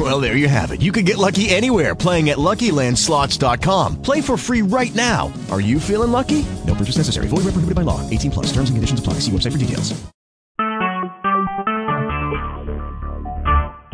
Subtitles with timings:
[0.00, 0.80] Well, there you have it.
[0.80, 4.00] You can get lucky anywhere playing at LuckyLandSlots.com.
[4.00, 5.30] Play for free right now.
[5.50, 6.46] Are you feeling lucky?
[6.66, 7.28] No purchase necessary.
[7.28, 8.08] Void where prohibited by law.
[8.08, 8.46] 18 plus.
[8.46, 9.14] Terms and conditions apply.
[9.20, 9.92] See website for details.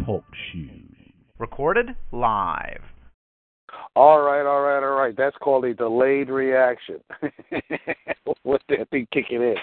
[0.06, 0.70] Talk shoes.
[1.40, 2.82] Recorded live.
[3.96, 5.16] All right, all right, all right.
[5.16, 7.00] That's called a delayed reaction.
[8.44, 9.56] With that thing kicking in.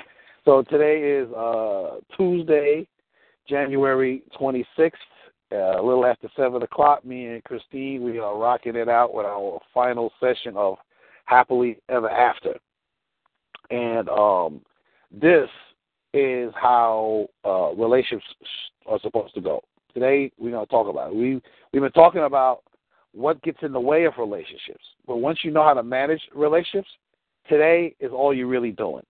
[0.44, 2.86] So today is uh, Tuesday,
[3.48, 4.92] January 26th,
[5.54, 7.06] uh, a little after 7 o'clock.
[7.06, 10.78] Me and Christine, we are rocking it out with our final session of
[11.26, 12.56] Happily Ever After.
[13.70, 14.62] And um,
[15.12, 15.50] this
[16.14, 18.26] is how uh, relationships
[18.88, 19.62] are supposed to go.
[19.94, 21.16] Today, we're going to talk about it.
[21.16, 22.64] We, we've been talking about
[23.14, 24.84] what gets in the way of relationships.
[25.06, 26.90] But once you know how to manage relationships,
[27.48, 29.04] today is all you're really doing.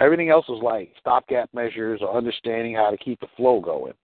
[0.00, 3.94] Everything else is like stopgap measures or understanding how to keep the flow going.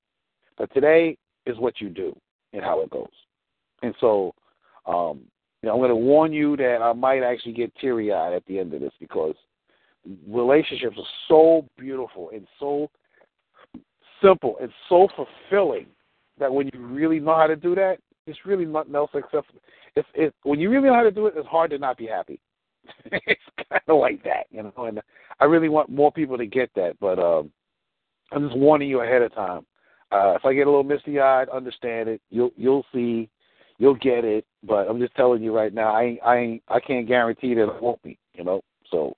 [0.56, 2.16] But today is what you do
[2.52, 3.08] and how it goes.
[3.82, 4.34] And so,
[4.86, 5.20] um,
[5.62, 8.44] you know, I'm going to warn you that I might actually get teary eyed at
[8.46, 9.34] the end of this because
[10.28, 12.90] relationships are so beautiful and so
[14.22, 15.86] simple and so fulfilling
[16.38, 19.50] that when you really know how to do that, it's really nothing else except
[19.96, 22.06] it's it when you really know how to do it, it's hard to not be
[22.06, 22.40] happy.
[23.12, 24.84] it's kind of like that, you know.
[24.84, 25.00] And
[25.40, 27.50] I really want more people to get that, but um,
[28.32, 29.66] I'm just warning you ahead of time.
[30.14, 32.20] Uh, if I get a little misty eyed, understand it.
[32.30, 33.28] You'll you'll see,
[33.78, 34.46] you'll get it.
[34.62, 37.68] But I'm just telling you right now, I ain't, I ain't, I can't guarantee that
[37.68, 38.18] it won't be.
[38.34, 39.16] You know, so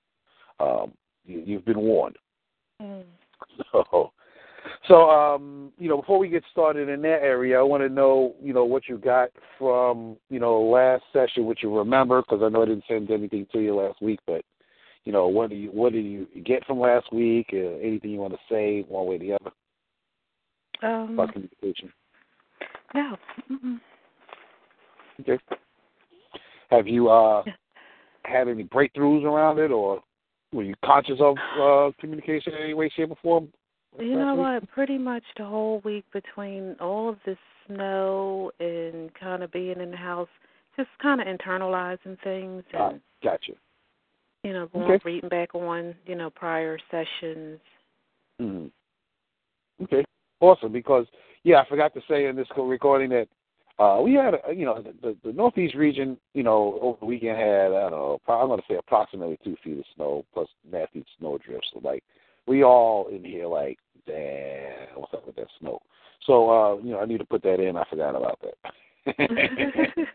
[0.58, 0.92] um,
[1.24, 2.16] you, you've been warned.
[2.82, 3.04] Mm.
[3.72, 4.12] So
[4.88, 8.34] so, um, you know, before we get started in that area, I want to know,
[8.42, 12.48] you know, what you got from, you know, last session, what you remember, because I
[12.48, 14.42] know I didn't send anything to you last week, but,
[15.04, 17.50] you know, what do you what did you get from last week?
[17.52, 19.50] Uh, anything you want to say, one way or the other?
[20.82, 21.92] Um, about communication.
[22.94, 23.16] no.
[23.50, 23.80] Mm-mm.
[25.20, 25.38] Okay.
[26.70, 27.44] Have you uh
[28.24, 30.02] had any breakthroughs around it, or
[30.52, 33.48] were you conscious of uh communication in any way, shape, or form?
[33.98, 34.44] You know week?
[34.44, 34.70] what?
[34.70, 39.90] Pretty much the whole week between all of the snow and kind of being in
[39.90, 40.28] the house,
[40.76, 43.52] just kind of internalizing things and gotcha.
[44.44, 45.00] you know going Okay.
[45.04, 47.60] reading back on you know prior sessions.
[48.38, 48.66] hmm
[49.82, 50.04] Okay,
[50.40, 50.72] awesome.
[50.72, 51.06] Because
[51.44, 53.28] yeah, I forgot to say in this recording that
[53.78, 57.36] uh, we had, you know, the, the, the Northeast region, you know, over the weekend
[57.36, 61.04] had, I don't know, I'm going to say approximately two feet of snow plus nasty
[61.18, 61.68] snow drifts.
[61.72, 62.02] So like,
[62.46, 65.80] we all in here like, damn, what's up with that snow?
[66.26, 67.76] So uh, you know, I need to put that in.
[67.76, 68.74] I forgot about that.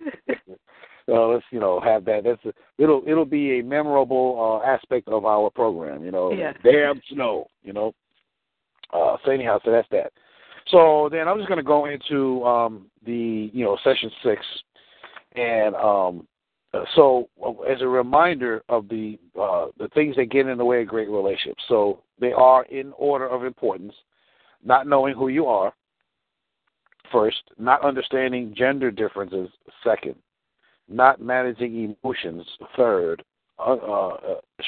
[1.05, 2.23] so let's you know have that.
[2.23, 6.03] That's a, it'll it'll be a memorable uh, aspect of our program.
[6.03, 6.53] You know, Yeah.
[6.63, 7.47] damn snow.
[7.63, 7.93] You know.
[8.93, 10.11] Uh, so anyhow, so that's that.
[10.67, 14.45] So then I'm just going to go into um, the you know session six,
[15.35, 16.27] and um,
[16.73, 20.65] uh, so uh, as a reminder of the uh, the things that get in the
[20.65, 21.63] way of great relationships.
[21.67, 23.93] So they are in order of importance:
[24.63, 25.73] not knowing who you are,
[27.11, 29.49] first; not understanding gender differences,
[29.83, 30.15] second;
[30.87, 32.45] not managing emotions,
[32.77, 33.23] third;
[33.59, 34.17] uh, uh,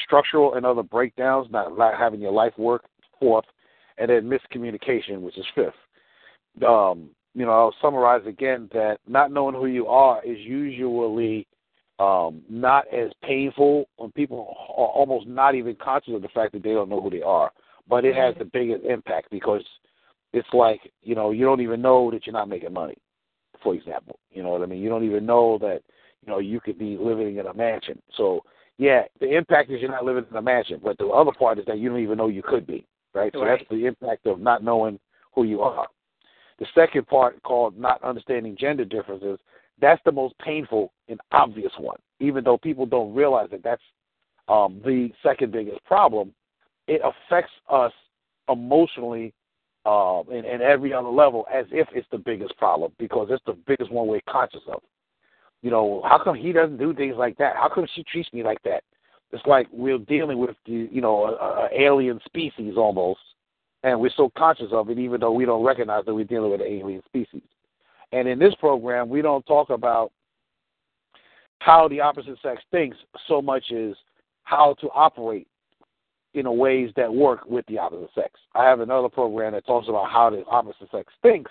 [0.04, 2.84] structural and other breakdowns, not, not having your life work,
[3.18, 3.44] fourth;
[3.98, 5.74] and then miscommunication, which is fifth.
[6.66, 11.46] Um, you know, I'll summarize again that not knowing who you are is usually
[11.98, 16.62] um, not as painful when people are almost not even conscious of the fact that
[16.62, 17.50] they don't know who they are.
[17.88, 19.62] But it has the biggest impact because
[20.32, 22.96] it's like, you know, you don't even know that you're not making money,
[23.62, 24.18] for example.
[24.32, 24.80] You know what I mean?
[24.80, 25.82] You don't even know that,
[26.24, 28.00] you know, you could be living in a mansion.
[28.16, 28.40] So,
[28.78, 30.80] yeah, the impact is you're not living in a mansion.
[30.82, 33.32] But the other part is that you don't even know you could be, right?
[33.32, 33.58] So Right.
[33.58, 34.98] that's the impact of not knowing
[35.32, 35.88] who you are.
[36.58, 39.38] The second part, called not understanding gender differences,
[39.80, 41.98] that's the most painful and obvious one.
[42.20, 43.82] Even though people don't realize that that's
[44.48, 46.32] um, the second biggest problem,
[46.86, 47.92] it affects us
[48.48, 49.32] emotionally
[49.86, 53.56] uh, and, and every other level as if it's the biggest problem because it's the
[53.66, 54.80] biggest one we're conscious of.
[55.62, 57.56] You know, how come he doesn't do things like that?
[57.56, 58.84] How come she treats me like that?
[59.34, 63.18] It's like we're dealing with the, you know, a, a alien species almost,
[63.82, 66.60] and we're so conscious of it, even though we don't recognize that we're dealing with
[66.60, 67.42] an alien species.
[68.12, 70.12] And in this program, we don't talk about
[71.58, 72.96] how the opposite sex thinks
[73.26, 73.94] so much as
[74.44, 75.48] how to operate
[76.34, 78.30] in a ways that work with the opposite sex.
[78.54, 81.50] I have another program that talks about how the opposite sex thinks,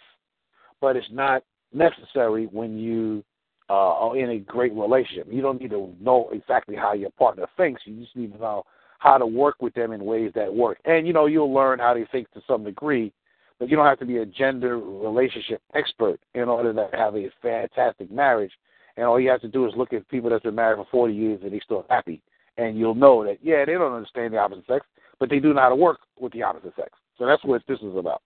[0.80, 1.44] but it's not
[1.74, 3.26] necessary when you
[3.70, 5.28] uh, are in a great relationship.
[5.30, 7.82] You don't need to know exactly how your partner thinks.
[7.86, 8.64] You just need to know
[9.00, 10.80] how to work with them in ways that work.
[10.86, 13.12] And you know, you'll learn how they think to some degree,
[13.60, 17.30] but you don't have to be a gender relationship expert in order to have a
[17.42, 18.52] fantastic marriage.
[18.96, 21.14] And all you have to do is look at people that's been married for 40
[21.14, 22.22] years and they're still happy
[22.58, 24.86] and you'll know that yeah, they don't understand the opposite sex,
[25.20, 26.90] but they do know how to work with the opposite sex.
[27.18, 28.22] So that's what this is about.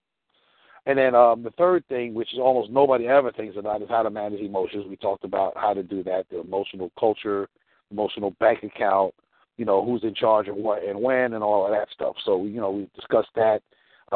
[0.88, 4.04] And then um, the third thing, which is almost nobody ever thinks about, is how
[4.04, 4.86] to manage emotions.
[4.88, 7.50] We talked about how to do that, the emotional culture,
[7.92, 9.14] emotional bank account,
[9.58, 12.16] you know, who's in charge of what and when, and all of that stuff.
[12.24, 13.62] So you know, we discussed that.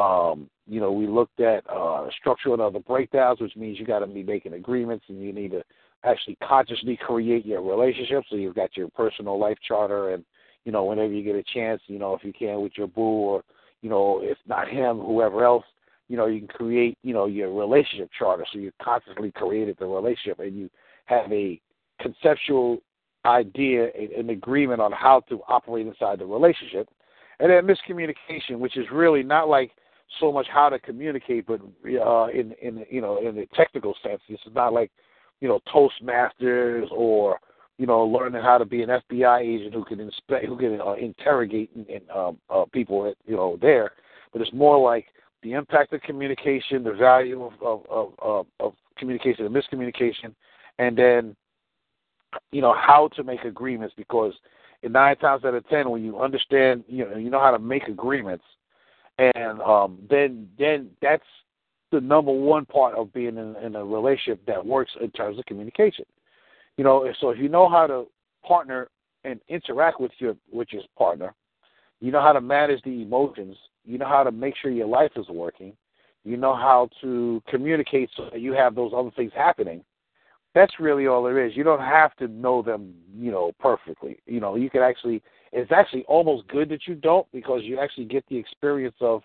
[0.00, 3.98] Um, you know, we looked at uh, structural and other breakdowns, which means you got
[3.98, 5.62] to be making agreements and you need to
[6.04, 8.24] actually consciously create your relationship.
[8.30, 10.24] So you've got your personal life charter, and
[10.64, 13.02] you know, whenever you get a chance, you know, if you can with your boo,
[13.02, 13.44] or
[13.82, 15.64] you know, if not him, whoever else,
[16.12, 18.44] you know, you can create, you know, your relationship charter.
[18.52, 20.68] So you consciously created the relationship, and you
[21.06, 21.58] have a
[22.02, 22.82] conceptual
[23.24, 23.88] idea,
[24.18, 26.86] an agreement on how to operate inside the relationship.
[27.40, 29.70] And then miscommunication, which is really not like
[30.20, 34.20] so much how to communicate, but uh, in in you know in the technical sense,
[34.28, 34.90] this is not like
[35.40, 37.40] you know, Toastmasters or
[37.78, 40.92] you know, learning how to be an FBI agent who can inspect, who can uh,
[40.92, 43.92] interrogate and, and um, uh, people, you know, there.
[44.30, 45.06] But it's more like
[45.42, 50.34] the impact of communication, the value of of, of, of, of communication and miscommunication,
[50.78, 51.36] and then
[52.50, 54.32] you know how to make agreements because
[54.82, 57.58] in nine times out of ten, when you understand, you know, you know how to
[57.58, 58.44] make agreements,
[59.18, 61.24] and um, then then that's
[61.92, 65.44] the number one part of being in, in a relationship that works in terms of
[65.44, 66.06] communication.
[66.76, 68.06] You know, so if you know how to
[68.46, 68.88] partner
[69.24, 71.34] and interact with your with your partner,
[72.00, 75.12] you know how to manage the emotions, you know how to make sure your life
[75.16, 75.74] is working,
[76.24, 79.84] you know how to communicate so that you have those other things happening.
[80.54, 81.56] That's really all there is.
[81.56, 84.18] You don't have to know them, you know, perfectly.
[84.26, 88.06] You know, you can actually it's actually almost good that you don't because you actually
[88.06, 89.22] get the experience of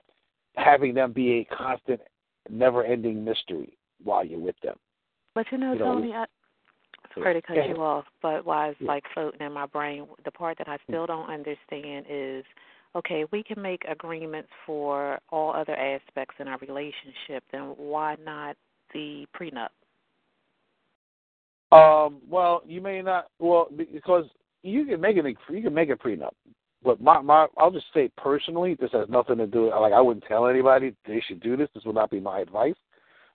[0.56, 2.01] having them be a constant
[2.50, 4.77] never ending mystery while you're with them.
[5.36, 6.25] But you know, You know, Tony, I,
[7.13, 7.68] sorry to cut Yeah.
[7.68, 8.88] you off, but why it's Yeah.
[8.88, 10.94] like floating in my brain, the part that I hmm.
[10.94, 12.45] still don't understand is
[12.95, 18.55] okay, we can make agreements for all other aspects in our relationship, then why not
[18.93, 19.69] the prenup?
[21.71, 23.27] Um, well, you may not.
[23.39, 24.25] Well, because
[24.63, 25.37] you can make it.
[25.49, 26.31] You can make a prenup.
[26.83, 29.69] But my my, I'll just say personally, this has nothing to do.
[29.69, 31.69] Like I wouldn't tell anybody they should do this.
[31.73, 32.75] This would not be my advice.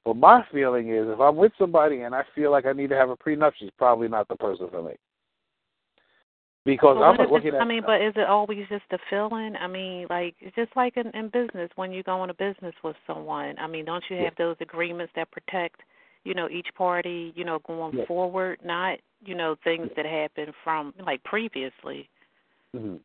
[0.05, 2.97] But my feeling is, if I'm with somebody and I feel like I need to
[2.97, 4.95] have a prenup, she's probably not the person for me.
[6.65, 7.61] Because But I'm looking at.
[7.61, 9.57] I mean, but is it always just a feeling?
[9.57, 12.95] I mean, like it's just like in, in business when you go into business with
[13.07, 13.59] someone.
[13.59, 15.81] I mean, don't you have those agreements that protect,
[16.23, 20.95] you know, each party, you know, going forward, not you know things that happened from
[21.05, 22.09] like previously.
[22.77, 23.01] Mhm.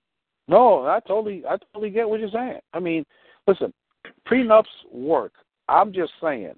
[0.47, 2.59] No, I totally, I totally get what you're saying.
[2.73, 3.05] I mean,
[3.47, 3.73] listen,
[4.27, 5.33] prenups work.
[5.67, 6.53] I'm just saying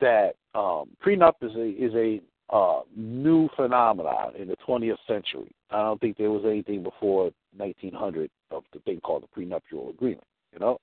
[0.00, 5.50] that um, prenup is a is a uh, new phenomenon in the 20th century.
[5.70, 10.26] I don't think there was anything before 1900 of the thing called the prenuptial agreement.
[10.52, 10.78] You know,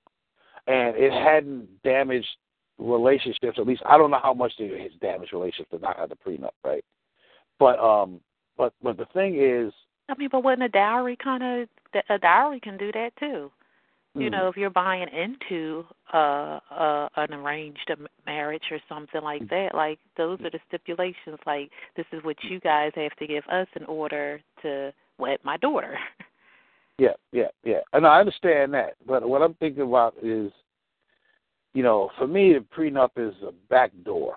[0.66, 2.28] and it hadn't damaged
[2.78, 3.58] relationships.
[3.58, 6.16] At least I don't know how much it has damaged relationships to not have the
[6.16, 6.84] prenup, right?
[7.58, 8.20] But um,
[8.56, 9.72] but but the thing is,
[10.08, 11.68] I mean, but wouldn't a dowry kind of
[12.10, 13.50] a dowry can do that too?
[14.14, 14.30] You Hmm.
[14.32, 17.90] know, if you're buying into uh, uh an arranged
[18.26, 21.38] marriage or something like that, like those are the stipulations.
[21.46, 25.56] Like this is what you guys have to give us in order to wed my
[25.56, 25.98] daughter.
[26.98, 27.80] Yeah, yeah, yeah.
[27.94, 30.52] And I understand that, but what I'm thinking about is,
[31.72, 34.36] you know, for me, the prenup is a back door.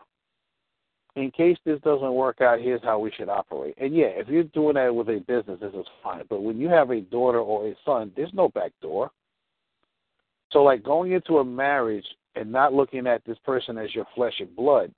[1.15, 3.75] In case this doesn't work out, here's how we should operate.
[3.77, 6.24] And yeah, if you're doing that with a business, this is fine.
[6.29, 9.12] But when you have a daughter or a son, there's no back door.
[10.55, 14.35] So, like going into a marriage and not looking at this person as your flesh
[14.39, 14.89] and blood,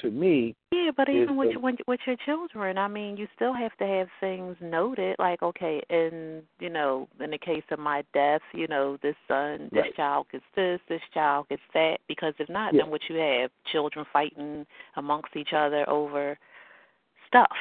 [0.00, 3.28] to me, Yeah, but even with the- your, when, with your children, I mean, you
[3.36, 5.14] still have to have things noted.
[5.20, 9.68] Like, okay, in you know, in the case of my death, you know, this son,
[9.70, 9.94] this Right.
[9.94, 12.00] child gets this, this child gets that.
[12.08, 12.82] Because if not, Yeah.
[12.82, 14.66] then what you have children fighting
[14.96, 16.36] amongst each other over
[17.28, 17.56] stuff.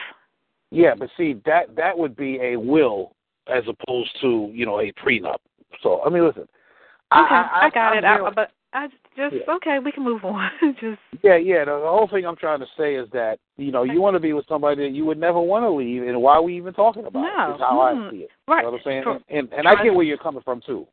[0.72, 4.92] Yeah, but see that that would be a will as opposed to you know a
[4.94, 5.38] prenup.
[5.84, 6.50] So I mean, listen.
[7.20, 8.06] Okay, I, I, got I'm it.
[8.06, 9.54] I, but I just Yeah.
[9.56, 9.80] okay.
[9.80, 10.50] We can move on.
[10.82, 11.66] just yeah, yeah.
[11.66, 14.20] The, the whole thing I'm trying to say is that you know you want to
[14.20, 16.74] be with somebody that you would never want to leave, and why are we even
[16.74, 17.52] talking about No.
[17.52, 17.56] it?
[17.56, 18.08] Is how Mm.
[18.08, 18.30] I see it.
[18.48, 18.58] right.
[18.58, 19.04] You know what I'm saying?
[19.04, 19.20] True.
[19.30, 20.88] And and I get where you're coming from too.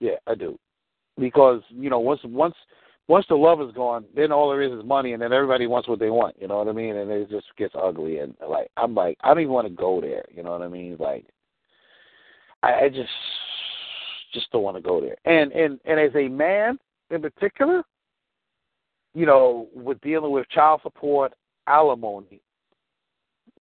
[0.00, 0.58] Yeah, I do.
[1.18, 2.54] Because you know, once once
[3.08, 5.88] once the love is gone, then all there is is money, and then everybody wants
[5.88, 6.36] what they want.
[6.38, 6.94] You know what I mean?
[6.96, 8.18] And it just gets ugly.
[8.18, 10.24] And like, I'm like, I don't even want to go there.
[10.30, 10.96] You know what I mean?
[11.00, 11.24] Like,
[12.62, 13.08] I, I just
[14.32, 15.16] just don't want to go there.
[15.24, 16.78] And and and as a man
[17.10, 17.82] in particular,
[19.14, 21.32] you know, with dealing with child support,
[21.66, 22.40] alimony,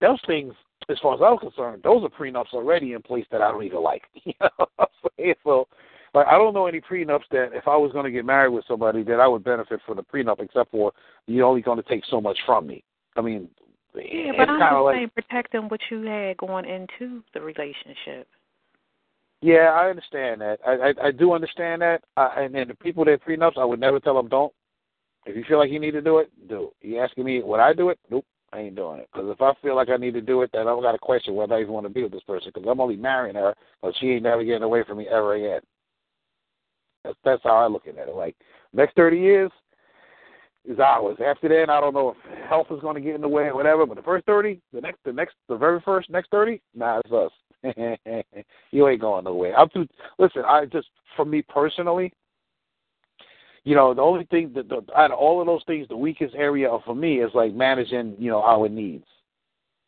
[0.01, 0.55] those things,
[0.89, 3.83] as far as I'm concerned, those are prenups already in place that I don't even
[3.83, 4.03] like.
[4.25, 5.69] You know, so
[6.15, 8.65] like I don't know any prenups that if I was going to get married with
[8.69, 10.93] somebody that I would benefit from the prenup, except for
[11.27, 12.85] you're only going to take so much from me.
[13.17, 13.49] I mean,
[13.95, 17.23] Yeah, it's but I'm kind of just like saying protecting what you had going into
[17.35, 18.29] the relationship.
[19.43, 20.61] Yeah, I understand that.
[20.67, 22.03] I I, I do understand that.
[22.17, 24.53] Uh, and then the people that prenups, I would never tell them don't.
[25.27, 26.73] If you feel like you need to do it, do.
[26.81, 27.99] You asking me would I do it?
[28.09, 29.09] Nope, I ain't doing it.
[29.13, 31.35] Because if I feel like I need to do it, then I've got to question
[31.35, 32.53] whether I even want to be with this person.
[32.55, 35.61] Because I'm only marrying her, but she ain't never getting away from me ever again.
[37.05, 38.15] That's that's how I look at it.
[38.15, 38.37] Like
[38.73, 39.51] next thirty years
[40.65, 41.19] is ours.
[41.25, 43.57] After that, I don't know if health is going to get in the way or
[43.57, 43.87] whatever.
[43.87, 47.13] But the first thirty, the next, the next, the very first next thirty, nah, it's
[47.13, 47.33] us.
[48.71, 49.59] you ain't going nowhere.
[49.59, 49.87] I'm too.
[50.19, 52.13] Listen, I just for me personally,
[53.65, 56.35] you know, the only thing that the, out of all of those things, the weakest
[56.35, 59.05] area for me is like managing, you know, our needs.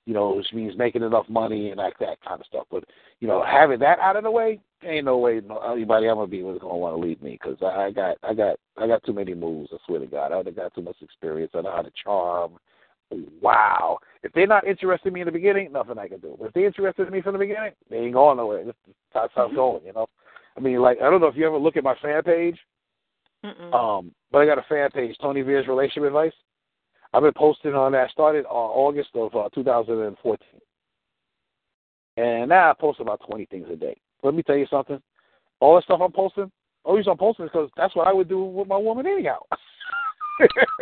[0.07, 2.67] You know, which means making enough money and like that kind of stuff.
[2.71, 2.85] But
[3.21, 5.41] you know, having that out of the way, ain't no way
[5.73, 8.35] anybody I'm gonna be with gonna want to leave me because I, I got, I
[8.35, 9.71] got, I got too many moves.
[9.73, 11.53] I swear to God, I got too much experience.
[11.55, 12.59] I know how to charm.
[13.41, 13.99] Wow.
[14.25, 16.35] If they're not interested in me in the beginning, nothing I can do.
[16.39, 18.65] But if they're interested in me from the beginning, they ain't going nowhere.
[18.65, 18.79] That's,
[19.13, 20.07] that's how it's going, you know.
[20.57, 22.59] I mean, like I don't know if you ever look at my fan page,
[23.45, 23.75] Mm-mm.
[23.75, 26.33] um, but I got a fan page, Tony Veer's relationship advice.
[27.13, 28.11] I've been posting on that.
[28.11, 30.39] Started on August of uh, 2014,
[32.17, 34.01] and now I post about 20 things a day.
[34.23, 35.03] Let me tell you something.
[35.61, 36.51] All the stuff I'm posting,
[36.87, 39.41] the reason I'm posting is because that's what I would do with my woman anyhow.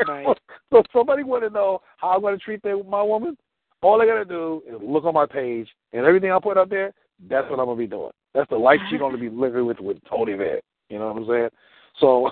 [0.08, 0.26] Right.
[0.70, 3.36] so if somebody want to know how I'm going to treat their, my woman,
[3.82, 6.70] all they got to do is look on my page, and everything I put up
[6.70, 6.92] there,
[7.28, 8.12] that's what I'm going to be doing.
[8.34, 10.60] That's the life she's going to be living with with Tony Van.
[10.88, 11.48] You know what I'm saying?
[12.00, 12.30] So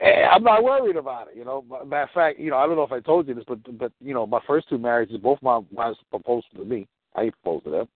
[0.32, 1.36] I'm not worried about it.
[1.36, 3.44] You know, matter of fact, you know, I don't know if I told you this,
[3.46, 6.86] but but you know, my first two marriages, both my wives proposed to me.
[7.14, 7.88] I ain't proposed to them.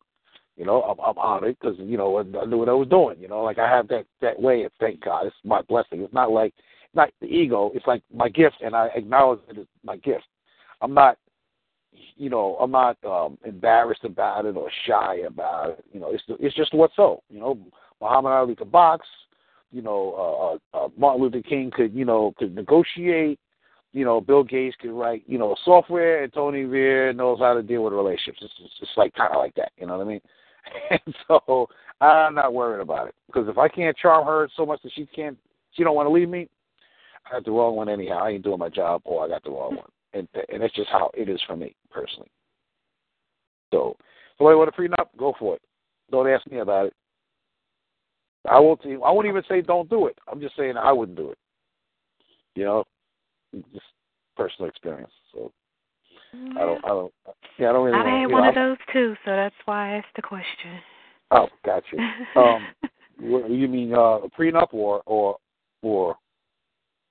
[0.61, 3.19] You know, I'm, I'm honored because you know I knew what I was doing.
[3.19, 4.61] You know, like I have that that way.
[4.61, 6.02] And thank God, it's my blessing.
[6.02, 6.52] It's not like
[6.93, 7.71] not the ego.
[7.75, 10.26] It's like my gift, and I acknowledge it as my gift.
[10.83, 11.17] I'm not,
[12.14, 15.85] you know, I'm not um embarrassed about it or shy about it.
[15.95, 17.23] You know, it's it's just what's so.
[17.31, 17.59] You know,
[18.02, 19.07] Muhammad Ali could box.
[19.73, 23.40] You know, uh, uh, Martin Luther King could you know could negotiate.
[23.95, 27.62] You know, Bill Gates could write you know software, and Tony Veer knows how to
[27.62, 28.40] deal with relationships.
[28.43, 29.73] It's, it's just like kind of like that.
[29.79, 30.21] You know what I mean?
[30.90, 31.69] And so
[32.00, 35.07] I'm not worried about it because if I can't charm her so much that she
[35.07, 35.38] can't,
[35.73, 36.49] she don't want to leave me.
[37.26, 38.25] I got the wrong one anyhow.
[38.25, 40.88] I ain't doing my job, or I got the wrong one, and and that's just
[40.90, 42.31] how it is for me personally.
[43.73, 43.97] So,
[44.37, 45.09] somebody want a prenup?
[45.17, 45.62] Go for it.
[46.11, 46.95] Don't ask me about it.
[48.49, 48.81] I won't.
[48.85, 50.19] I won't even say don't do it.
[50.31, 51.38] I'm just saying I wouldn't do it.
[52.57, 52.85] You know,
[53.73, 53.85] just
[54.37, 55.12] personal experience.
[55.33, 55.52] So
[56.33, 56.85] I don't.
[56.85, 57.13] I don't.
[57.59, 57.99] Yeah, I don't really.
[57.99, 60.81] Want, had one know, of those too, so that's why I asked the question.
[61.31, 61.97] Oh, gotcha.
[62.37, 62.67] Um,
[63.21, 65.37] what, you mean uh, prenup or or
[65.83, 66.17] or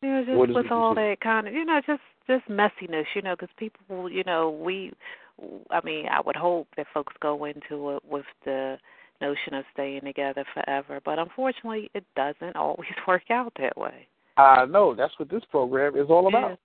[0.02, 3.22] You know, just with it all that kind of, you know, just just messiness, you
[3.22, 4.94] know, because people, you know, we,
[5.72, 8.78] I mean, I would hope that folks go into it with the
[9.20, 14.08] notion of staying together forever, but unfortunately, it doesn't always work out that way.
[14.38, 16.58] I know that's what this program is all about.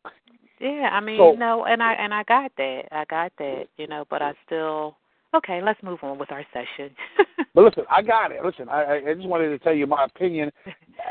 [0.61, 3.67] Yeah, I mean, So- you know, and I and I got that, I got that,
[3.77, 4.97] you know, but I still.
[5.35, 6.95] Okay, let's move on with our session.
[7.55, 8.45] But listen, I got it.
[8.45, 10.53] Listen, I, I- just wanted to tell you my opinion.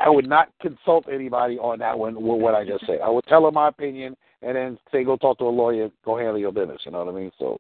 [0.04, 3.00] I would not consult anybody on that one with what I just said.
[3.04, 6.18] I would tell them my opinion and then say, go talk to a lawyer, go
[6.18, 6.82] handle your business.
[6.86, 7.32] You know what I mean?
[7.38, 7.60] So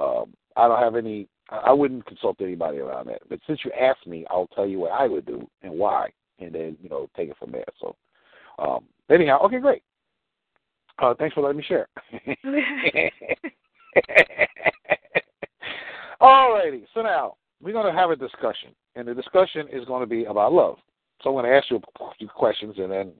[0.00, 1.28] um, I don't have any.
[1.50, 3.20] I I wouldn't consult anybody around that.
[3.28, 6.54] But since you asked me, I'll tell you what I would do and why, and
[6.54, 7.64] then you know take it from there.
[7.80, 7.96] So
[8.58, 9.82] um, anyhow, okay, great.
[11.00, 11.88] Uh, thanks for letting me share.
[16.20, 20.06] Alrighty, so now we're going to have a discussion, and the discussion is going to
[20.06, 20.76] be about love.
[21.22, 23.12] So I'm going to ask you a few questions, and then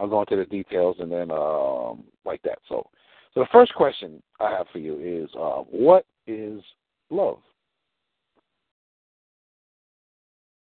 [0.00, 2.58] I'll go into the details, and then um, like that.
[2.68, 2.88] So,
[3.34, 6.60] so the first question I have for you is, uh, what is
[7.10, 7.38] love?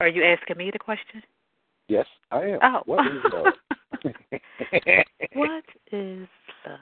[0.01, 1.23] Are you asking me the question?
[1.87, 2.59] Yes, I am.
[2.61, 2.81] Oh.
[2.85, 3.53] What is love?
[5.33, 6.27] What is
[6.71, 6.79] love?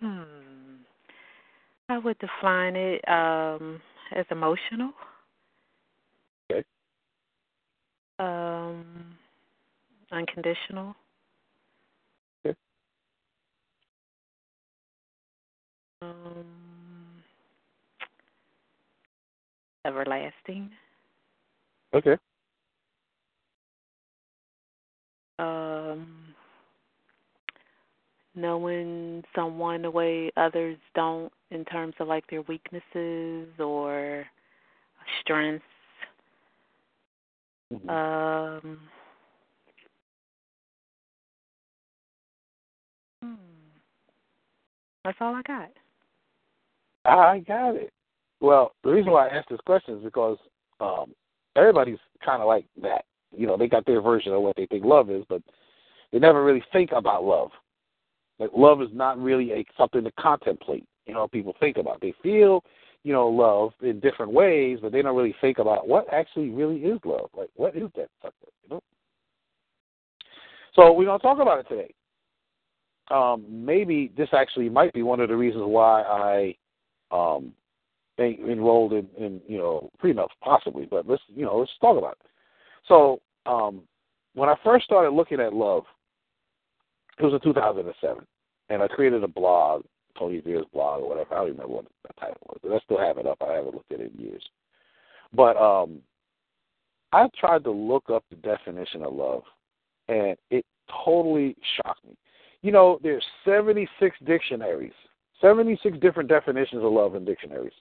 [0.00, 0.22] Hmm.
[1.88, 3.80] I would define it um
[4.14, 4.92] as emotional.
[6.50, 6.64] Okay.
[8.18, 9.16] Um,
[10.10, 10.94] unconditional.
[12.46, 12.56] Okay.
[16.02, 16.44] Um,
[19.84, 20.70] everlasting.
[21.94, 22.16] Okay.
[25.38, 26.21] Um,
[28.34, 34.24] knowing someone the way others don't in terms of like their weaknesses or
[35.20, 35.64] strengths.
[37.72, 37.88] Mhm.
[37.88, 38.80] Um,
[43.22, 43.34] hmm.
[45.04, 45.70] That's all I got.
[47.04, 47.92] I got it.
[48.40, 50.38] Well, the reason why I asked this question is because
[50.80, 51.14] um,
[51.56, 53.04] everybody's kind of like that.
[53.36, 55.42] You know, they got their version of what they think love is, but
[56.12, 57.50] they never really think about love.
[58.42, 60.84] Like love is not really a something to contemplate.
[61.06, 62.00] You know, people think about.
[62.00, 62.64] They feel,
[63.04, 66.78] you know, love in different ways, but they don't really think about what actually really
[66.78, 67.30] is love.
[67.36, 68.34] Like, what is that sucker?
[68.64, 68.82] You know.
[70.74, 71.94] So we're gonna talk about it today.
[73.12, 76.56] Um, maybe this actually might be one of the reasons why I
[77.16, 77.52] um,
[78.18, 80.88] en- enrolled in, in you know prenups, possibly.
[80.90, 82.26] But let's you know let's talk about it.
[82.88, 83.82] So um,
[84.34, 85.84] when I first started looking at love,
[87.18, 88.26] it was in 2007,
[88.72, 89.84] and I created a blog,
[90.18, 91.34] Tony Veer's blog or whatever.
[91.34, 93.36] I don't remember what the title was, but I still have it up.
[93.46, 94.42] I haven't looked at it in years.
[95.34, 95.98] But um,
[97.12, 99.42] I tried to look up the definition of love,
[100.08, 100.64] and it
[101.04, 102.16] totally shocked me.
[102.62, 104.92] You know, there's 76 dictionaries,
[105.42, 107.72] 76 different definitions of love in dictionaries.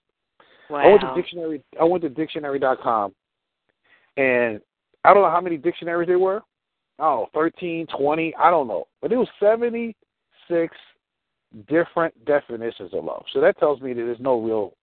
[0.69, 0.79] Wow.
[0.79, 1.63] I went to dictionary.
[1.79, 3.13] I went to dictionary.com,
[4.17, 4.59] and
[5.05, 6.41] I don't know how many dictionaries there were.
[6.99, 8.87] I 13, 20, I don't know.
[9.01, 9.27] But it was
[10.51, 10.75] 76
[11.67, 13.23] different definitions of love.
[13.33, 14.73] So that tells me that there's no real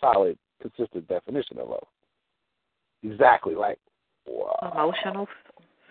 [0.00, 1.86] solid, consistent definition of love.
[3.02, 3.54] Exactly.
[3.54, 3.78] Like,
[4.26, 4.72] wow.
[4.74, 5.28] Emotional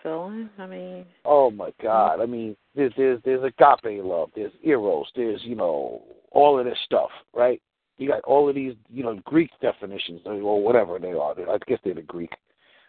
[0.02, 0.50] feeling.
[0.58, 2.20] I mean, Oh my God!
[2.20, 6.78] I mean, there's there's there's agape love, there's eros, there's you know all of this
[6.84, 7.60] stuff, right?
[7.98, 11.32] You got all of these you know Greek definitions or whatever they are.
[11.32, 12.32] I guess they're the Greek,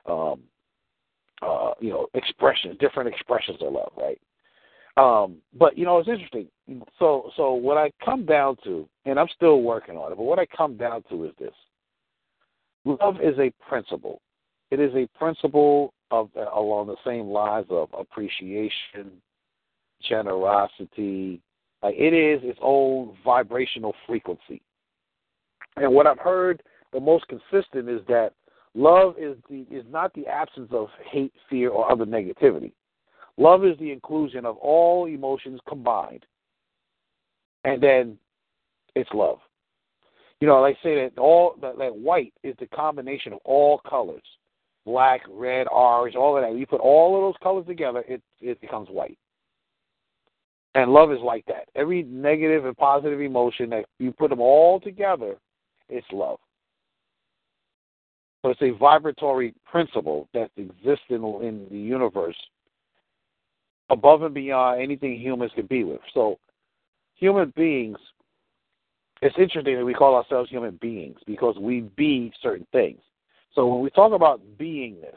[0.06, 0.42] um,
[1.42, 4.20] uh, you know, expressions, different expressions of love, right?
[4.98, 6.48] Um, but you know, it's interesting.
[7.00, 10.40] So so what I come down to, and I'm still working on it, but what
[10.40, 11.54] I come down to is this:
[12.86, 14.22] love is a principle.
[14.70, 19.22] It is a principle of along the same lines of appreciation,
[20.08, 21.42] generosity.
[21.82, 24.62] Like it is its own vibrational frequency.
[25.78, 28.34] And what I've heard the most consistent is that
[28.76, 32.74] love is the is not the absence of hate, fear, or other negativity.
[33.38, 36.26] Love is the inclusion of all emotions combined.
[37.64, 38.18] And then
[38.96, 39.40] it's love.
[40.40, 44.24] You know, like say that all that, that white is the combination of all colors.
[44.86, 46.58] Black, red, orange, all of that.
[46.58, 49.18] You put all of those colors together, it it becomes white.
[50.74, 51.68] And love is like that.
[51.76, 55.36] Every negative and positive emotion that you put them all together,
[55.90, 56.40] it's love.
[58.42, 62.38] So it's a vibratory principle that exists in, in the universe
[63.92, 66.00] above and beyond anything humans could be with.
[66.14, 66.40] So
[67.16, 67.98] human beings,
[69.22, 73.00] it's interesting that we call ourselves human beings because we be certain things.
[73.54, 75.14] So when we talk about beingness,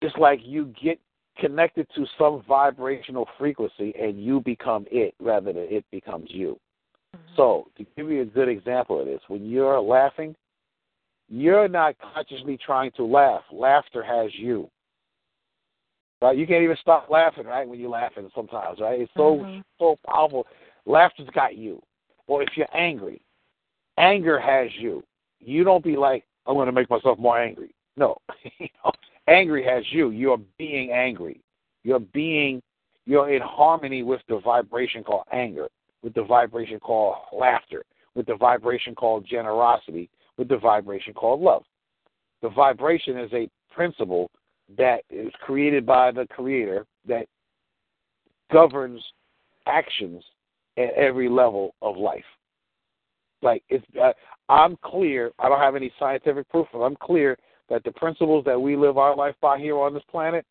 [0.00, 0.98] it's like you get
[1.38, 6.58] connected to some vibrational frequency and you become it rather than it becomes you.
[7.14, 7.34] Mm-hmm.
[7.36, 10.34] So, to give you a good example of this, when you're laughing,
[11.28, 13.42] you're not consciously trying to laugh.
[13.52, 14.68] Laughter has you.
[16.22, 16.38] Right?
[16.38, 19.00] You can't even stop laughing, right, when you're laughing sometimes, right?
[19.00, 19.64] It's so Mhm.
[19.80, 20.46] so powerful.
[20.86, 21.82] Laughter's got you.
[22.28, 23.20] Or if you're angry,
[23.98, 25.02] anger has you.
[25.40, 27.74] You don't be like, I'm going to make myself more angry.
[27.96, 28.18] No.
[28.60, 28.92] you know,
[29.26, 30.10] angry has you.
[30.10, 31.40] You're being angry.
[31.82, 32.62] You're being,
[33.04, 35.68] you're in harmony with the vibration called anger,
[36.02, 40.08] with the vibration called laughter, with the vibration called generosity,
[40.38, 41.64] with the vibration called love.
[42.42, 44.30] The vibration is a principle
[44.78, 47.26] that is created by the Creator that
[48.52, 49.02] governs
[49.66, 50.22] actions
[50.76, 52.24] at every level of life.
[53.42, 54.12] Like it's, uh,
[54.48, 55.32] I'm clear.
[55.38, 57.36] I don't have any scientific proof, but I'm clear
[57.68, 60.44] that the principles that we live our life by here on this planet,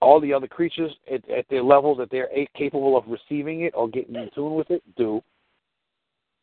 [0.00, 3.88] all the other creatures at, at their level that they're capable of receiving it or
[3.88, 5.22] getting in tune with it do.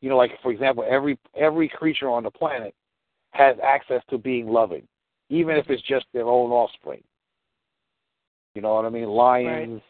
[0.01, 2.75] You know, like for example, every every creature on the planet
[3.31, 4.87] has access to being loving,
[5.29, 7.03] even if it's just their own offspring.
[8.53, 9.07] You know what I mean?
[9.09, 9.81] Lions,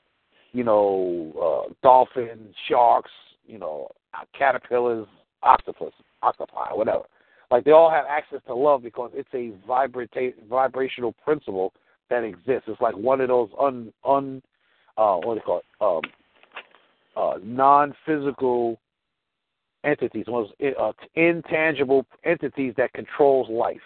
[0.54, 3.12] you know, uh, dolphins, sharks,
[3.45, 3.89] you know,
[4.38, 5.08] caterpillars,
[5.43, 5.93] octopus,
[6.24, 7.04] octopi, whatever.
[7.52, 11.74] Like they all have access to love because it's a vibrata- vibrational principle
[12.10, 12.63] that exists.
[12.67, 14.41] It's like one of those un un
[14.98, 15.65] uh what do you call it?
[15.82, 16.12] Um
[17.15, 18.80] uh non physical
[19.84, 23.78] entities, one of those uh, intangible entities that controls life.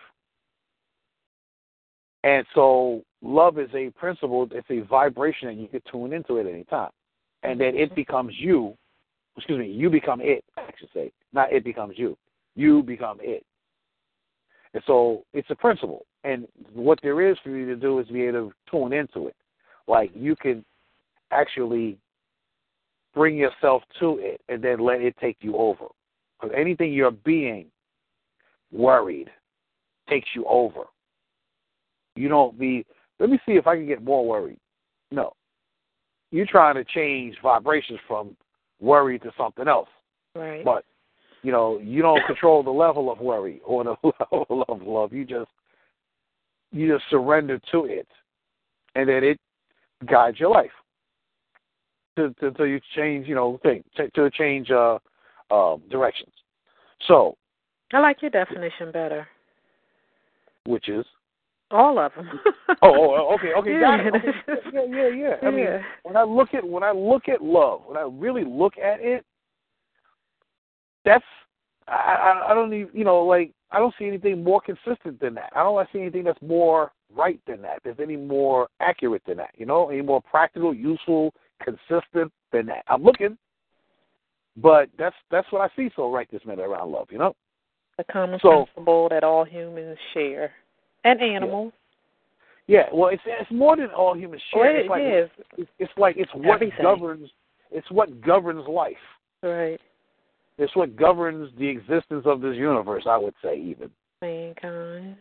[2.24, 6.46] And so love is a principle, it's a vibration that you can tune into at
[6.46, 6.92] any time.
[7.44, 8.76] And then it becomes you
[9.40, 11.12] excuse me, you become it, I should say.
[11.34, 12.18] Not it becomes you.
[12.56, 13.46] You become it.
[14.74, 16.06] And so it's a principle.
[16.24, 19.36] And what there is for you to do is be able to tune into it.
[19.88, 20.64] Like you can
[21.32, 21.98] actually
[23.14, 25.86] bring yourself to it and then let it take you over.
[26.40, 27.68] Because anything you're being
[28.72, 29.30] worried
[30.08, 30.84] takes you over.
[32.20, 32.86] You don't be,
[33.20, 34.60] let me see if I can get more worried.
[35.10, 35.32] No.
[36.32, 38.36] You're trying to change vibrations from
[38.82, 39.88] worry to something else.
[40.36, 40.66] Right.
[40.66, 40.84] But
[41.42, 43.96] you know, you don't control the level of worry or the
[44.32, 45.14] level of love.
[45.14, 45.50] You just
[46.74, 48.08] you just surrender to it,
[48.96, 49.40] and then it
[50.06, 50.70] guides your life
[52.18, 55.00] to to, to you change, you know, thing to, to change uh,
[55.50, 56.34] uh, directions.
[57.08, 57.38] So,
[57.94, 59.26] I like your definition better.
[60.66, 61.06] Which is
[61.72, 62.30] all of them.
[62.82, 63.80] Oh, oh, oh, okay, okay, yeah.
[63.80, 64.14] got it.
[64.16, 64.70] Okay.
[64.74, 65.48] Yeah, yeah, yeah.
[65.48, 65.68] I mean,
[66.04, 69.26] when I look at when I look at love, when I really look at it,
[71.06, 71.26] that's
[71.88, 75.34] I, I I don't even you know like I don't see anything more consistent than
[75.36, 75.52] that.
[75.56, 77.82] I don't see anything that's more right than that.
[77.84, 79.52] There's any more accurate than that.
[79.56, 82.84] You know, any more practical, useful, consistent than that.
[82.88, 83.38] I'm looking,
[84.58, 87.08] but that's that's what I see so right this minute around love.
[87.12, 87.36] You know.
[87.98, 90.52] The common So- principle that all humans share,
[91.04, 91.74] and animals.
[92.68, 94.62] Yeah, well, it's it's more than all humans share.
[94.62, 95.46] Well, it's like is.
[95.58, 96.84] It's, it's like it's what Everything.
[96.84, 97.30] governs.
[97.72, 98.94] It's what governs life.
[99.42, 99.80] Right.
[100.60, 103.06] It's what governs the existence of this universe.
[103.08, 103.90] I would say even.
[104.22, 105.16] Mankind.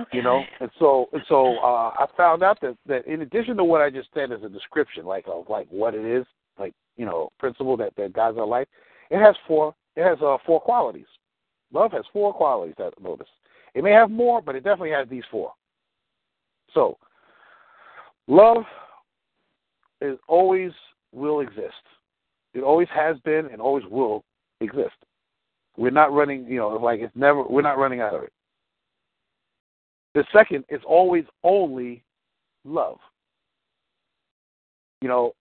[0.00, 0.16] Okay.
[0.16, 3.64] You know, and so and so uh, I found out that that in addition to
[3.64, 6.24] what I just said as a description, like of like what it is,
[6.58, 8.66] like you know, principle that that guides our life,
[9.10, 9.74] it has four.
[9.94, 11.06] It has uh, four qualities.
[11.72, 12.74] Love has four qualities.
[12.78, 13.28] That notice.
[13.74, 15.52] It may have more, but it definitely has these four.
[16.72, 16.96] So,
[18.26, 18.64] love
[20.00, 20.70] is always
[21.12, 21.74] will exist.
[22.54, 24.24] It always has been and always will
[24.60, 24.94] exist.
[25.76, 27.42] We're not running, you know, like it's never.
[27.42, 28.32] We're not running out of it.
[30.14, 32.04] The second is always only
[32.64, 32.98] love.
[35.00, 35.34] You know,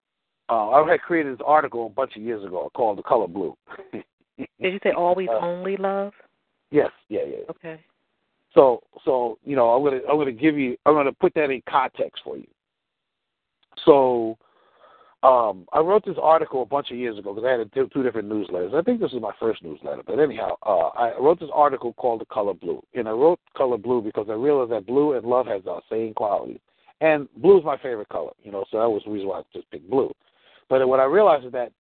[0.50, 3.56] uh, I had created this article a bunch of years ago called "The Color Blue."
[3.92, 4.04] Did
[4.60, 6.14] you say always Uh, only love?
[6.72, 7.44] Yes, yeah, yeah.
[7.52, 7.80] Okay.
[8.54, 11.62] So, so you know, I'm gonna I'm gonna give you I'm gonna put that in
[11.68, 12.48] context for you.
[13.86, 14.38] So,
[15.24, 18.04] um, I wrote this article a bunch of years ago because I had two, two
[18.04, 18.76] different newsletters.
[18.76, 22.22] I think this was my first newsletter, but anyhow, uh, I wrote this article called
[22.22, 25.48] "The Color Blue," and I wrote "Color Blue" because I realized that blue and love
[25.48, 26.60] has the same qualities,
[27.02, 28.34] and blue is my favorite color.
[28.44, 30.12] You know, so that was the reason why I just picked blue.
[30.70, 31.72] But what I realized is that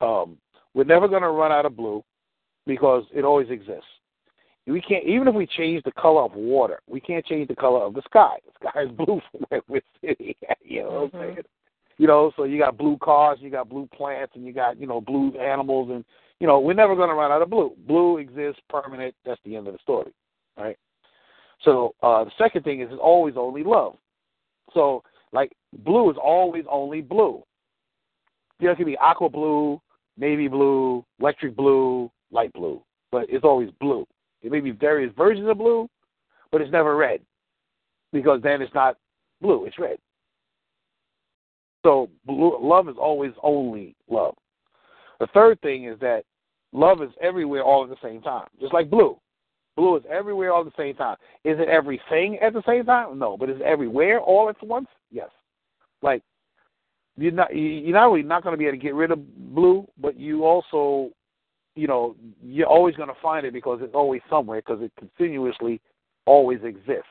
[0.00, 0.38] um,
[0.72, 2.02] we're never going to run out of blue
[2.66, 3.84] because it always exists
[4.66, 7.80] we can't even if we change the color of water, we can't change the color
[7.80, 8.36] of the sky.
[8.46, 11.34] The sky is blue from where we're sitting at, you know what I'm Mhm.
[11.34, 11.44] saying?
[11.98, 14.86] You know, so you got blue cars, you got blue plants, and you got, you
[14.86, 16.04] know, blue animals and
[16.40, 17.74] you know, we're never gonna run out of blue.
[17.86, 20.12] Blue exists permanent, that's the end of the story.
[20.56, 20.78] Right?
[21.60, 23.96] So uh the second thing is it's always only love.
[24.72, 25.52] So like
[25.84, 27.44] blue is always only blue.
[28.60, 29.80] There can be aqua blue,
[30.16, 34.06] navy blue, electric blue, light blue, but it's always blue.
[34.44, 35.88] It may be various versions of blue,
[36.52, 37.20] but it's never red
[38.12, 38.96] because then it's not
[39.40, 39.96] blue, it's red.
[41.84, 44.34] So blue, love is always only love.
[45.18, 46.24] The third thing is that
[46.72, 49.18] love is everywhere all at the same time, just like blue.
[49.76, 51.16] Blue is everywhere all at the same time.
[51.44, 53.18] Is it everything at the same time?
[53.18, 54.86] No, but is it everywhere all at once?
[55.10, 55.30] Yes.
[56.02, 56.22] Like
[57.16, 59.86] you're not you're not really not going to be able to get rid of blue,
[59.98, 61.10] but you also
[61.74, 65.80] you know, you're always going to find it because it's always somewhere because it continuously
[66.26, 67.04] always exists.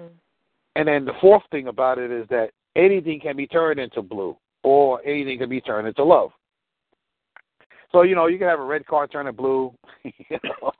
[0.00, 0.08] Mm.
[0.76, 4.36] And then the fourth thing about it is that anything can be turned into blue
[4.62, 6.30] or anything can be turned into love.
[7.92, 9.74] So, you know, you can have a red car turn to blue.
[10.04, 10.72] you know,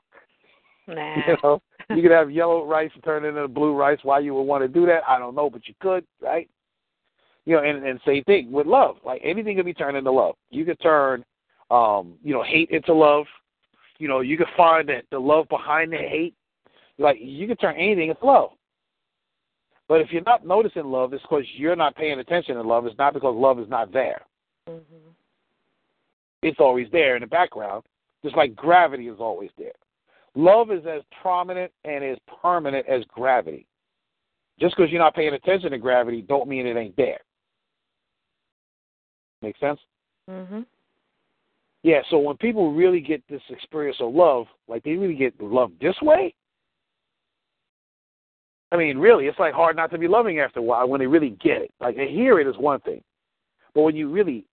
[0.87, 1.15] Nah.
[1.27, 3.99] you know, you could have yellow rice turn into blue rice.
[4.03, 6.49] Why you would want to do that, I don't know, but you could, right?
[7.45, 8.97] You know, and and same thing with love.
[9.03, 10.35] Like anything can be turned into love.
[10.49, 11.23] You could turn
[11.71, 13.25] um, you know, hate into love.
[13.97, 16.35] You know, you can find that the love behind the hate.
[16.97, 18.51] Like you can turn anything into love.
[19.87, 22.85] But if you're not noticing love, it's because you're not paying attention to love.
[22.85, 24.21] It's not because love is not there.
[24.67, 25.15] Mhm.
[26.43, 27.83] It's always there in the background,
[28.23, 29.73] just like gravity is always there.
[30.35, 33.67] Love is as prominent and as permanent as gravity.
[34.59, 37.21] Just because you're not paying attention to gravity, don't mean it ain't there.
[39.41, 39.79] Make sense?
[40.29, 40.65] Mhm.
[41.83, 42.01] Yeah.
[42.09, 45.95] So when people really get this experience of love, like they really get love this
[46.01, 46.33] way.
[48.71, 51.07] I mean, really, it's like hard not to be loving after a while when they
[51.07, 51.71] really get it.
[51.81, 53.01] Like they hear it is one thing,
[53.73, 54.45] but when you really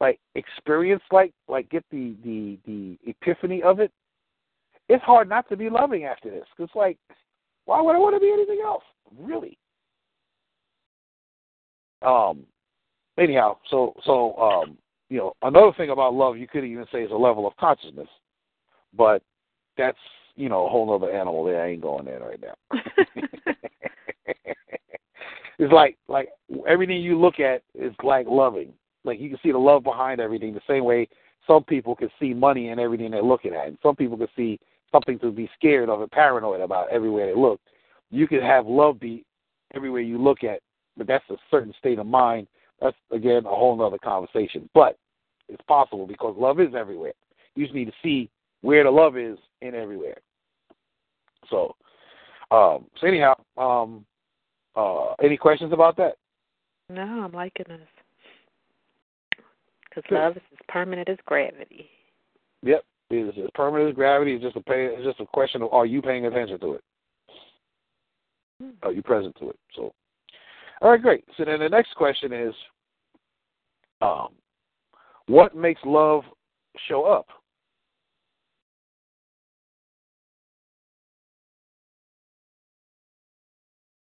[0.00, 3.90] like experience like like get the the the epiphany of it,
[4.88, 6.44] it's hard not to be loving after this.
[6.58, 6.98] It's like,
[7.64, 8.84] why would I want to be anything else?
[9.18, 9.56] Really?
[12.02, 12.44] Um.
[13.18, 17.10] Anyhow, so so um, you know, another thing about love you could even say is
[17.10, 18.08] a level of consciousness,
[18.96, 19.22] but
[19.76, 19.98] that's
[20.36, 21.44] you know a whole other animal.
[21.44, 22.54] There, I ain't going in right now.
[25.58, 26.28] it's like like
[26.66, 28.72] everything you look at is like loving.
[29.04, 30.52] Like you can see the love behind everything.
[30.52, 31.08] The same way
[31.46, 34.60] some people can see money in everything they're looking at, and some people can see
[34.92, 37.60] something to be scared of and paranoid about everywhere they look.
[38.10, 39.24] You can have love be
[39.74, 40.60] everywhere you look at,
[40.96, 42.46] but that's a certain state of mind.
[42.80, 44.68] That's again a whole other conversation.
[44.74, 44.96] But
[45.48, 47.12] it's possible because love is everywhere.
[47.54, 50.18] You just need to see where the love is in everywhere.
[51.50, 51.74] So,
[52.50, 54.04] um, so anyhow, um,
[54.76, 56.16] uh, any questions about that?
[56.88, 57.80] No, I'm liking this.
[59.88, 61.88] Because love is as permanent as gravity.
[62.62, 64.34] Yep, it's as permanent as gravity.
[64.34, 66.84] It's just a pay, it's just a question of are you paying attention to it?
[68.82, 69.56] Are you present to it?
[69.74, 69.92] So,
[70.80, 71.24] all right, great.
[71.36, 72.54] So then the next question is,
[74.00, 74.28] um,
[75.26, 76.22] what makes love
[76.88, 77.26] show up?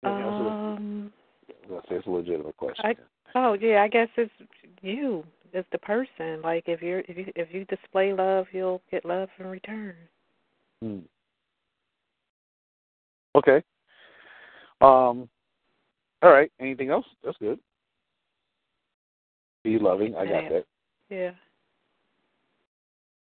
[0.04, 1.12] Um,
[1.70, 2.84] That's it's a legitimate question.
[2.86, 2.96] I-
[3.34, 4.32] oh yeah, I guess it's
[4.80, 5.24] you.
[5.52, 6.40] It's the person.
[6.42, 9.96] Like if you're if you if you display love, you'll get love in return.
[10.82, 10.98] Hmm.
[13.34, 13.62] Okay.
[14.80, 15.28] Um.
[16.22, 16.50] All right.
[16.60, 17.06] Anything else?
[17.24, 17.58] That's good.
[19.64, 20.16] Be loving.
[20.16, 20.64] I got that.
[21.10, 21.30] Yeah.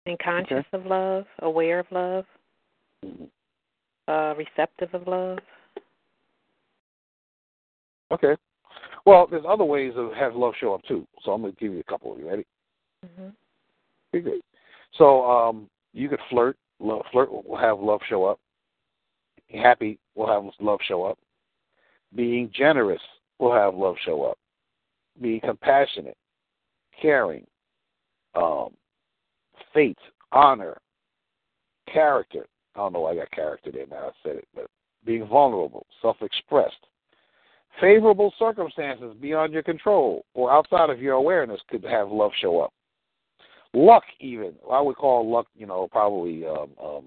[0.06, 2.26] And conscious of love, aware of love,
[3.04, 3.30] Mhm.
[4.08, 5.40] uh, receptive of love.
[8.12, 8.36] Okay.
[9.06, 11.08] Well, there's other ways of have love show up too.
[11.22, 12.18] So I'm going to give you a couple.
[12.18, 12.46] You ready?
[13.16, 13.30] hmm
[14.14, 14.46] Okay, great.
[14.94, 16.58] So um, you could flirt.
[16.80, 18.40] Love, flirt will have love show up.
[19.50, 21.18] Happy will have love show up.
[22.16, 23.02] Being generous
[23.40, 24.38] will have love show up.
[25.22, 26.18] Being compassionate,
[27.02, 27.46] caring,
[28.36, 28.70] um,
[29.74, 29.98] faith,
[30.32, 30.78] honor,
[31.92, 32.46] character.
[32.76, 34.08] I don't know why I got character there now.
[34.08, 34.68] I said it, but
[35.06, 36.88] being vulnerable, self-expressed,
[37.80, 42.74] favorable circumstances beyond your control or outside of your awareness could have love show up.
[43.74, 47.06] Luck, even I would call luck, you know, probably um, um,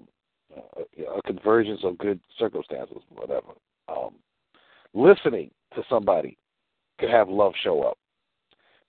[0.55, 3.53] a, a convergence of good circumstances, whatever.
[3.87, 4.15] Um,
[4.93, 6.37] listening to somebody
[6.99, 7.97] could have love show up.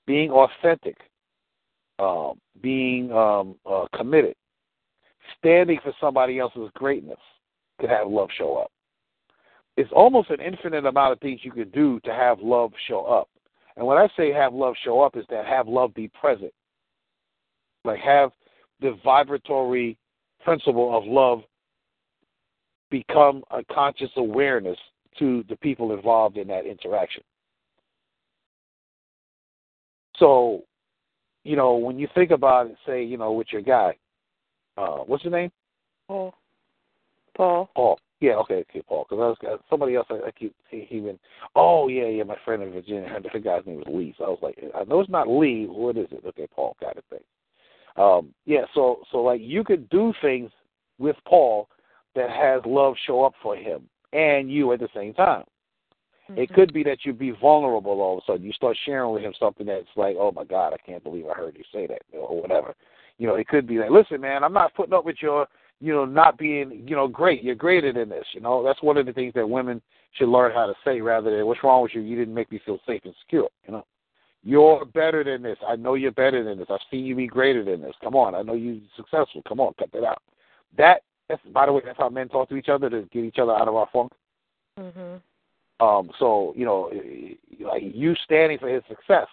[0.06, 0.96] Being authentic,
[1.98, 4.34] um, being um, uh, committed,
[5.38, 7.18] standing for somebody else's greatness
[7.78, 8.70] could have love show up.
[9.76, 13.28] It's almost an infinite amount of things you could do to have love show up.
[13.76, 16.52] And when I say have love show up, is that have love be present.
[17.84, 18.30] Like have
[18.80, 19.96] the vibratory
[20.44, 21.42] principle of love
[22.90, 24.78] become a conscious awareness
[25.18, 27.22] to the people involved in that interaction.
[30.16, 30.62] So,
[31.44, 33.96] you know, when you think about it, say, you know, with your guy,
[34.76, 35.50] uh, what's your name?
[36.08, 36.34] Paul.
[37.36, 37.70] Paul.
[37.74, 37.98] Paul.
[38.20, 39.06] Yeah, okay, okay, Paul.
[39.08, 40.08] Because I was uh, somebody else.
[40.10, 41.18] I, I keep even.
[41.54, 42.24] Oh yeah, yeah.
[42.24, 43.08] My friend in Virginia.
[43.08, 44.14] Her guy's name was Lee.
[44.18, 45.66] So I was like, I know it's not Lee.
[45.66, 46.24] What is it?
[46.26, 47.20] Okay, Paul, kind of thing.
[47.96, 48.62] Um, yeah.
[48.74, 50.50] So so like you could do things
[50.98, 51.68] with Paul
[52.16, 55.44] that has love show up for him and you at the same time.
[56.30, 56.54] It mm-hmm.
[56.54, 58.44] could be that you be vulnerable all of a sudden.
[58.44, 61.32] You start sharing with him something that's like, oh my God, I can't believe I
[61.34, 62.74] heard you say that, or whatever.
[63.16, 65.46] You know, it could be like, listen, man, I'm not putting up with your,
[65.80, 67.42] you know, not being, you know, great.
[67.42, 68.26] You're greater than this.
[68.32, 69.80] You know, that's one of the things that women
[70.12, 72.02] should learn how to say rather than, what's wrong with you?
[72.02, 73.48] You didn't make me feel safe and secure.
[73.66, 73.86] You know,
[74.42, 75.58] you're better than this.
[75.66, 76.68] I know you're better than this.
[76.70, 77.94] I've seen you be greater than this.
[78.02, 79.42] Come on, I know you're successful.
[79.48, 80.22] Come on, cut that out.
[80.76, 83.38] That, that's by the way, that's how men talk to each other to get each
[83.38, 84.12] other out of our funk.
[84.78, 85.20] Mhm.
[85.80, 86.90] Um, so you know,
[87.60, 89.26] like you standing for his success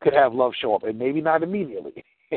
[0.00, 2.04] could have love show up, and maybe not immediately.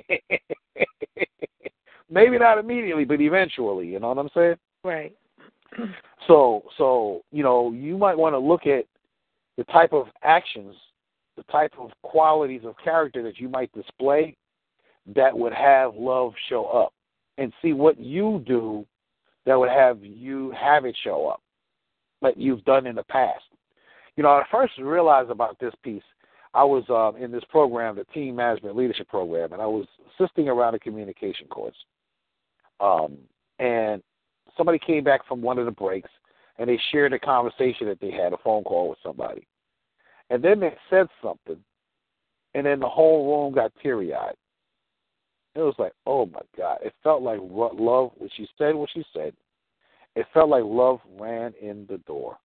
[2.10, 3.88] maybe not immediately, but eventually.
[3.88, 4.56] You know what I'm saying?
[4.84, 5.16] Right.
[6.28, 8.84] So, so you know, you might want to look at
[9.58, 10.76] the type of actions,
[11.38, 14.36] the type of qualities of character that you might display
[15.16, 16.92] that would have love show up,
[17.38, 18.86] and see what you do
[19.46, 21.42] that would have you have it show up.
[22.22, 23.44] that you've done in the past.
[24.16, 26.02] You know, I first realized about this piece.
[26.54, 29.86] I was um, in this program, the Team Management Leadership Program, and I was
[30.20, 31.76] assisting around a communication course.
[32.80, 33.18] Um,
[33.60, 34.02] and
[34.56, 36.10] somebody came back from one of the breaks,
[36.58, 39.48] and they shared a conversation that they had, a phone call with somebody.
[40.32, 41.58] And then they said something,
[42.56, 44.34] and then the whole room got teary eyed.
[45.58, 46.78] It was like, oh my God.
[46.84, 49.34] It felt like what love, when she said what she said,
[50.16, 52.38] it felt like love ran in the door.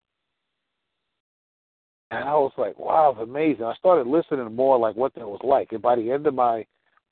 [2.10, 3.64] And I was like, wow, it's amazing.
[3.64, 5.72] I started listening more like what that was like.
[5.72, 6.64] And by the end of my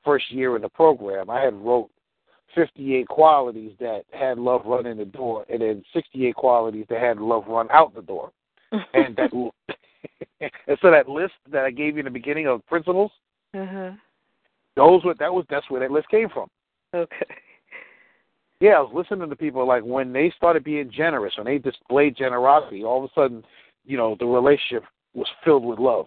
[0.02, 1.90] first year in the program, I had wrote
[2.54, 7.18] 58 qualities that had love run in the door, and then 68 qualities that had
[7.18, 8.32] love run out the door.
[8.72, 9.32] and that,
[10.40, 13.12] and so that list that I gave you in the beginning of principles,
[13.54, 13.92] uh-huh.
[14.80, 16.48] Those were that was that's where that list came from.
[16.94, 17.26] Okay.
[18.60, 22.16] Yeah, I was listening to people like when they started being generous, when they displayed
[22.16, 23.42] generosity, all of a sudden,
[23.86, 26.06] you know, the relationship was filled with love.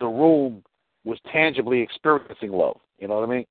[0.00, 0.64] The room
[1.04, 2.78] was tangibly experiencing love.
[2.98, 3.46] You know what I mean?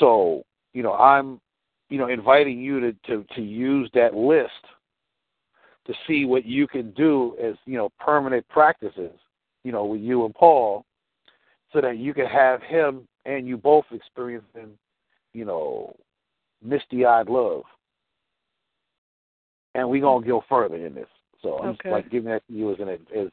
[0.00, 1.40] So, you know, I'm,
[1.88, 4.50] you know, inviting you to, to, to use that list
[5.86, 9.12] to see what you can do as, you know, permanent practices,
[9.62, 10.84] you know, with you and Paul,
[11.74, 14.78] so that you can have him and you both experiencing,
[15.34, 15.94] you know,
[16.62, 17.64] misty eyed love.
[19.74, 21.08] And we're gonna go further in this.
[21.42, 21.78] So I'm okay.
[21.82, 23.28] just like giving that to you as an as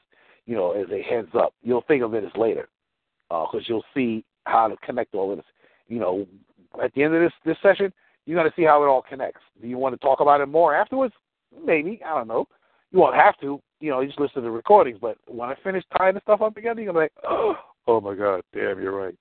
[0.48, 1.54] you know, as a heads up.
[1.62, 2.68] You'll think of it as later.
[3.30, 5.46] because uh, you'll see how to connect all of this.
[5.88, 6.28] You know,
[6.84, 7.94] at the end of this this session,
[8.26, 9.42] you're to see how it all connects.
[9.62, 11.14] Do you want to talk about it more afterwards?
[11.64, 12.48] Maybe I don't know.
[12.92, 13.62] You won't have to.
[13.80, 14.98] You know, you just listen to the recordings.
[15.00, 17.56] But when I finish tying the stuff up together, you're gonna be like, oh,
[17.88, 19.15] oh my god, damn, you're right.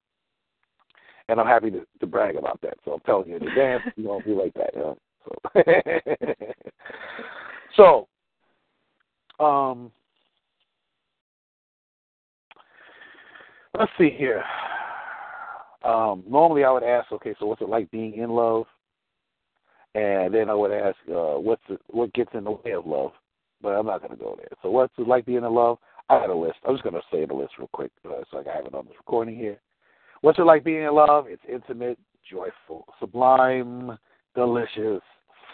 [1.28, 2.74] And I'm happy to, to brag about that.
[2.84, 4.74] So I'm telling you in advance, you won't be like that.
[4.74, 4.98] Know?
[7.76, 7.76] So,
[9.38, 9.92] so um,
[13.78, 14.42] let's see here.
[15.84, 18.66] Um, normally, I would ask, okay, so what's it like being in love?
[19.94, 23.12] And then I would ask, uh, what's the, what gets in the way of love?
[23.62, 24.48] But I'm not going to go there.
[24.62, 25.78] So what's it like being in love?
[26.10, 26.58] I had a list.
[26.66, 28.74] I'm just going to say the list real quick uh, so I can have it
[28.74, 29.60] on this recording here.
[30.22, 31.26] What's it like being in love?
[31.28, 33.96] It's intimate, joyful, sublime,
[34.34, 35.02] delicious,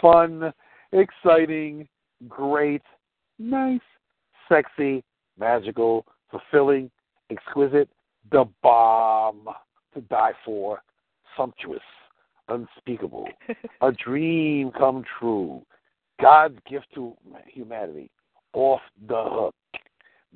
[0.01, 0.53] fun,
[0.93, 1.87] exciting,
[2.27, 2.83] great,
[3.39, 3.81] nice,
[4.49, 5.05] sexy,
[5.39, 6.91] magical, fulfilling,
[7.31, 7.91] exquisite,
[8.33, 9.49] the bomb
[9.95, 10.81] to die for,
[11.37, 11.81] sumptuous,
[12.49, 13.29] unspeakable,
[13.83, 15.61] a dream come true,
[16.21, 17.15] God's gift to
[17.47, 18.11] humanity,
[18.55, 19.55] off the hook,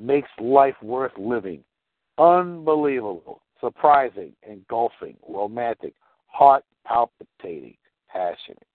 [0.01, 1.63] makes life worth living,
[2.19, 5.95] unbelievable, surprising, engulfing, romantic,
[6.27, 7.77] heart palpitating,
[8.11, 8.67] passionate.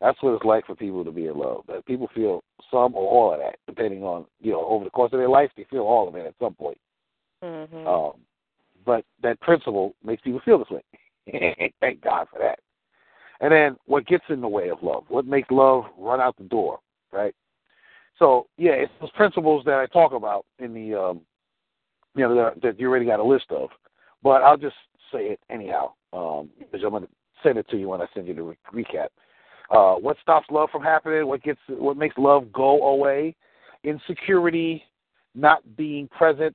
[0.00, 1.64] That's what it's like for people to be in love.
[1.68, 5.12] That people feel some or all of that, depending on you know over the course
[5.12, 6.78] of their life, they feel all of it at some point.
[7.42, 7.86] Mm-hmm.
[7.86, 8.12] Um,
[8.84, 11.70] but that principle makes people feel this way.
[11.80, 12.58] Thank God for that.
[13.40, 15.04] And then what gets in the way of love?
[15.08, 16.80] What makes love run out the door,
[17.12, 17.34] right?
[18.18, 21.20] So yeah, it's those principles that I talk about in the um,
[22.14, 23.70] you know that, that you already got a list of.
[24.22, 24.76] But I'll just
[25.12, 27.08] say it anyhow um, because I'm going to
[27.42, 29.08] send it to you when I send you the re- recap.
[29.70, 31.26] Uh, what stops love from happening?
[31.26, 33.34] What gets what makes love go away?
[33.84, 34.84] Insecurity,
[35.34, 36.54] not being present,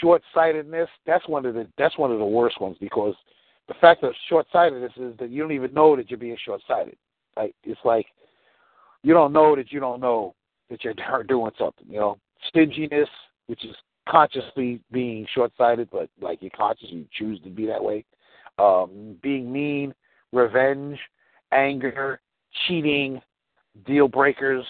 [0.00, 3.14] short sightedness, that's one of the that's one of the worst ones because
[3.68, 6.60] the fact of short sightedness is that you don't even know that you're being short
[6.66, 6.96] sighted.
[7.36, 8.06] Like it's like
[9.02, 10.34] you don't know that you don't know
[10.72, 12.18] that you're doing something, you know.
[12.48, 13.08] Stinginess,
[13.46, 13.76] which is
[14.08, 18.04] consciously being short sighted, but like you're conscious you choose to be that way.
[18.58, 19.94] Um, being mean,
[20.32, 20.98] revenge,
[21.52, 22.20] anger,
[22.66, 23.20] cheating,
[23.86, 24.64] deal breakers,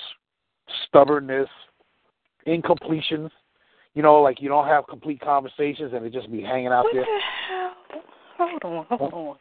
[0.86, 1.48] stubbornness,
[2.46, 3.30] incompletions,
[3.94, 6.94] you know, like you don't have complete conversations and it just be hanging out what
[6.94, 7.04] there.
[7.04, 8.02] The hell?
[8.38, 9.36] Hold on, hold on.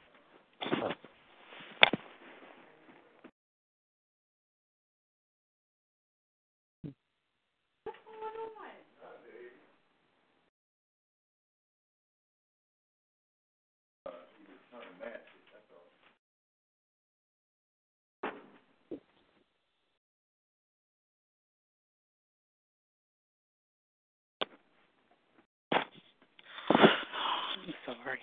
[27.85, 28.19] sorry.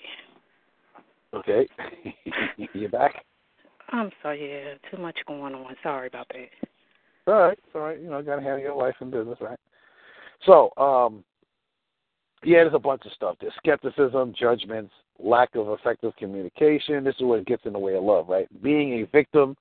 [1.35, 1.69] Okay.
[2.73, 3.25] you back?
[3.91, 5.75] I'm sorry, yeah, too much going on.
[5.83, 6.69] Sorry about that.
[7.27, 7.59] All right.
[7.75, 8.01] All right.
[8.01, 9.59] You know, gotta handle your life and business, right?
[10.47, 11.25] So, um
[12.45, 13.37] yeah, there's a bunch of stuff.
[13.41, 17.03] There's skepticism, judgments, lack of effective communication.
[17.03, 18.47] This is what gets in the way of love, right?
[18.63, 19.57] Being a victim,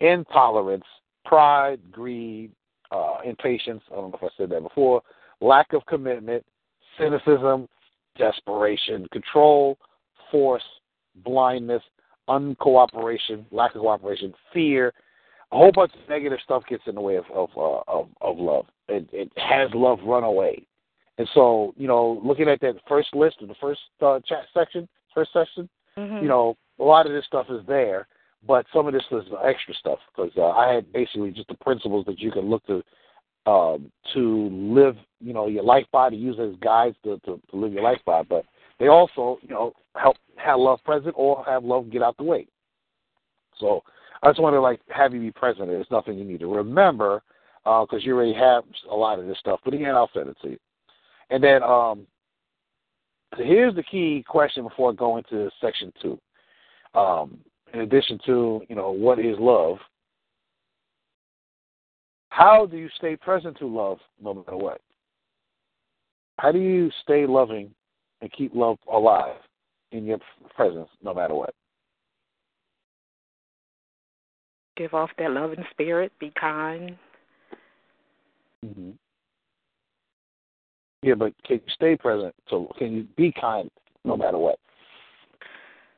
[0.00, 0.84] intolerance,
[1.24, 2.50] pride, greed,
[2.92, 3.82] uh, impatience.
[3.90, 5.00] I don't know if I said that before.
[5.40, 6.44] Lack of commitment,
[6.98, 7.68] cynicism,
[8.18, 9.78] desperation, control,
[10.30, 10.62] force,
[11.24, 11.82] blindness,
[12.30, 14.92] uncooperation, lack of cooperation, fear.
[15.52, 18.38] A whole bunch of negative stuff gets in the way of of uh, of, of
[18.38, 18.66] love.
[18.88, 20.66] It, it has love run away.
[21.18, 24.88] And so, you know, looking at that first list in the first uh, chat section,
[25.14, 25.68] first section,
[25.98, 26.22] Mhm.
[26.22, 28.06] you know, a lot of this stuff is there,
[28.46, 32.06] but some of this is extra stuff because uh, I had basically just the principles
[32.06, 32.82] that you can look to
[33.46, 37.56] um, to live, you know, your life by to use as guides to, to, to
[37.56, 38.22] live your life by.
[38.22, 38.44] But
[38.80, 42.48] they also, you know, help have love present or have love get out the way.
[43.58, 43.82] So
[44.22, 45.68] I just want to like have you be present.
[45.68, 47.22] There's nothing you need to remember
[47.62, 49.60] because you already have a lot of this stuff.
[49.64, 50.58] But again, I'll send it to you.
[51.28, 52.06] And then um,
[53.36, 56.18] so here's the key question before I go into section two.
[56.94, 57.38] Um,
[57.72, 59.76] in addition to, you know, what is love?
[62.30, 64.80] How do you stay present to love no matter what?
[66.38, 67.70] How do you stay loving
[68.20, 69.36] and keep love alive
[69.92, 70.18] in your
[70.54, 71.54] presence no matter what?
[74.76, 76.12] Give off that loving spirit.
[76.18, 76.96] Be kind.
[78.64, 78.90] Mm-hmm.
[81.02, 82.34] Yeah, but can you stay present?
[82.48, 83.70] So can you be kind
[84.04, 84.58] no matter what?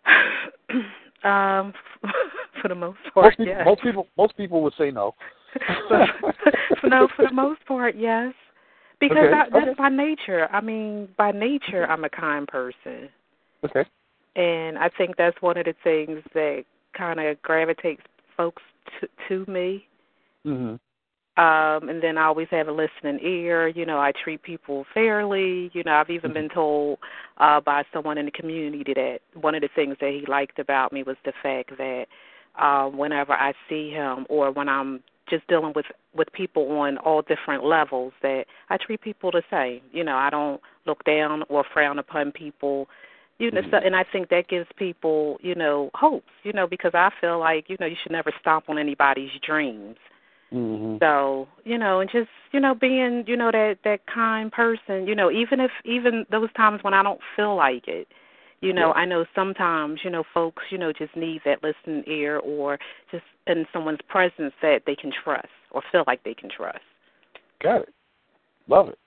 [1.24, 1.72] um,
[2.60, 3.62] for the most Most part, people, yes.
[3.64, 5.14] most people, most people would say no.
[6.84, 8.32] no, for the most part, yes.
[9.02, 9.74] Because Okay, I, that's okay.
[9.76, 10.48] by nature.
[10.52, 13.08] I mean, by nature, I'm a kind person,
[13.64, 13.84] Okay.
[14.36, 16.62] and I think that's one of the things that
[16.96, 18.02] kind of gravitates
[18.36, 18.62] folks
[19.00, 19.88] to, to me.
[20.46, 20.76] Mm-hmm.
[21.42, 23.66] Um, and then I always have a listening ear.
[23.66, 25.68] You know, I treat people fairly.
[25.72, 26.98] You know, I've even been told
[27.38, 30.92] uh, by someone in the community that one of the things that he liked about
[30.92, 32.04] me was the fact that
[32.62, 37.22] um, whenever I see him or when I'm just dealing with with people on all
[37.22, 39.80] different levels, that I treat people the same.
[39.92, 42.88] You know, I don't look down or frown upon people.
[43.38, 46.30] You know, so, and I think that gives people, you know, hopes.
[46.44, 49.96] You know, because I feel like you know you should never stomp on anybody's dreams.
[50.52, 50.98] Mm-hmm.
[51.00, 55.14] So, you know, and just, you know, being, you know, that that kind person, you
[55.14, 58.06] know, even if even those times when I don't feel like it,
[58.62, 59.02] you know, Yeah.
[59.02, 62.78] I know sometimes, you know, folks, you know, just need that listening ear or
[63.10, 66.78] just in someone's presence that they can trust or feel like they can trust.
[67.62, 67.94] Got it.
[68.68, 68.98] Love it.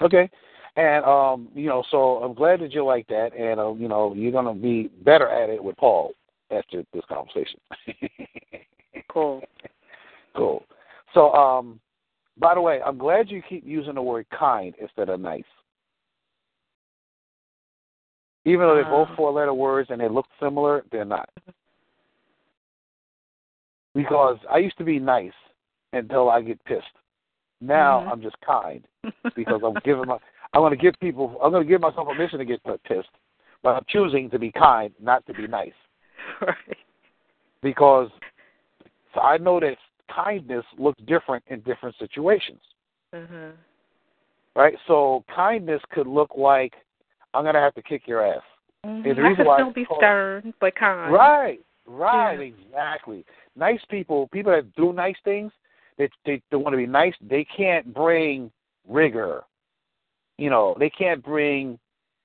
[0.00, 0.28] Okay.
[0.76, 4.12] And um, you know, so I'm glad that you like that, and uh, you know,
[4.12, 6.14] you're gonna be better at it with Paul
[6.50, 7.60] after this conversation.
[9.08, 9.42] Cool.
[10.36, 10.64] cool.
[11.12, 11.78] So, um,
[12.36, 15.44] by the way, I'm glad you keep using the word kind instead of nice.
[18.44, 21.28] Even though they're both four letter words and they look similar, they're not.
[23.94, 25.32] Because I used to be nice
[25.92, 26.84] until I get pissed.
[27.60, 28.12] Now Mhm.
[28.12, 28.86] I'm just kind
[29.36, 30.18] because I'm giving my
[30.52, 33.08] I'm going to give people I'm going to give myself permission to get pissed,
[33.62, 35.72] but I'm choosing to be kind, not to be nice,
[36.40, 36.76] right.
[37.62, 38.10] because
[39.14, 39.76] I know that
[40.14, 42.60] kindness looks different in different situations,
[43.14, 43.52] Mhm.
[44.54, 44.78] right?
[44.86, 46.74] So kindness could look like
[47.34, 48.42] I'm going to have to kick your ass.
[48.84, 49.06] Mhm.
[49.06, 51.12] And the reason why still be called- stern but kind.
[51.12, 52.44] Right, right, Yeah.
[52.46, 53.24] exactly.
[53.56, 55.52] Nice people, people that do nice things,
[55.96, 57.14] they they, they want to be nice.
[57.20, 58.50] They can't bring
[58.86, 59.44] rigor.
[60.38, 61.78] You know, they can't bring,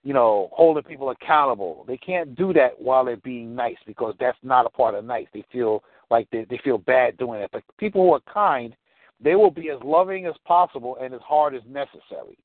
[0.03, 1.85] you know, holding people accountable.
[1.87, 5.27] They can't do that while they're being nice because that's not a part of nice.
[5.33, 7.51] They feel like they they feel bad doing it.
[7.51, 8.75] But people who are kind,
[9.21, 12.37] they will be as loving as possible and as hard as necessary.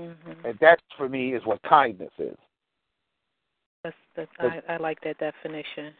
[0.00, 0.44] Mhm.
[0.44, 2.36] And that for me is what kindness is.
[3.82, 5.94] That's that's I, I like that definition.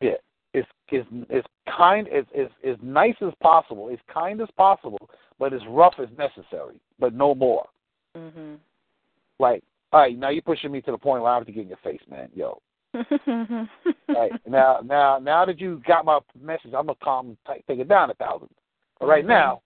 [0.00, 0.16] Yeah,
[0.52, 5.08] it's is is kind as as as nice as possible, as kind as possible,
[5.38, 7.66] but as rough as necessary, but no more.
[8.16, 8.58] Mhm.
[9.38, 9.62] Like,
[9.92, 11.68] all right, now you're pushing me to the point where I have to get in
[11.68, 12.28] your face, man.
[12.34, 12.60] Yo,
[14.08, 17.88] right, now now now that you got my message, I'm gonna calm, take, take it
[17.88, 18.50] down a thousand.
[19.00, 19.28] But right Mhm.
[19.28, 19.62] now,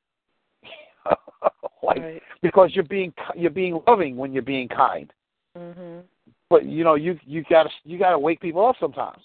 [1.83, 2.23] like Right.
[2.43, 5.12] because you're being you're being loving when you're being kind,
[5.57, 6.05] Mhm.
[6.49, 9.23] but you know you you gotta you gotta wake people up sometimes.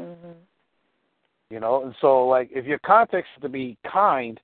[0.00, 0.34] Mhm.
[1.50, 4.40] You know, and so like if your context is to be kind,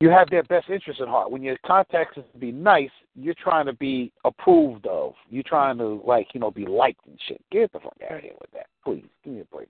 [0.00, 1.30] you have their best interest at heart.
[1.30, 5.16] When your context is to be nice, you're trying to be approved of.
[5.28, 7.42] You're trying to like, you know, be liked and shit.
[7.50, 8.68] Get the fuck out of here with that.
[8.84, 9.68] Please, give me a break.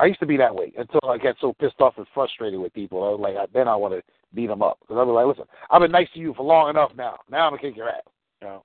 [0.00, 2.72] I used to be that way until I got so pissed off and frustrated with
[2.72, 3.04] people.
[3.04, 4.02] I was like, then I want to
[4.34, 6.70] beat them up because I was like, listen, I've been nice to you for long
[6.70, 7.18] enough now.
[7.30, 8.02] Now I'm gonna kick your ass.
[8.40, 8.64] You know,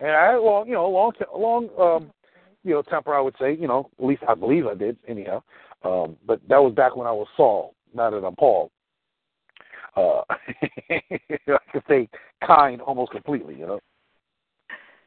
[0.00, 2.10] and I had long, you know, long, long, um,
[2.64, 3.14] you know, temper.
[3.14, 4.96] I would say, you know, at least I believe I did.
[5.06, 5.42] Anyhow,
[5.84, 7.74] Um, but that was back when I was Saul.
[7.92, 8.70] Now that I'm Paul,
[9.96, 10.22] uh,
[10.90, 12.08] I could say
[12.46, 13.54] kind almost completely.
[13.56, 13.80] You know.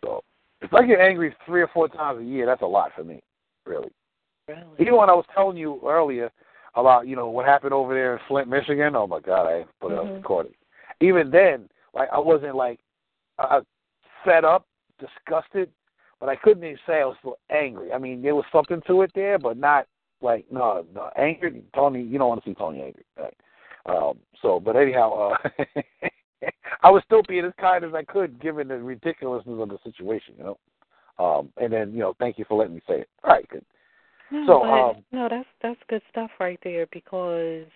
[0.04, 0.24] So
[0.62, 3.24] if I get angry three or four times a year, that's a lot for me,
[3.66, 3.90] really.
[4.48, 4.64] Really?
[4.80, 6.32] Even when I was telling you earlier
[6.76, 8.96] about you know what happened over there in Flint, Michigan.
[8.96, 10.16] Oh my God, I put it on Mhm.
[10.18, 10.56] recording.
[11.00, 12.80] Even then, like I wasn't like
[13.40, 13.62] uh,
[14.24, 14.66] fed up,
[15.00, 15.72] disgusted,
[16.20, 17.94] but I couldn't even say I was still angry.
[17.94, 19.88] I mean, there was something to it there, but not
[20.22, 21.64] like no, no angry.
[21.76, 23.38] Tony, you don't want to see Tony angry, right?
[23.86, 25.50] Um, so, but anyhow, uh,
[26.82, 30.36] I was still being as kind as I could, given the ridiculousness of the situation,
[30.38, 30.58] you know.
[31.20, 33.10] Um, and then, you know, thank you for letting me say it.
[33.24, 33.64] All right, good.
[34.34, 37.68] No, So, but, um, no, that's that's good stuff right there because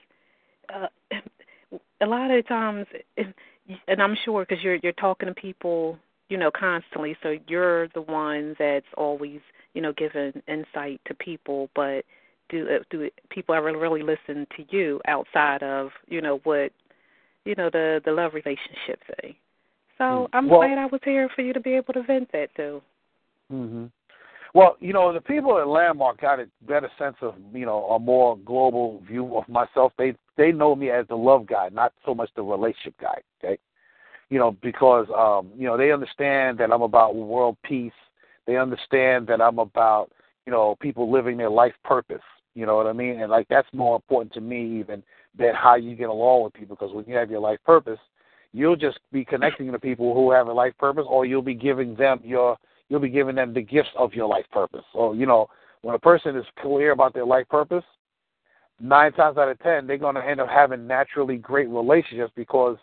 [0.74, 0.88] uh,
[2.02, 6.00] a lot of times, and I'm sure because you're you're talking to people,
[6.30, 9.40] you know, constantly, so you're the ones that's always,
[9.76, 11.70] you know, giving insight to people.
[11.76, 12.04] But
[12.50, 16.72] do uh, do people ever really listen to you outside of, you know, what,
[17.46, 19.36] you know, the the love relationship thing?
[20.00, 20.30] So Mm.
[20.34, 22.82] I'm Well- glad I was here for you to be able to vent that too.
[23.50, 23.86] hmm
[24.54, 28.00] Well, you know, the people at Landmark got a better sense of, you know, a
[28.00, 29.94] more global view of myself.
[29.98, 33.22] They they know me as the love guy, not so much the relationship guy.
[33.44, 33.58] Okay,
[34.30, 37.92] you know, because um, you know they understand that I'm about world peace.
[38.46, 40.10] They understand that I'm about,
[40.46, 42.22] you know, people living their life purpose.
[42.56, 43.22] You know what I mean?
[43.22, 45.04] And like that's more important to me even
[45.38, 46.76] than how you get along with people.
[46.80, 48.00] Because when you have your life purpose,
[48.54, 51.96] you'll just be connecting to people who have a life purpose, or you'll be giving
[51.96, 52.58] them your
[52.90, 54.84] you'll be giving them the gifts of your life purpose.
[54.94, 55.48] So, you know,
[55.82, 57.84] when a person is clear about their life purpose,
[58.80, 62.78] nine times out of ten, they're going to end up having naturally great relationships because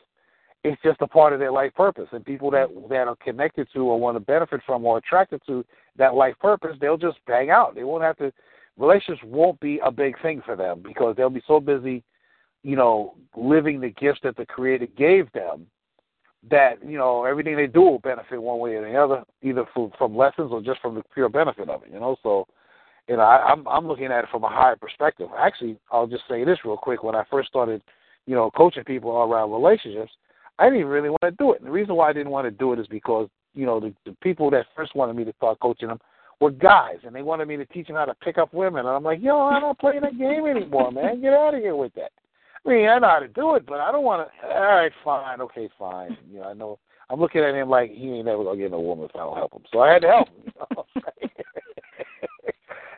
[0.63, 2.09] it's just a part of their life purpose.
[2.13, 5.65] And people that that are connected to or want to benefit from or attracted to
[5.97, 7.75] that life purpose, they'll just hang out.
[7.75, 8.33] They won't have to.
[8.77, 12.03] Relationships won't be a big thing for them because they'll be so busy,
[12.65, 15.67] you know, living the gifts that the Creator gave them
[16.51, 19.91] that you know everything they do will benefit one way or the other, either from,
[19.97, 21.91] from lessons or just from the pure benefit of it.
[21.93, 22.47] You know, so
[23.09, 25.29] you know I, I'm I'm looking at it from a higher perspective.
[25.39, 27.03] Actually, I'll just say this real quick.
[27.03, 27.83] When I first started,
[28.27, 30.13] you know, coaching people around relationships,
[30.59, 31.61] I didn't really want to do it.
[31.61, 33.95] And the reason why I didn't want to do it is because you know the,
[34.05, 36.01] the people that first wanted me to start coaching them
[36.41, 38.81] were guys, and they wanted me to teach them how to pick up women.
[38.81, 41.23] And I'm like, yo, I don't playing that game anymore, man.
[41.23, 42.11] Get out of here with that.
[42.65, 44.47] I mean, I know how to do it, but I don't want to.
[44.49, 46.17] All right, fine, okay, fine.
[46.31, 46.79] You know, I know.
[47.11, 49.37] I'm looking at him like he ain't never gonna get no woman if I don't
[49.37, 49.63] help him.
[49.71, 50.35] So I had to help him.
[50.47, 50.85] You know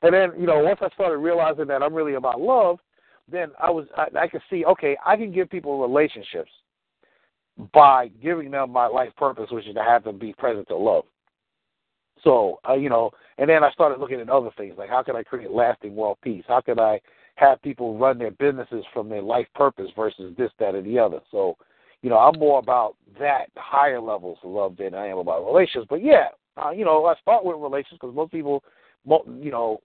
[0.02, 2.78] and then, you know, once I started realizing that I'm really about love,
[3.30, 6.50] then I was I, I could see, okay, I can give people relationships
[7.72, 11.04] by giving them my life purpose, which is to have them be present to love.
[12.22, 15.16] So, uh, you know, and then I started looking at other things like how can
[15.16, 16.44] I create lasting world peace?
[16.46, 17.00] How can I
[17.36, 21.20] have people run their businesses from their life purpose versus this, that, or the other?
[21.30, 21.56] So,
[22.02, 25.86] you know, I'm more about that higher levels of love than I am about relations.
[25.88, 28.62] But yeah, uh, you know, I start with relations because most people,
[29.06, 29.80] you know,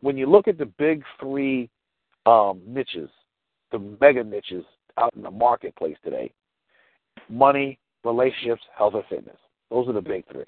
[0.00, 1.68] when you look at the big three
[2.24, 3.10] um, niches,
[3.72, 4.64] the mega niches
[4.98, 6.32] out in the marketplace today,
[7.28, 9.36] money, relationships, health, and fitness.
[9.70, 10.44] Those are the big three.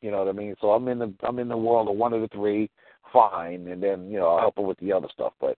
[0.00, 0.54] You know what I mean?
[0.60, 2.68] So I'm in the I'm in the world of one of the three,
[3.12, 5.32] fine, and then you know I'll help them with the other stuff.
[5.40, 5.56] But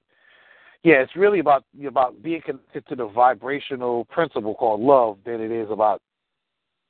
[0.82, 5.50] yeah, it's really about about being connected to the vibrational principle called love than it
[5.50, 6.02] is about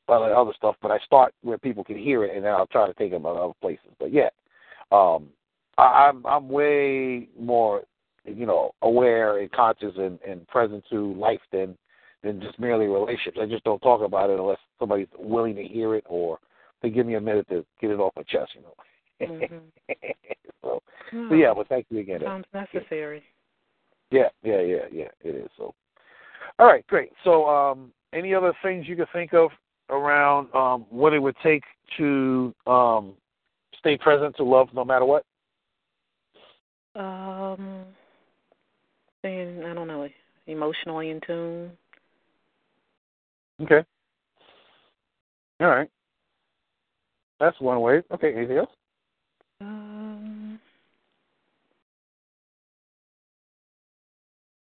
[0.09, 0.77] other other stuff.
[0.83, 3.23] But I start where people can hear it, and then I'll try to take them
[3.23, 3.91] to other places.
[3.99, 4.31] But yeah,
[4.93, 5.29] um,
[5.79, 7.83] I, I'm I'm way more
[8.25, 11.77] you know aware and conscious and, and present to life than
[12.23, 13.39] than just merely relationships.
[13.41, 16.39] I just don't talk about it unless somebody's willing to hear it or
[16.83, 18.75] they give me a minute to get it off my chest, you know.
[19.21, 19.61] Mhm.
[20.65, 22.23] so, Oh, so yeah, well, thank you again.
[22.23, 22.27] Ed.
[22.27, 23.23] sounds necessary.
[24.11, 25.51] Yeah, yeah, yeah, yeah, it is.
[25.57, 25.75] So
[26.59, 27.11] all right, great.
[27.25, 29.51] So um any other things you could think of
[29.91, 31.63] around um what it would take
[31.99, 33.15] to um
[33.79, 35.25] stay present to love no matter what?
[36.97, 37.85] Um,
[39.23, 40.09] being I don't know,
[40.47, 41.73] emotionally in tune.
[43.63, 43.85] Okay.
[45.61, 45.89] All right.
[47.41, 48.03] That's one way.
[48.13, 48.71] Okay, anything else?
[49.61, 50.14] Um,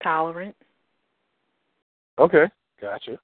[0.04, 0.56] tolerant.
[2.18, 2.46] Okay,
[2.82, 3.20] gotcha.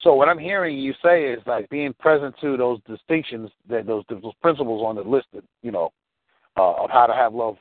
[0.00, 4.04] So what I'm hearing you say is like being present to those distinctions that those
[4.08, 5.92] those principles on the list, that, you know,
[6.56, 7.56] uh, of how to have love,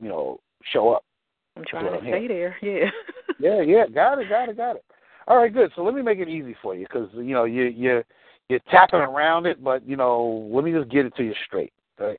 [0.00, 0.40] you know,
[0.72, 1.04] show up.
[1.56, 2.56] I'm trying to I'm stay there.
[2.62, 2.90] Yeah.
[3.38, 4.84] Yeah, yeah, got it, got it, got it.
[5.28, 5.70] All right, good.
[5.76, 8.02] So let me make it easy for you because you know you you
[8.48, 11.72] you're tapping around it, but you know let me just get it to you straight.
[11.98, 12.18] Right.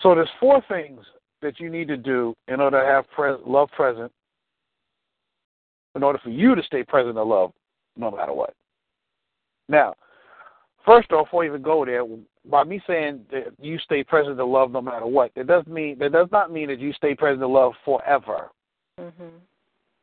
[0.00, 1.00] So there's four things
[1.44, 4.10] that you need to do in order to have pres- love present,
[5.94, 7.52] in order for you to stay present in love,
[7.96, 8.54] no matter what.
[9.68, 9.94] Now,
[10.84, 12.04] first off, before you even go there,
[12.50, 15.98] by me saying that you stay present in love no matter what, it does mean
[16.00, 18.50] that does not mean that you stay present in love forever.
[18.98, 19.40] Mhm.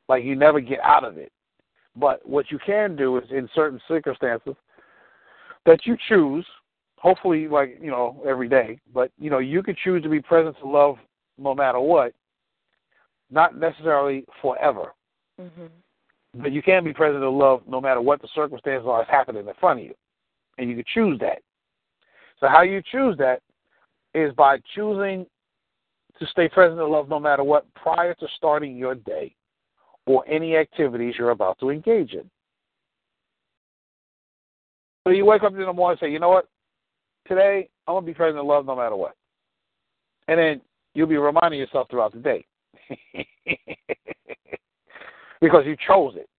[0.08, 1.32] Like you never get out of it.
[1.96, 4.56] But what you can do is in certain circumstances
[5.66, 6.46] that you choose,
[6.98, 10.58] hopefully like, you know, every day, but you know, you could choose to be present
[10.60, 10.98] to love
[11.38, 12.14] no matter what,
[13.30, 14.94] not necessarily forever.
[15.40, 15.70] Mhm.
[16.36, 19.48] But you can be present to love no matter what the circumstances are that's happening
[19.48, 19.96] in front of you.
[20.58, 21.42] And you can choose that.
[22.40, 23.42] So how you choose that
[24.14, 25.26] is by choosing
[26.20, 29.36] to stay present to love no matter what prior to starting your day
[30.06, 32.30] or any activities you're about to engage in.
[35.04, 36.48] So you wake up in the morning and say, you know what?
[37.28, 39.16] Today I'm gonna be present to love no matter what.
[40.28, 40.62] And then
[40.94, 42.46] you'll be reminding yourself throughout the day.
[45.42, 46.30] because you chose it.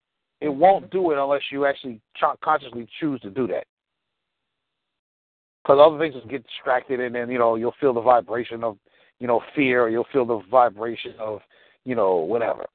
[0.40, 0.60] It mm-hmm.
[0.60, 2.00] won't do it unless you actually
[2.42, 3.64] consciously choose to do that.
[5.62, 8.78] Because other things will get distracted, and then you know you'll feel the vibration of
[9.20, 11.40] you know fear, or you'll feel the vibration of
[11.84, 12.66] you know whatever.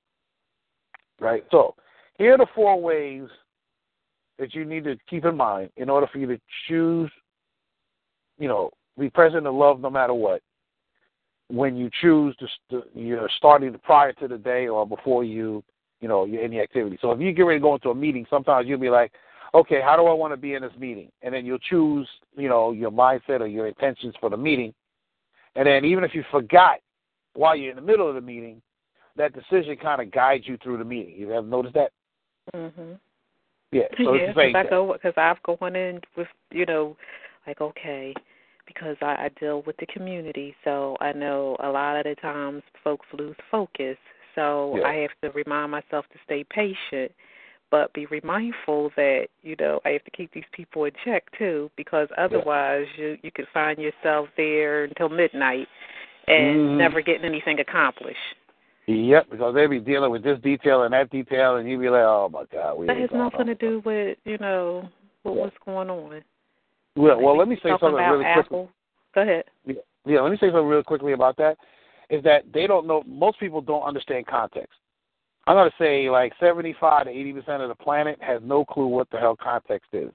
[1.20, 1.44] Right.
[1.52, 1.76] So
[2.18, 3.28] here are the four ways
[4.40, 7.12] that you need to keep in mind in order for you to choose,
[8.38, 10.42] you know, be present and love no matter what.
[11.50, 12.36] When you choose
[12.70, 15.64] to, you're starting prior to the day or before you
[16.00, 16.98] you know, any activity.
[17.02, 19.12] So if you get ready to go into a meeting, sometimes you'll be like,
[19.54, 21.12] okay, how do I want to be in this meeting?
[21.22, 24.74] And then you'll choose, you know, your mindset or your intentions for the meeting.
[25.56, 26.80] And then even if you forgot
[27.34, 28.62] while you're in the middle of the meeting,
[29.16, 31.16] that decision kind of guides you through the meeting.
[31.16, 31.92] You ever noticed that?
[32.54, 33.00] Mhm.
[33.72, 33.88] Yeah.
[34.04, 34.70] So yeah, it's the same I thing.
[34.70, 36.96] go because I've gone in with you know,
[37.48, 38.14] like okay,
[38.68, 42.62] because I, I deal with the community, so I know a lot of the times
[42.84, 43.98] folks lose focus.
[44.36, 44.88] So Yeah.
[44.88, 47.12] I have to remind myself to stay patient,
[47.72, 51.72] but be mindful that you know I have to keep these people in check too,
[51.76, 55.68] because otherwise you you could find yourself there until midnight
[56.28, 56.78] and Mhm.
[56.78, 58.36] never getting anything accomplished.
[58.88, 62.04] Yep, because they be dealing with this detail and that detail, and you be like,
[62.04, 64.88] oh my God, we That has nothing to do with you know
[65.24, 65.42] what, Yeah.
[65.44, 66.24] what's going on.
[66.98, 68.68] Well, well, let me say something really quickly.
[69.14, 69.46] Go ahead.
[69.66, 69.76] Yeah,
[70.06, 71.58] yeah, let me say something real quickly about that.
[72.10, 73.04] Is that they don't know?
[73.06, 74.78] Most people don't understand context.
[75.46, 78.88] I'm going to say like 75 to 80 percent of the planet has no clue
[78.88, 80.12] what the hell context is.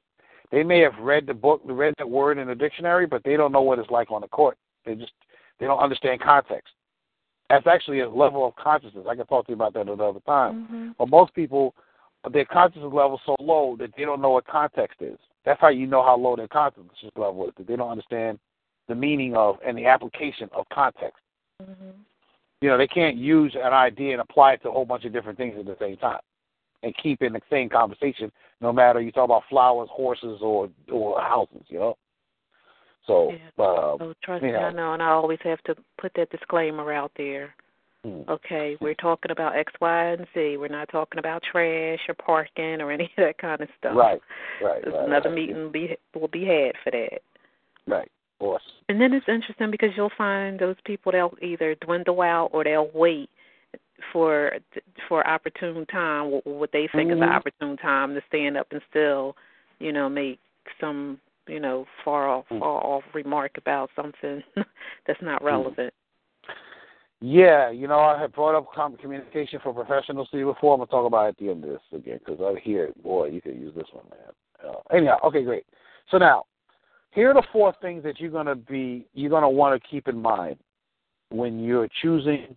[0.51, 3.53] They may have read the book, read that word in the dictionary, but they don't
[3.53, 4.59] know what it's like on the court.
[4.85, 5.13] They just
[5.59, 6.75] they don't understand context.
[7.49, 9.07] That's actually a level of consciousness.
[9.09, 10.65] I can talk to you about that another time.
[10.65, 10.89] Mm-hmm.
[10.99, 11.75] But most people,
[12.33, 15.19] their consciousness level is so low that they don't know what context is.
[15.45, 17.55] That's how you know how low their consciousness level is.
[17.57, 18.39] That they don't understand
[18.89, 21.21] the meaning of and the application of context.
[21.63, 21.91] Mm-hmm.
[22.61, 25.13] You know, they can't use an idea and apply it to a whole bunch of
[25.13, 26.21] different things at the same time
[26.83, 28.31] and keep in the same conversation,
[28.61, 31.63] no matter you talk about flowers, horses, or or houses.
[31.69, 31.97] You know.
[33.07, 36.13] So, uh, So trust you me, know, I know, and I always have to put
[36.15, 37.55] that disclaimer out there.
[38.05, 38.23] Hmm.
[38.29, 40.57] Okay, we're talking about X, Y, and Z.
[40.57, 43.95] We're not talking about trash or parking or any of that kind of stuff.
[43.97, 44.21] right,
[44.63, 45.35] right, right, another right.
[45.37, 47.21] meeting be, will be had for that.
[47.87, 48.11] Right.
[48.41, 48.61] Awesome.
[48.89, 52.91] And then it's interesting because you'll find those people they'll either dwindle out or they'll
[52.93, 53.31] wait
[54.13, 54.51] for
[55.09, 57.33] for opportune time, what, what they think is an Mhm.
[57.37, 59.37] opportune time to stand up and still,
[59.79, 60.41] you know, make
[60.81, 62.59] some you know far off Mm.
[62.59, 64.43] far off remark about something
[65.07, 65.95] that's not relevant.
[67.25, 68.67] Yeah, you know, I had brought up
[69.01, 70.75] communication for professionals to you before.
[70.75, 73.29] I'm gonna talk about it at the end of this again because I hear, boy,
[73.29, 74.69] you could use this one, man.
[74.69, 75.65] Uh, anyhow, okay, great.
[76.11, 76.47] So now,
[77.13, 80.21] here are the four things that you're gonna be, you're gonna want to keep in
[80.21, 80.57] mind
[81.29, 82.57] when you're choosing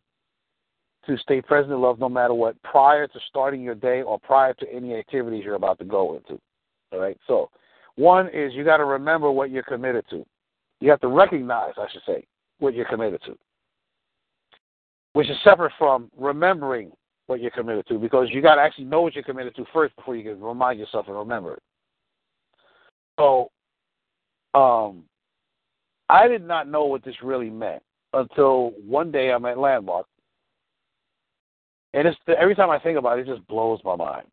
[1.05, 4.55] to stay present in love, no matter what, prior to starting your day or prior
[4.55, 6.41] to any activities you're about to go into.
[6.91, 7.19] All right.
[7.27, 7.51] So,
[7.97, 10.25] one is you got to remember what you're committed to.
[10.79, 12.25] You have to recognize, I should say,
[12.57, 13.37] what you're committed to
[15.15, 16.91] which is separate from remembering
[17.27, 19.95] what you're committed to, because you got to actually know what you're committed to first
[19.95, 21.63] before you can remind yourself and remember it.
[23.17, 23.49] So,
[24.53, 25.03] um,
[26.09, 30.05] I did not know what this really meant until one day I'm at Landmark,
[31.93, 34.27] and it's every time I think about it, it just blows my mind.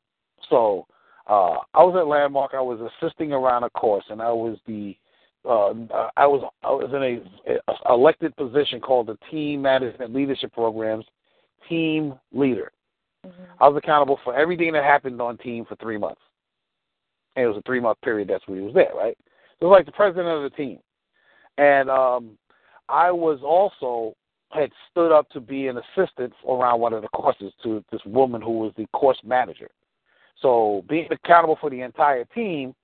[0.50, 0.88] So,
[1.28, 2.54] uh, I was at Landmark.
[2.54, 4.96] I was assisting around a course, and I was the
[5.44, 10.52] uh, I was I was in a, a elected position called the Team Management Leadership
[10.52, 11.04] Programs
[11.68, 12.72] Team Leader.
[13.60, 16.20] I was accountable for everything that happened on team for three months,
[17.36, 18.28] and it was a three month period.
[18.28, 19.16] That's when he was there, right?
[19.58, 20.78] So it was like the president of the team,
[21.58, 22.38] and um,
[22.88, 24.14] I was also
[24.50, 28.42] had stood up to be an assistant around one of the courses to this woman
[28.42, 29.70] who was the course manager.
[30.40, 32.74] So being accountable for the entire team,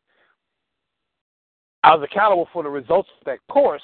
[1.84, 3.82] I was accountable for the results of that course,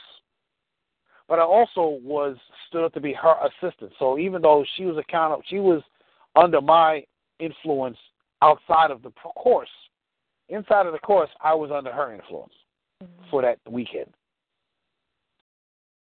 [1.29, 2.37] but I also was
[2.69, 3.93] stood up to be her assistant.
[3.99, 5.83] So even though she was accountable, she was
[6.37, 7.05] under my
[7.39, 7.97] influence
[8.43, 9.69] outside of the course.
[10.49, 12.53] Inside of the course, I was under her influence
[13.03, 13.31] mm-hmm.
[13.31, 14.13] for that weekend.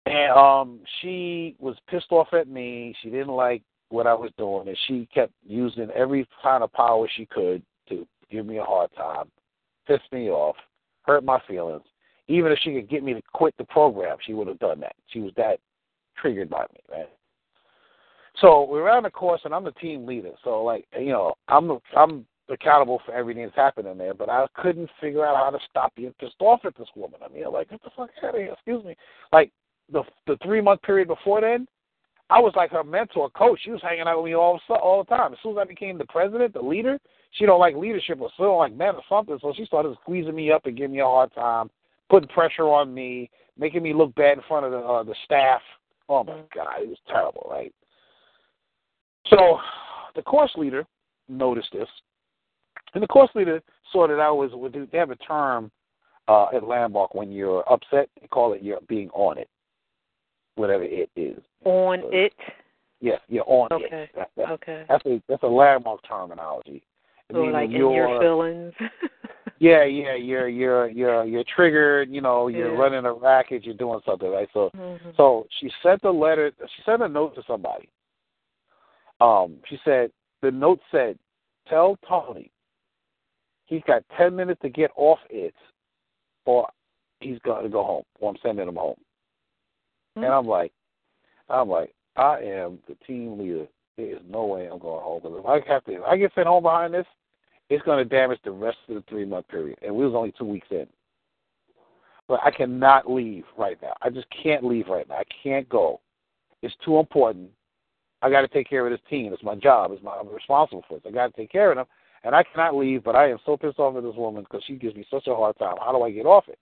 [0.06, 2.94] And um she was pissed off at me.
[3.02, 7.08] She didn't like what I was doing and she kept using every kind of power
[7.16, 9.30] she could to give me a hard time,
[9.86, 10.56] piss me off,
[11.08, 11.82] hurt my feelings.
[12.28, 14.94] Even if she could get me to quit the program, she would have done that.
[15.08, 15.58] She was that
[16.20, 17.06] triggered by me, man.
[18.40, 20.32] So we're on the course, and I'm the team leader.
[20.44, 24.14] So like, you know, I'm I'm accountable for everything that's happening there.
[24.14, 27.20] But I couldn't figure out how to stop being pissed off at this woman.
[27.24, 28.52] I mean, like, get the fuck out of here.
[28.52, 28.94] Excuse me.
[29.32, 29.50] Like
[29.90, 31.66] the the three month period before then,
[32.30, 33.60] I was like her mentor, coach.
[33.62, 35.32] She was hanging out with me all all the time.
[35.32, 36.98] As soon as I became the president, the leader,
[37.32, 39.38] she don't like leadership or still like men or something.
[39.40, 41.70] So she started squeezing me up and giving me a hard time,
[42.10, 45.62] putting pressure on me, making me look bad in front of the uh, the staff.
[46.10, 47.72] Oh my God, it was terrible, right?
[49.28, 49.58] So
[50.14, 50.86] the course leader
[51.28, 51.88] noticed this,
[52.94, 54.50] and the course leader saw that I was.
[54.92, 55.70] They have a term
[56.28, 58.10] uh, at Landmark when you're upset.
[58.20, 59.48] They call it you're being on it,
[60.58, 61.38] whatever it is.
[61.64, 62.32] On so, it.
[63.00, 63.86] Yes, you're on okay.
[64.04, 64.10] it.
[64.16, 64.84] That, that, okay.
[64.88, 66.82] That's a that's a landmark terminology.
[67.32, 68.72] So like in your feelings.
[69.58, 72.10] yeah, yeah, you're you're you're you're triggered.
[72.10, 72.78] You know, you're yeah.
[72.80, 73.64] running a racket.
[73.64, 74.48] You're doing something, right?
[74.52, 75.10] So, mm-hmm.
[75.16, 76.52] so she sent a letter.
[76.60, 77.88] She sent a note to somebody.
[79.20, 80.10] Um, she said
[80.42, 81.18] the note said,
[81.68, 82.50] "Tell Tony
[83.66, 85.54] he's got ten minutes to get off it,
[86.46, 86.68] or
[87.20, 88.96] he's going to go home, or I'm sending him home."
[90.18, 90.24] Mm-hmm.
[90.24, 90.72] And I'm like,
[91.48, 93.66] I'm like, I am the team leader.
[93.96, 96.32] There is no way I'm going home because if I have to, if I get
[96.34, 97.06] sent home behind this,
[97.70, 99.78] it's going to damage the rest of the three month period.
[99.82, 100.86] And we was only two weeks in.
[102.26, 103.94] But I cannot leave right now.
[104.02, 105.16] I just can't leave right now.
[105.16, 106.00] I can't go.
[106.62, 107.50] It's too important.
[108.20, 109.32] I got to take care of this team.
[109.32, 109.92] It's my job.
[109.92, 111.04] It's my I'm responsible for it.
[111.06, 111.86] I got to take care of them,
[112.24, 113.04] and I cannot leave.
[113.04, 115.34] But I am so pissed off at this woman because she gives me such a
[115.34, 115.76] hard time.
[115.80, 116.58] How do I get off it?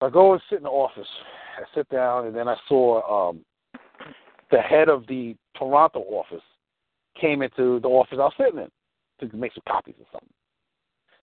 [0.00, 1.08] I go and sit in the office.
[1.58, 3.40] I sit down, and then I saw um,
[4.50, 6.42] the head of the Toronto office
[7.20, 10.28] came into the office I was sitting in to make some copies or something.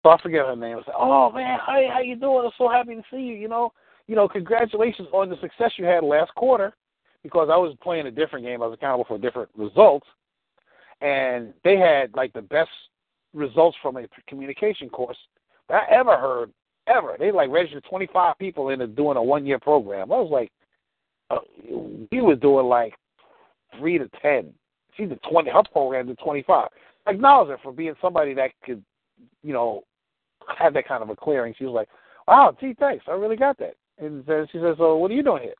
[0.03, 0.78] So I forget her name.
[0.78, 2.45] I said, "Oh man, hey, how you doing?
[2.45, 3.36] I'm so happy to see you.
[3.36, 3.74] You know,
[4.07, 6.74] you know, congratulations on the success you had last quarter."
[7.24, 8.61] because I was playing a different game.
[8.61, 10.07] I was accountable for different results,
[11.01, 12.69] and they had like the best
[13.34, 15.17] results from a communication course
[15.69, 16.51] that I ever heard
[16.88, 17.16] ever.
[17.20, 20.12] They like registered 25 people into doing a one year program.
[20.12, 20.52] I was like,
[21.30, 21.40] uh,
[22.12, 22.94] we was doing like
[23.78, 24.54] three to ten.
[24.98, 25.50] She's a 20.
[25.50, 26.68] Her program to 25.
[27.08, 28.84] I acknowledge her for being somebody that could,
[29.44, 29.84] you know,
[30.58, 31.56] have that kind of a clearing.
[31.58, 31.88] She was like,
[32.28, 33.06] "Wow, gee, thanks.
[33.08, 35.54] I really got that." And then she says, "So, what are you doing here?"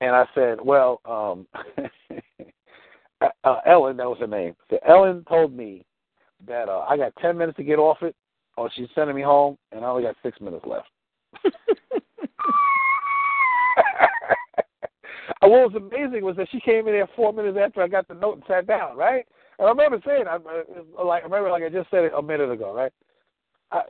[0.00, 1.46] And I said, well, um,
[3.20, 4.54] uh, Ellen, that was her name.
[4.68, 5.84] So Ellen told me
[6.46, 8.14] that uh, I got 10 minutes to get off it,
[8.56, 10.88] or she's sending me home, and I only got six minutes left.
[15.40, 18.14] what was amazing was that she came in there four minutes after I got the
[18.14, 19.24] note and sat down, right?
[19.58, 20.38] And I remember saying, I,
[21.02, 22.92] like, I remember like I just said it a minute ago, right?
[23.72, 23.82] I,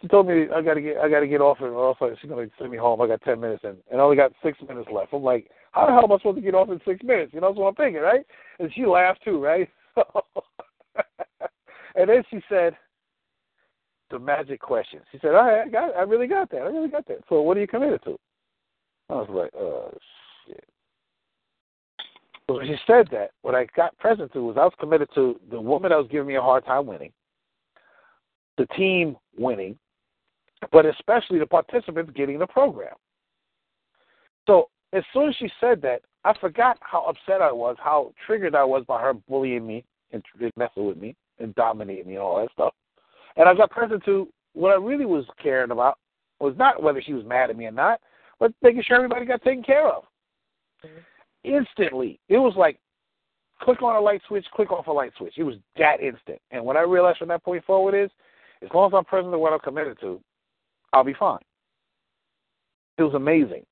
[0.00, 2.70] she told me I gotta get I gotta get off and also she's gonna send
[2.70, 3.00] me home.
[3.00, 5.12] I got ten minutes and and I only got six minutes left.
[5.12, 7.32] I'm like, how the hell am I supposed to get off in six minutes?
[7.32, 8.24] You know, that's what I'm thinking, right?
[8.58, 9.68] And she laughed too, right?
[11.96, 12.76] and then she said
[14.10, 15.00] the magic question.
[15.10, 16.62] She said, "All right, I got I really got that.
[16.62, 17.18] I really got that.
[17.28, 18.18] So what are you committed to?
[19.10, 19.92] I was like, oh
[20.46, 20.64] shit.
[22.48, 25.38] So when she said that, what I got present to was I was committed to
[25.50, 27.12] the woman that was giving me a hard time winning,
[28.56, 29.78] the team winning,
[30.72, 32.94] but especially the participants getting the program.
[34.46, 38.54] So as soon as she said that, I forgot how upset I was, how triggered
[38.54, 40.22] I was by her bullying me and
[40.56, 42.74] messing with me and dominating me and all that stuff.
[43.36, 45.98] And I got present to what I really was caring about
[46.40, 48.00] was not whether she was mad at me or not,
[48.38, 50.04] but making sure everybody got taken care of.
[50.84, 51.54] Mm-hmm.
[51.54, 52.78] Instantly, it was like
[53.60, 55.34] click on a light switch, click off a light switch.
[55.36, 56.40] It was that instant.
[56.50, 58.10] And what I realized from that point forward is,
[58.62, 60.20] as long as I'm present to what I'm committed to,
[60.92, 61.38] I'll be fine.
[62.98, 63.64] It was amazing,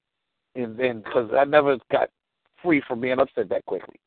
[0.55, 2.11] and then because I never got
[2.63, 3.99] free from being upset that quickly.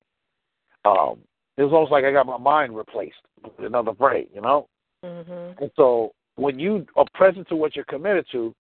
[0.86, 1.20] Um,
[1.58, 4.68] it was almost like I got my mind replaced with another brain, you know.
[5.03, 5.63] Mm-hmm.
[5.63, 8.53] And so when you are present to what you're committed to,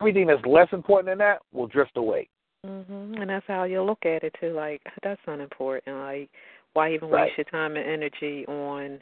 [0.00, 2.28] everything that's less important than that will drift away.
[2.64, 3.20] Mhm.
[3.20, 4.52] And that's how you look at it too.
[4.52, 5.96] Like that's unimportant.
[5.98, 6.30] Like
[6.72, 7.26] why even Right.
[7.26, 9.00] waste your time and energy on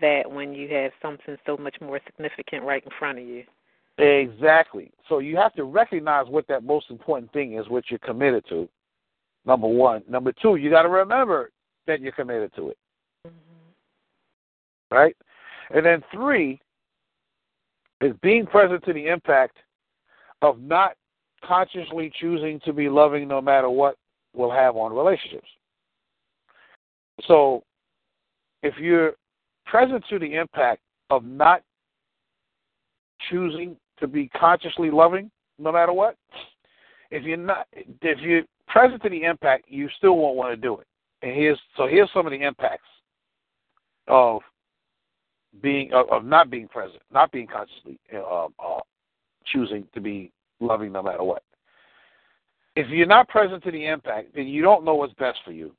[0.00, 3.44] that when you have something so much more significant right in front of you?
[3.98, 4.90] Exactly.
[5.08, 8.68] So you have to recognize what that most important thing is, what you're committed to.
[9.44, 10.02] Number one.
[10.08, 11.50] Number two, you got to remember
[11.86, 12.78] that you're committed to it.
[14.90, 15.16] Right?
[15.72, 16.60] And then three
[18.00, 19.56] is being present to the impact
[20.42, 20.94] of not
[21.44, 23.96] consciously choosing to be loving no matter what
[24.34, 25.48] will have on relationships.
[27.26, 27.62] So
[28.62, 29.14] if you're
[29.66, 31.62] present to the impact of not
[33.30, 36.16] choosing to be consciously loving no matter what,
[37.10, 40.78] if you're not if you're present to the impact, you still won't want to do
[40.78, 40.86] it.
[41.22, 42.88] And here's so here's some of the impacts
[44.08, 44.40] of
[45.62, 48.80] being of, of not being present, not being consciously uh, uh,
[49.46, 51.42] choosing to be loving no matter what.
[52.76, 55.74] If you're not present to the impact, then you don't know what's best for you.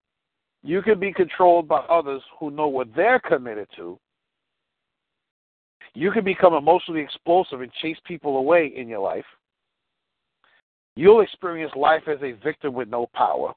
[0.63, 3.97] You can be controlled by others who know what they're committed to.
[5.93, 9.25] You can become emotionally explosive and chase people away in your life.
[10.95, 13.53] You'll experience life as a victim with no power.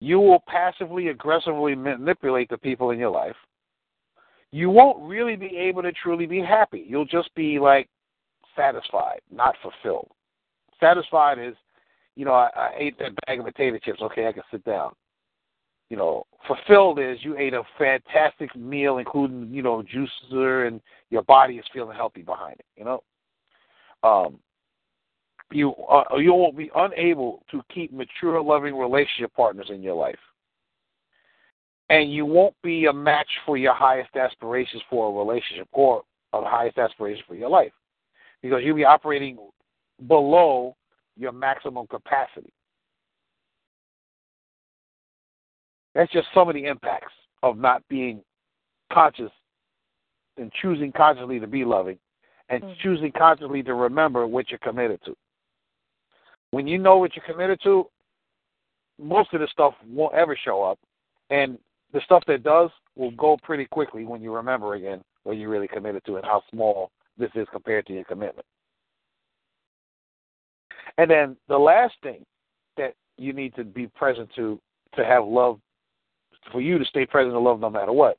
[0.00, 3.36] You will passively aggressively manipulate the people in your life.
[4.50, 6.84] You won't really be able to truly be happy.
[6.88, 7.88] You'll just be like
[8.56, 10.10] satisfied, not fulfilled.
[10.80, 11.54] Satisfied is,
[12.16, 14.00] you know, I, I ate that bag of potato chips.
[14.00, 14.92] Okay, I can sit down.
[15.90, 21.22] You know, fulfilled is you ate a fantastic meal, including you know juicer, and your
[21.22, 22.66] body is feeling healthy behind it.
[22.76, 23.02] You know,
[24.02, 24.38] um,
[25.50, 30.18] you uh, you will be unable to keep mature, loving relationship partners in your life,
[31.90, 36.42] and you won't be a match for your highest aspirations for a relationship or the
[36.44, 37.72] highest aspirations for your life,
[38.42, 39.38] because you'll be operating
[40.06, 40.76] below
[41.16, 42.52] your maximum capacity.
[45.94, 48.22] That's just some of the impacts of not being
[48.92, 49.32] conscious
[50.36, 51.98] and choosing consciously to be loving
[52.50, 52.78] and Mhm.
[52.78, 55.16] choosing consciously to remember what you're committed to.
[56.50, 57.90] When you know what you're committed to,
[58.98, 60.78] most of the stuff won't ever show up.
[61.30, 61.58] And
[61.92, 65.68] the stuff that does will go pretty quickly when you remember again what you're really
[65.68, 68.46] committed to and how small this is compared to your commitment.
[70.96, 72.24] And then the last thing
[72.76, 74.60] that you need to be present to
[74.96, 75.60] to have love
[76.50, 78.18] for you to stay present to love no matter what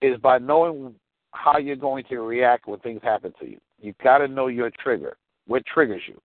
[0.00, 0.94] is by knowing
[1.32, 3.58] how you're going to react when things happen to you.
[3.80, 6.20] You've got to know your trigger, what triggers you,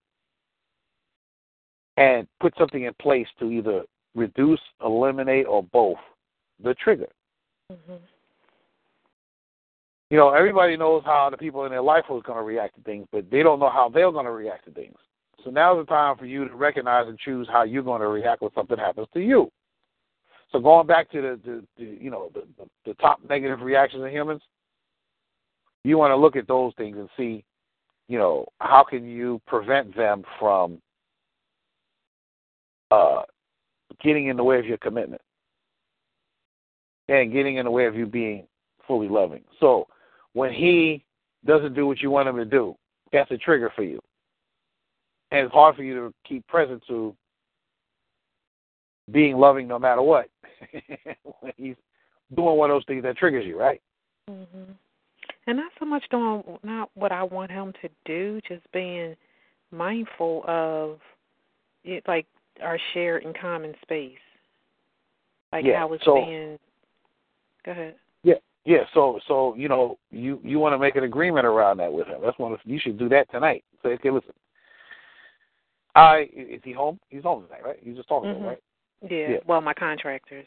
[1.96, 3.82] and put something in place to either
[4.14, 5.98] reduce, eliminate, or both
[6.60, 7.10] the trigger.
[7.70, 8.00] Mhm.
[10.10, 12.82] You know, everybody knows how the people in their life was going to react to
[12.82, 14.96] things, but they don't know how they're going to react to things.
[15.42, 18.42] So now's the time for you to recognize and choose how you're going to react
[18.42, 19.50] when something happens to you.
[20.50, 24.04] So going back to the, the, the you know the, the, the top negative reactions
[24.04, 24.42] in humans,
[25.82, 27.42] you want to look at those things and see,
[28.08, 30.78] you know, how can you prevent them from
[32.90, 33.22] uh,
[34.04, 35.22] getting in the way of your commitment
[37.08, 38.46] and getting in the way of you being
[38.86, 39.42] fully loving.
[39.60, 39.86] So
[40.32, 41.04] when he
[41.46, 42.76] doesn't do what you want him to do,
[43.12, 44.00] that's a trigger for you.
[45.30, 47.14] And it's hard for you to keep present to
[49.10, 50.28] being loving no matter what
[51.40, 51.76] when he's
[52.36, 53.80] doing one of those things that triggers you, right?
[54.30, 54.72] Mm-hmm.
[55.46, 59.16] And not so much doing not what I want him to do, just being
[59.72, 61.00] mindful of
[61.84, 62.26] it, like
[62.62, 64.12] our shared and common space,
[65.52, 66.58] like Yeah, how it's so- being.
[67.64, 67.94] Go ahead.
[68.22, 68.34] Yeah,
[68.64, 68.84] yeah.
[68.94, 72.20] So, so you know, you you want to make an agreement around that with him.
[72.22, 72.52] That's one.
[72.52, 73.64] Of, you should do that tonight.
[73.82, 74.32] Say, okay, listen.
[75.94, 76.98] I is he home?
[77.10, 77.78] He's home tonight, right?
[77.82, 78.46] You just talking to him, Mhm.
[78.46, 78.62] right?
[79.02, 79.30] Yeah.
[79.30, 79.36] Yeah.
[79.46, 80.46] Well, my contractors.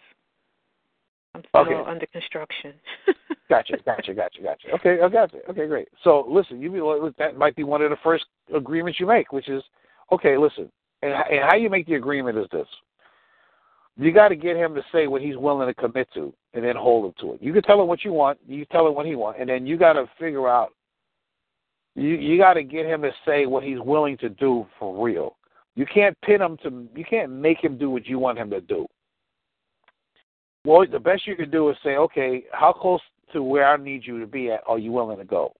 [1.35, 1.89] I'm still Okay.
[1.89, 2.73] under construction.
[3.47, 4.71] Gotcha, gotcha, gotcha, gotcha.
[4.73, 5.31] Okay, I got.
[5.49, 5.87] Okay, great.
[6.03, 6.79] So listen, you be
[7.19, 9.63] that might be one of the first agreements you make, which is
[10.11, 10.35] okay.
[10.35, 10.71] Listen,
[11.03, 12.67] and, and how you make the agreement is this:
[13.97, 16.75] you got to get him to say what he's willing to commit to, and then
[16.75, 17.41] hold him to it.
[17.41, 19.65] You can tell him what you want, you tell him what he wants, and then
[19.65, 20.73] you got to figure out.
[21.95, 25.37] You you got to get him to say what he's willing to do for real.
[25.75, 26.87] You can't pin him to.
[26.93, 28.85] You can't make him do what you want him to do.
[30.65, 32.99] Well, the best you can do is say, okay, how close
[33.33, 35.53] to where I need you to be at are you willing to go?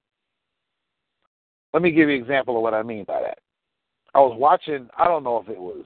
[1.74, 3.38] Let me give you an example of what I mean by that.
[4.14, 5.86] I was watching, I don't know if it was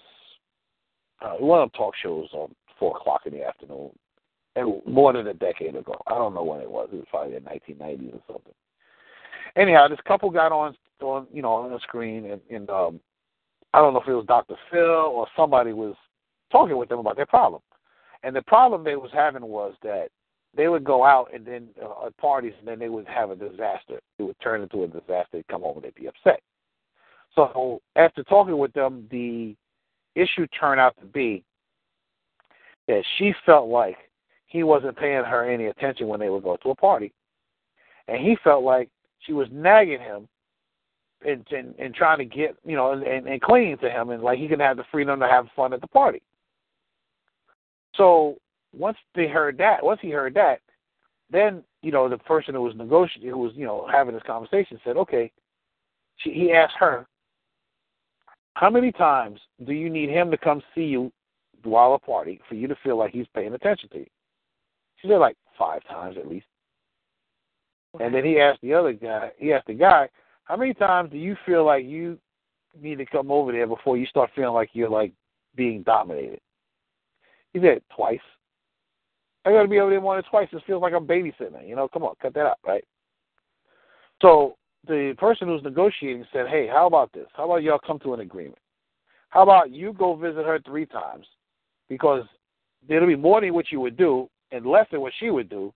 [1.21, 3.89] uh, one of the talk shows on 4 o'clock in the afternoon,
[4.55, 5.95] and more than a decade ago.
[6.07, 6.89] I don't know when it was.
[6.91, 8.53] It was probably the 1990s or something.
[9.55, 12.99] Anyhow, this couple got on, on you know, on the screen, and, and um,
[13.73, 14.55] I don't know if it was Dr.
[14.71, 15.95] Phil or somebody was
[16.51, 17.61] talking with them about their problem.
[18.23, 20.09] And the problem they was having was that
[20.55, 23.35] they would go out and then uh, at parties and then they would have a
[23.35, 23.99] disaster.
[24.17, 25.27] It would turn into a disaster.
[25.33, 26.41] They'd come home and they'd be upset.
[27.35, 29.55] So after talking with them, the
[30.19, 31.43] issue turned out to be
[32.87, 33.97] that she felt like
[34.47, 37.13] he wasn't paying her any attention when they would go to a party,
[38.07, 38.89] and he felt like
[39.19, 40.27] she was nagging him
[41.25, 44.23] and and, and trying to get you know and, and, and clinging to him, and
[44.23, 46.21] like he could have the freedom to have fun at the party.
[47.95, 48.37] So
[48.75, 50.59] once they heard that, once he heard that,
[51.31, 54.79] then you know the person who was negotiating, who was you know having this conversation,
[54.83, 55.31] said, okay.
[56.17, 57.07] She, he asked her,
[58.59, 61.13] how many times do you need him to come see you
[61.63, 64.05] while a party for you to feel like he's paying attention to you?
[64.97, 66.45] She said like five times at least.
[68.01, 70.09] And then he asked the other guy, he asked the guy,
[70.43, 72.19] how many times do you feel like you
[72.79, 75.13] need to come over there before you start feeling like you're like
[75.55, 76.41] being dominated?
[77.53, 78.19] He said twice.
[79.45, 80.49] I got to be over there more than twice.
[80.51, 81.65] It feels like I'm babysitting.
[81.65, 82.83] You know, come on, cut that out, right?
[84.21, 84.57] So
[84.87, 87.27] the person who's negotiating said, "Hey, how about this?
[87.35, 88.59] How about y'all come to an agreement?
[89.29, 91.25] How about you go visit her three times,
[91.87, 92.23] because
[92.87, 95.73] it'll be more than what you would do and less than what she would do,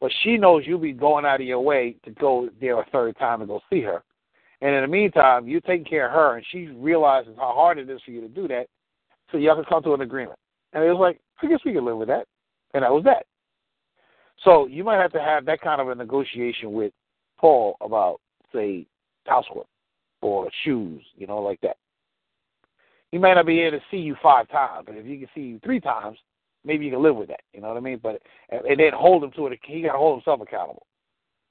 [0.00, 3.16] but she knows you'll be going out of your way to go there a third
[3.18, 4.02] time and go see her.
[4.60, 7.90] And in the meantime, you're taking care of her, and she realizes how hard it
[7.90, 8.66] is for you to do that,
[9.30, 10.38] so y'all can come to an agreement.
[10.72, 12.26] And it was like, I guess we can live with that.
[12.74, 13.26] And that was that.
[14.44, 16.92] So you might have to have that kind of a negotiation with
[17.38, 18.20] Paul about,
[18.52, 18.86] say,
[19.26, 19.66] housework
[20.20, 21.76] or shoes, you know, like that.
[23.10, 25.42] He may not be able to see you five times, but if he can see
[25.42, 26.16] you three times,
[26.64, 27.42] maybe you can live with that.
[27.52, 28.00] You know what I mean?
[28.02, 29.58] But and then hold him to it.
[29.64, 30.86] He got to hold himself accountable.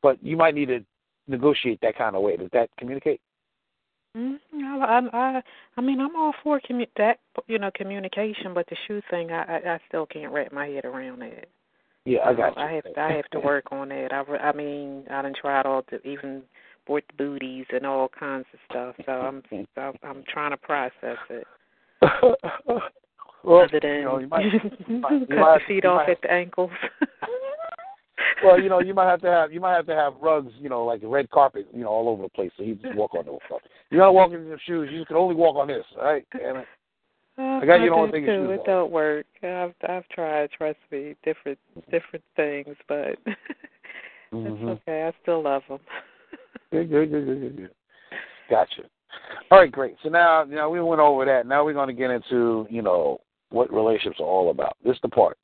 [0.01, 0.79] But you might need to
[1.27, 2.37] negotiate that kind of way.
[2.37, 3.21] Does that communicate?
[4.17, 4.83] Mm-hmm.
[4.83, 5.41] I, I,
[5.77, 9.43] I mean, I'm all for commu- that, you know, communication, but the shoe thing, I,
[9.43, 11.49] I, I still can't wrap my head around it.
[12.05, 12.63] Yeah, I got you.
[12.63, 14.11] I have, to, I have to work on it.
[14.11, 16.41] I, I mean, I done tried all to even
[16.85, 18.95] bought the booties and all kinds of stuff.
[19.05, 19.43] So I'm,
[19.75, 21.47] so I'm trying to process it.
[23.43, 24.45] well, Other than you know, you might,
[24.87, 26.71] you might, you cut might, the feet off might, at the ankles.
[28.43, 30.69] well, you know, you might have to have you might have to have rugs, you
[30.69, 33.25] know, like red carpet, you know, all over the place, so you just walk on
[33.25, 33.61] those stuff.
[33.89, 34.89] You gotta walk in your shoes.
[34.91, 36.25] You can only walk on this, all right?
[36.37, 36.67] Damn it.
[37.37, 38.51] I got you don't take your too.
[38.51, 39.25] It don't work.
[39.41, 40.51] I've I've tried.
[40.51, 41.57] Trust me, different
[41.89, 43.37] different things, but it's
[44.33, 44.67] mm-hmm.
[44.67, 45.07] okay.
[45.07, 45.79] I still love them.
[48.49, 48.83] Gotcha.
[49.49, 49.95] All right, great.
[50.03, 51.45] So now, now we went over that.
[51.45, 53.19] Now we're going to get into, you know,
[53.49, 54.77] what relationships are all about.
[54.83, 55.37] This is the part.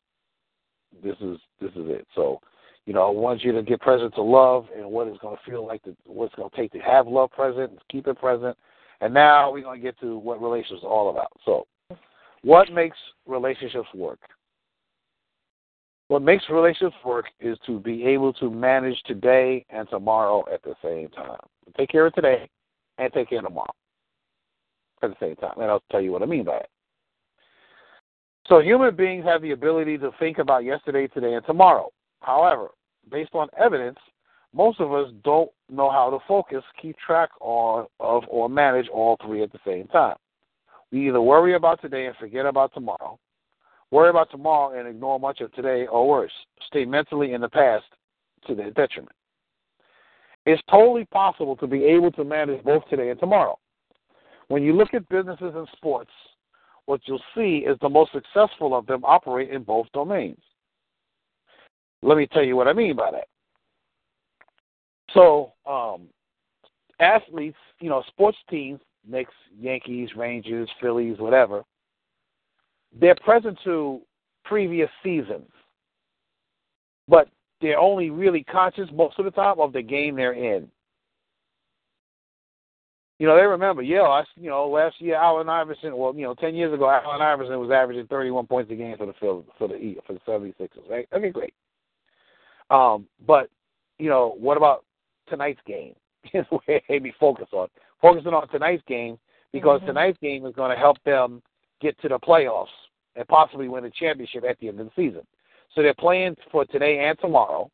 [1.04, 2.08] This is this is it.
[2.16, 2.40] So,
[2.86, 5.52] you know, I want you to get present to love and what it's going to
[5.52, 8.18] feel like, to, what it's going to take to have love present, and keep it
[8.18, 8.58] present.
[9.02, 11.32] And now we're going to get to what relationships are all about.
[11.46, 11.68] So,
[12.44, 14.20] what makes relationships work?
[16.10, 20.74] What makes relationships work is to be able to manage today and tomorrow at the
[20.82, 21.40] same time.
[21.78, 22.50] Take care of today
[22.98, 23.74] and take care of tomorrow
[25.04, 25.54] at the same time.
[25.58, 26.70] And I'll tell you what I mean by it.
[28.48, 31.92] So human beings have the ability to think about yesterday, today, and tomorrow.
[32.22, 32.70] However,
[33.12, 33.98] based on evidence,
[34.54, 39.44] most of us don't know how to focus, keep track of, or manage all three
[39.44, 40.16] at the same time.
[40.90, 43.20] We either worry about today and forget about tomorrow,
[43.92, 46.32] worry about tomorrow and ignore much of today, or worse,
[46.68, 47.86] stay mentally in the past
[48.46, 49.16] to their detriment.
[50.46, 53.58] It's totally possible to be able to manage both today and tomorrow.
[54.48, 56.12] When you look at businesses and sports,
[56.86, 60.40] what you'll see is the most successful of them operate in both domains.
[62.02, 63.28] Let me tell you what I mean by that.
[65.14, 66.08] So, um,
[67.00, 71.64] athletes, you know, sports teams, Knicks, Yankees, Rangers, Phillies, whatever,
[72.94, 74.02] they're present to
[74.44, 75.50] previous seasons,
[77.08, 77.30] but
[77.62, 80.70] they're only really conscious most of the time of the game they're in.
[83.20, 86.36] You know, they remember, yeah, I, you know, last year Allen Iverson, well, you know,
[86.36, 89.68] ten years ago, Allen Iverson was averaging 31 points a game for the Phil, for
[89.68, 91.08] the for the 76ers, right?
[91.12, 91.54] Okay, great.
[92.70, 93.50] Um, but
[93.98, 94.86] you know, what about
[95.28, 95.96] tonight's game?
[96.34, 97.70] Is where they be focused on
[98.02, 99.18] focusing on tonight's game
[99.52, 99.88] because Mhm.
[99.88, 101.42] tonight's game is going to help them
[101.82, 102.68] get to the playoffs
[103.16, 105.22] and possibly win a championship at the end of the season.
[105.74, 107.70] So they're playing for today and tomorrow.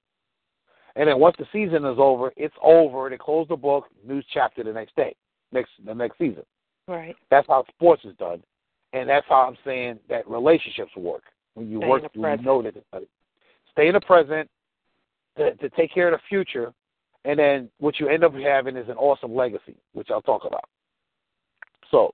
[0.96, 3.10] And then once the season is over, it's over.
[3.10, 5.16] They close the book, new chapter the next day,
[5.52, 6.44] next the next season.
[6.88, 7.16] Right.
[7.32, 8.44] That's how sports is done,
[8.92, 11.24] and that's how I'm saying that relationships work.
[11.56, 12.76] When you Stay work, when you know that
[13.72, 14.50] stay in the present
[15.38, 16.74] to, to take care of the future,
[17.26, 20.66] and then what you end up having is an awesome legacy, which I'll talk about.
[21.90, 22.14] So,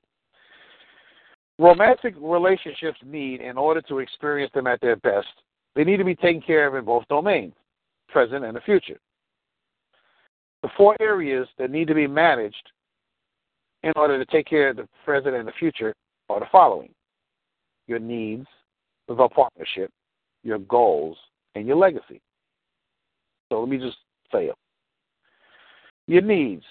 [1.60, 5.28] romantic relationships need, in order to experience them at their best,
[5.76, 7.54] they need to be taken care of in both domains,
[8.08, 8.98] present and the future.
[10.64, 12.72] The four areas that need to be managed
[13.84, 15.94] in order to take care of the present and the future
[16.30, 16.90] are the following
[17.88, 18.46] your needs,
[19.08, 19.90] the partnership,
[20.44, 21.18] your goals,
[21.56, 22.22] and your legacy.
[23.50, 23.98] So let me just
[24.32, 24.56] say it.
[26.08, 26.64] Your needs,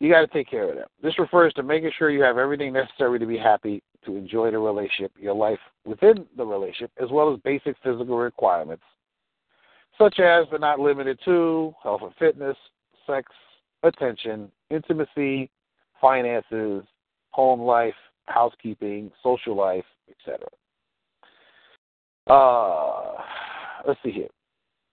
[0.00, 0.86] you got to take care of them.
[1.02, 4.58] This refers to making sure you have everything necessary to be happy, to enjoy the
[4.58, 8.84] relationship, your life within the relationship, as well as basic physical requirements,
[9.98, 12.56] such as but not limited to health and fitness,
[13.06, 13.30] sex,
[13.82, 15.50] attention, intimacy,
[16.00, 16.84] finances,
[17.30, 17.94] home life,
[18.26, 20.46] housekeeping, social life, etc.
[22.26, 23.20] Uh,
[23.86, 24.28] let's see here.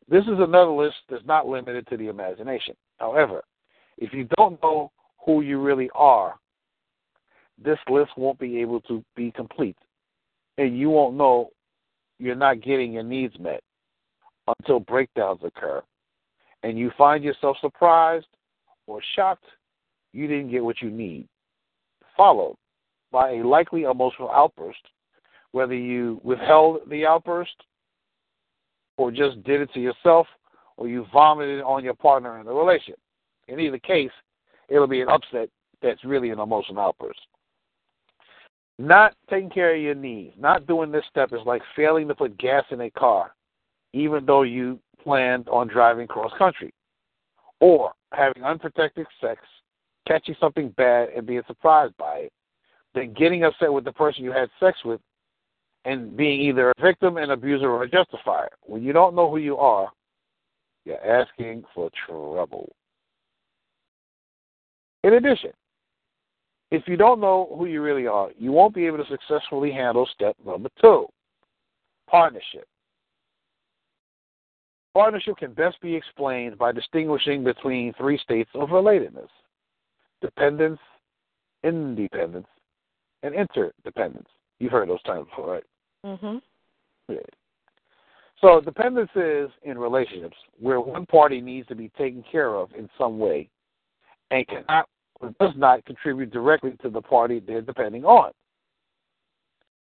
[0.09, 2.75] This is another list that's not limited to the imagination.
[2.97, 3.43] However,
[3.97, 4.91] if you don't know
[5.23, 6.35] who you really are,
[7.63, 9.77] this list won't be able to be complete.
[10.57, 11.49] And you won't know
[12.17, 13.61] you're not getting your needs met
[14.47, 15.81] until breakdowns occur.
[16.63, 18.27] And you find yourself surprised
[18.87, 19.45] or shocked
[20.11, 21.27] you didn't get what you need,
[22.17, 22.55] followed
[23.11, 24.81] by a likely emotional outburst,
[25.51, 27.55] whether you withheld the outburst
[28.97, 30.27] or just did it to yourself
[30.77, 32.99] or you vomited on your partner in the relationship.
[33.47, 34.11] In either case,
[34.67, 35.49] it'll be an upset
[35.81, 37.19] that's really an emotional outburst.
[38.79, 42.37] Not taking care of your needs, not doing this step is like failing to put
[42.37, 43.35] gas in a car,
[43.91, 46.73] even though you planned on driving cross country,
[47.59, 49.41] or having unprotected sex,
[50.07, 52.33] catching something bad and being surprised by it,
[52.95, 55.01] then getting upset with the person you had sex with
[55.83, 58.49] and being either a victim, an abuser, or a justifier.
[58.61, 59.89] When you don't know who you are,
[60.85, 62.73] you're asking for trouble.
[65.03, 65.51] In addition,
[66.71, 70.07] if you don't know who you really are, you won't be able to successfully handle
[70.13, 71.07] step number two
[72.09, 72.67] partnership.
[74.93, 79.29] Partnership can best be explained by distinguishing between three states of relatedness
[80.21, 80.79] dependence,
[81.63, 82.47] independence,
[83.23, 84.27] and interdependence.
[84.59, 85.63] You've heard those terms before, right?
[86.05, 86.37] Mm-hmm.
[87.13, 87.19] Yeah.
[88.41, 92.89] So dependence is in relationships where one party needs to be taken care of in
[92.97, 93.49] some way
[94.31, 94.89] and cannot
[95.39, 98.31] does not contribute directly to the party they're depending on.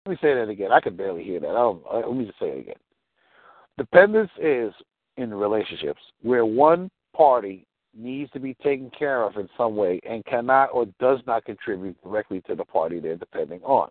[0.06, 0.72] Let me say that again.
[0.72, 1.48] I can barely hear that.
[1.48, 2.76] I'll, uh, let me just say it again.
[3.78, 4.74] Dependence is
[5.18, 10.26] in relationships where one party needs to be taken care of in some way and
[10.26, 13.90] cannot or does not contribute directly to the party they're depending on.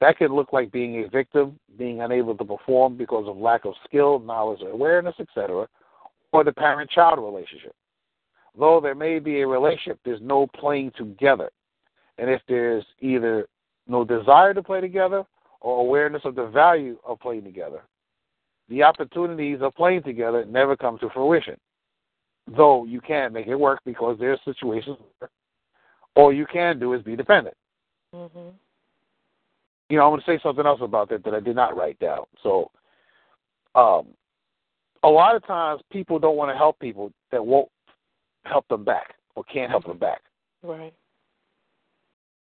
[0.00, 3.74] That could look like being a victim, being unable to perform because of lack of
[3.84, 5.68] skill, knowledge, or awareness, etc.,
[6.32, 7.74] or the parent child relationship.
[8.58, 11.50] Though there may be a relationship, there's no playing together.
[12.18, 13.48] And if there's either
[13.86, 15.24] no desire to play together
[15.60, 17.82] or awareness of the value of playing together,
[18.68, 21.56] the opportunities of playing together never come to fruition
[22.46, 25.30] though you can make it work because there's situations where
[26.14, 27.56] all you can do is be dependent.
[28.14, 28.48] Mm-hmm.
[29.88, 31.98] You know, I'm going to say something else about that that I did not write
[31.98, 32.24] down.
[32.42, 32.70] So,
[33.74, 34.08] um,
[35.02, 37.68] a lot of times people don't want to help people that won't
[38.44, 40.22] help them back or can't help them back.
[40.62, 40.94] Right.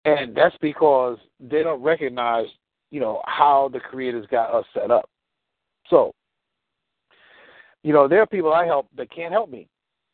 [0.05, 2.47] And that's because they don't recognize,
[2.89, 5.09] you know, how the creators got us set up.
[5.89, 6.13] So,
[7.83, 9.67] you know, there are people I help that can't help me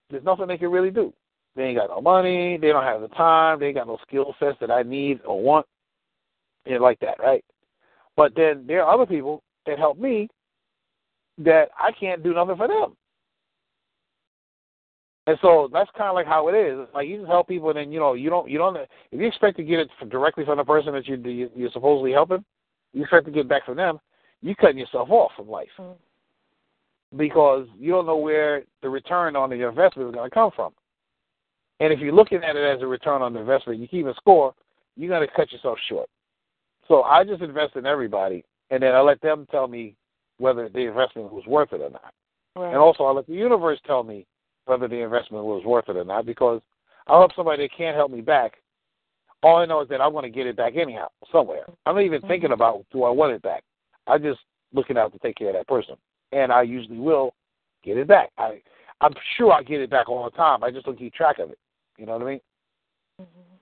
[0.09, 1.13] there's nothing they can really do.
[1.55, 2.57] They ain't got no money.
[2.57, 3.59] They don't have the time.
[3.59, 5.65] They ain't got no skill sets that I need or want.
[6.65, 7.43] And like that, right?
[8.15, 10.27] But then there are other people that help me
[11.37, 12.95] that I can't do nothing for them.
[15.27, 16.87] And so that's kind of like how it is.
[16.93, 18.87] like you just help people, and then you know you don't you don't if
[19.19, 22.43] you expect to get it from, directly from the person that you you're supposedly helping,
[22.93, 23.99] you expect to get back from them.
[24.41, 25.69] You cutting yourself off from life.
[25.77, 25.93] Mm-hmm
[27.15, 30.73] because you don't know where the return on the investment is going to come from.
[31.79, 34.13] And if you're looking at it as a return on the investment, you keep a
[34.15, 34.53] score,
[34.95, 36.09] you're going to cut yourself short.
[36.87, 39.95] So I just invest in everybody, and then I let them tell me
[40.39, 42.13] whether the investment was worth it or not.
[42.55, 42.69] Right.
[42.69, 44.25] And also, I let the universe tell me
[44.67, 46.61] whether the investment was worth it or not because
[47.07, 48.53] I'll help somebody that can't help me back.
[49.43, 51.65] All I know is that I'm going to get it back anyhow, somewhere.
[51.85, 52.27] I'm not even mm-hmm.
[52.27, 53.63] thinking about do I want it back.
[54.07, 54.39] I'm just
[54.73, 55.95] looking out to take care of that person
[56.31, 57.33] and I usually will
[57.83, 58.29] get it back.
[58.37, 58.61] I
[59.01, 60.63] I'm sure I get it back all the time.
[60.63, 61.59] I just don't keep track of it.
[61.97, 62.41] You know what I mean?
[63.21, 63.55] Mm-hmm.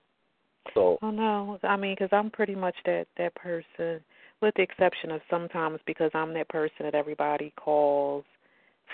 [0.74, 0.98] So.
[1.02, 4.00] Oh no, I mean, because I'm pretty much that that person,
[4.40, 8.24] with the exception of sometimes because I'm that person that everybody calls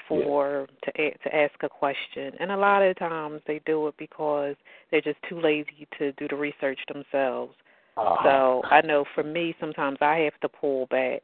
[0.09, 1.11] for yeah.
[1.11, 4.57] to to ask a question, and a lot of times they do it because
[4.91, 7.55] they're just too lazy to do the research themselves.
[7.97, 8.17] Uh-huh.
[8.25, 11.23] So I know for me, sometimes I have to pull back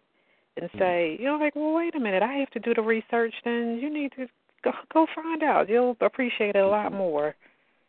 [0.60, 3.34] and say, you know, like, well, wait a minute, I have to do the research.
[3.44, 4.26] Then you need to
[4.62, 5.68] go go find out.
[5.68, 7.34] You'll appreciate it a lot more.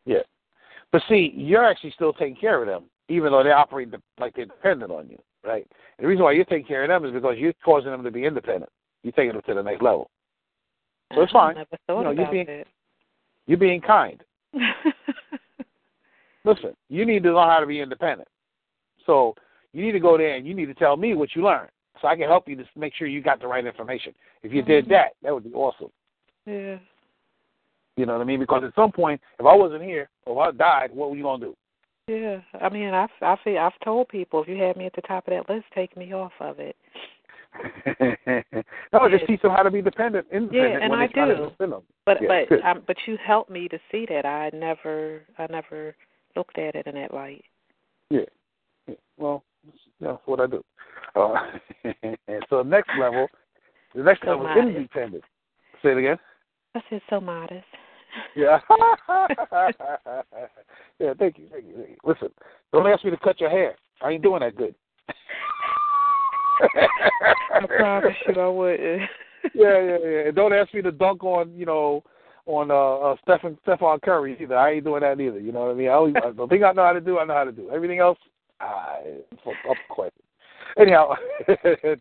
[0.06, 0.24] Yeah.
[0.92, 3.90] But see, you're actually still taking care of them, even though they operate
[4.20, 5.68] like they're dependent on you, right?
[5.98, 8.12] And the reason why you're taking care of them is because you're causing them to
[8.12, 8.72] be independent.
[9.04, 10.10] You're taking them to the next level.
[11.14, 11.56] So it's fine.
[11.56, 12.68] I never thought you know, you're being it.
[13.48, 14.22] you're being kind.
[16.46, 18.28] Listen, you need to learn how to be independent.
[19.06, 19.36] So
[19.74, 21.70] you need to go there and you need to tell me what you learned,
[22.02, 24.14] so I can help you to make sure you got the right information.
[24.44, 24.94] If you did mm-hmm.
[24.94, 25.90] that, that would be awesome.
[26.46, 26.78] yeah.
[27.98, 28.40] You know what I mean?
[28.40, 31.24] Because at some point, if I wasn't here or if I died, what were you
[31.24, 31.56] gonna do?
[32.08, 35.02] Yeah, I mean, I've I feel, I've told people if you had me at the
[35.02, 36.76] top of that list, take me off of it.
[38.94, 41.36] no, just teach them how to be dependent, independent Yeah, and I they try to
[41.36, 41.84] do.
[42.06, 42.46] But Yeah.
[42.50, 44.26] but um, but you helped me to see that.
[44.26, 45.96] I never I never
[46.36, 47.44] looked at it in that light.
[48.10, 48.22] Yeah.
[48.88, 48.96] yeah.
[49.18, 49.44] Well,
[50.00, 50.64] that's what I do.
[51.16, 51.34] Uh,
[52.04, 53.28] and so next level,
[53.96, 55.24] the next So level is independent.
[55.84, 56.18] Say it again.
[56.76, 57.66] I said so modest.
[58.36, 58.60] Yeah.
[61.00, 61.98] yeah, thank you, thank you, thank you.
[62.04, 62.30] Listen,
[62.72, 63.76] don't ask me to cut your hair.
[64.02, 64.76] I ain't doing that good.
[66.60, 69.02] I promise you I wouldn't.
[69.54, 70.28] yeah, yeah, yeah.
[70.28, 72.04] And don't ask me to dunk on, you know,
[72.46, 74.58] on uh, uh Stephen Stephon Curry either.
[74.58, 75.40] I ain't doing that either.
[75.40, 75.90] You know what I mean?
[75.90, 77.70] I only, the thing I know how to do, I know how to do.
[77.72, 78.18] Everything else,
[78.60, 79.18] I
[79.48, 80.24] up question.
[80.78, 81.16] Anyhow,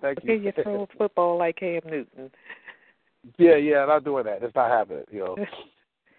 [0.00, 0.34] thank you.
[0.34, 2.30] You throw a football like Cam Newton?
[3.38, 4.42] Yeah, yeah, not doing that.
[4.42, 5.04] It's not happening.
[5.10, 5.36] You know,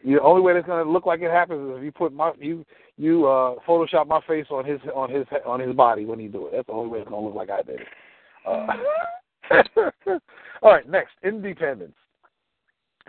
[0.03, 2.32] the only way that's going to look like it happens is if you put my
[2.40, 2.66] you
[2.98, 6.48] you uh Photoshop my face on his on his on his body when you do
[6.48, 6.53] it.
[6.53, 7.88] That's the only way it's going to look like I did it.
[8.49, 8.67] Uh,
[10.61, 11.95] all right, next, independence.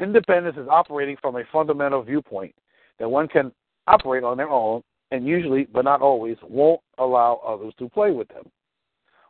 [0.00, 2.54] Independence is operating from a fundamental viewpoint
[2.98, 3.52] that one can
[3.86, 8.28] operate on their own and usually, but not always, won't allow others to play with
[8.28, 8.44] them,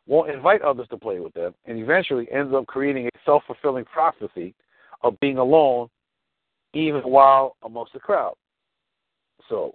[0.06, 3.84] won't invite others to play with them, and eventually ends up creating a self fulfilling
[3.86, 4.54] prophecy
[5.02, 5.88] of being alone
[6.74, 8.34] even while amongst the crowd.
[9.48, 9.74] So,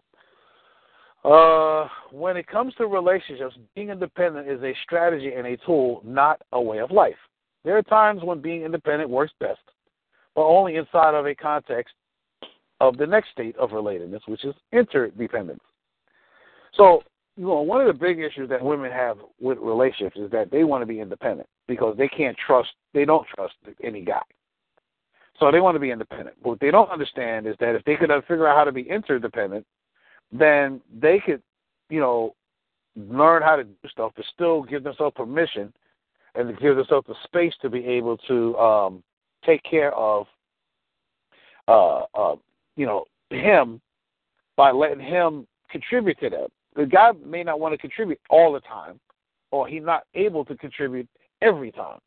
[1.25, 6.41] uh, when it comes to relationships, being independent is a strategy and a tool, not
[6.51, 7.15] a way of life.
[7.63, 9.59] There are times when being independent works best,
[10.35, 11.95] but only inside of a context
[12.79, 15.63] of the next state of relatedness, which is interdependence.
[16.75, 17.01] So,
[17.37, 20.63] you know, one of the big issues that women have with relationships is that they
[20.63, 24.21] want to be independent because they can't trust, they don't trust any guy.
[25.39, 26.35] So they want to be independent.
[26.43, 28.87] But what they don't understand is that if they could figure out how to be
[28.87, 29.65] interdependent,
[30.31, 31.41] then they could,
[31.89, 32.35] you know,
[32.95, 35.73] learn how to do stuff, but still give themselves permission
[36.35, 39.03] and give themselves the space to be able to um,
[39.45, 40.27] take care of,
[41.67, 42.35] uh, uh,
[42.75, 43.81] you know, him
[44.55, 46.47] by letting him contribute to them.
[46.75, 48.99] The guy may not want to contribute all the time,
[49.51, 51.07] or he's not able to contribute
[51.41, 51.99] every time.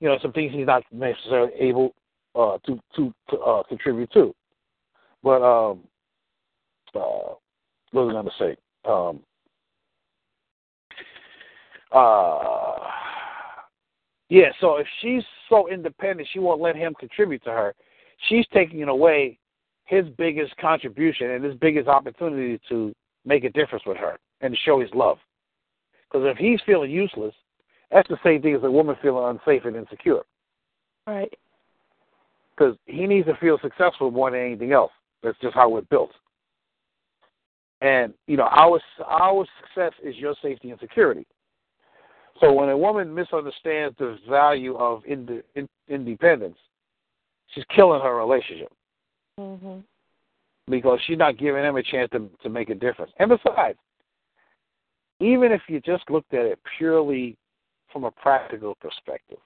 [0.00, 1.94] You know, some things he's not necessarily able
[2.34, 4.34] uh, to to, to uh, contribute to.
[5.22, 5.80] But um,
[6.94, 7.34] uh,
[7.92, 8.56] what was I going to say?
[8.88, 9.20] Um,
[11.92, 12.88] uh,
[14.28, 14.50] yeah.
[14.60, 17.74] So if she's so independent, she won't let him contribute to her.
[18.28, 19.38] She's taking away
[19.84, 22.94] his biggest contribution and his biggest opportunity to
[23.24, 25.18] make a difference with her and to show his love.
[26.10, 27.34] Because if he's feeling useless,
[27.90, 30.20] that's the same thing as a woman feeling unsafe and insecure.
[31.06, 31.32] Right.
[32.56, 34.92] Because he needs to feel successful more than anything else.
[35.22, 36.10] That's just how we're built.
[37.80, 41.26] And you know, our our success is your safety and security.
[42.40, 46.56] So when a woman misunderstands the value of ind- in, independence,
[47.48, 48.72] she's killing her relationship
[49.38, 49.84] Mhm.
[50.68, 53.12] because she's not giving him a chance to to make a difference.
[53.18, 53.78] And besides,
[55.20, 57.36] even if you just looked at it purely
[57.90, 59.38] from a practical perspective,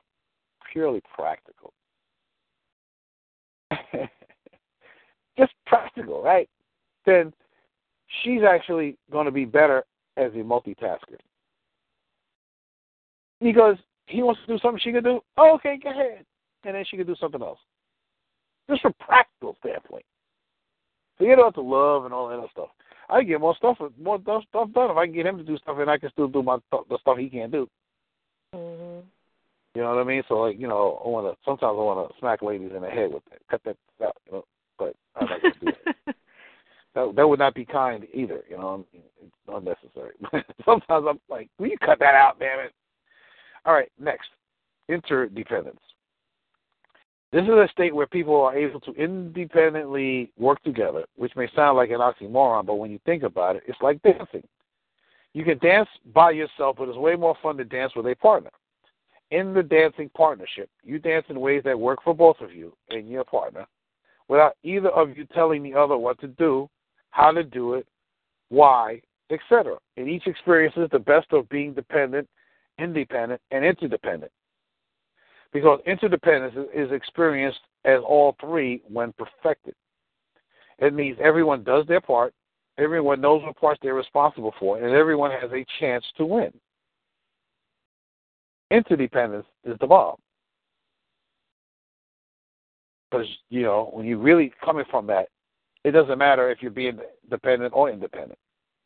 [0.73, 1.73] purely practical,
[5.39, 6.49] just practical, right?
[7.07, 7.33] Then
[8.23, 9.85] she's actually going to be better
[10.17, 11.19] as a multitasker.
[13.41, 13.77] Because
[14.07, 16.25] he wants to do something she can do, oh, okay, go ahead.
[16.65, 17.59] And then she can do something else.
[18.71, 20.05] Just from practical standpoint.
[21.19, 22.69] Forget about the love and all that other stuff.
[23.09, 25.77] I get more stuff more stuff done if I can get him to do stuff
[25.79, 27.69] and I can still do my the stuff he can't do.
[28.55, 29.03] Mhm.
[29.75, 30.23] You know what I mean?
[30.29, 33.25] So like, you know, I wanna sometimes I wanna smack ladies in the head with
[33.27, 33.47] that.
[33.51, 34.45] Cut that out, you know.
[34.79, 35.73] But I'm not gonna do
[36.07, 36.17] that.
[36.95, 38.85] That that would not be kind either, you know.
[38.93, 40.15] It's unnecessary.
[40.65, 42.73] sometimes I'm like, Will you cut that out, damn it?
[43.65, 44.29] All right, next.
[44.89, 45.81] Interdependence.
[47.33, 51.77] This is a state where people are able to independently work together, which may sound
[51.77, 54.47] like an oxymoron, but when you think about it, it's like dancing.
[55.33, 58.51] You can dance by yourself, but it's way more fun to dance with a partner.
[59.33, 63.09] In the dancing partnership, you dance in ways that work for both of you and
[63.09, 63.67] your partner
[64.29, 66.69] without either of you telling the other what to do,
[67.15, 67.87] how to do it,
[68.49, 69.01] why,
[69.31, 69.77] etc.
[69.97, 72.29] And each experiences the best of being dependent,
[72.79, 74.33] independent, and interdependent.
[75.53, 79.75] Because interdependence is experienced as all three when perfected.
[80.81, 82.35] It means everyone does their part,
[82.79, 86.53] everyone knows what parts they're responsible for, and everyone has a chance to win.
[88.73, 90.17] Interdependence is the bomb.
[93.09, 95.29] Because, you know, when you're really coming from that,
[95.85, 96.99] it doesn't matter if you're being
[97.31, 98.39] dependent or independent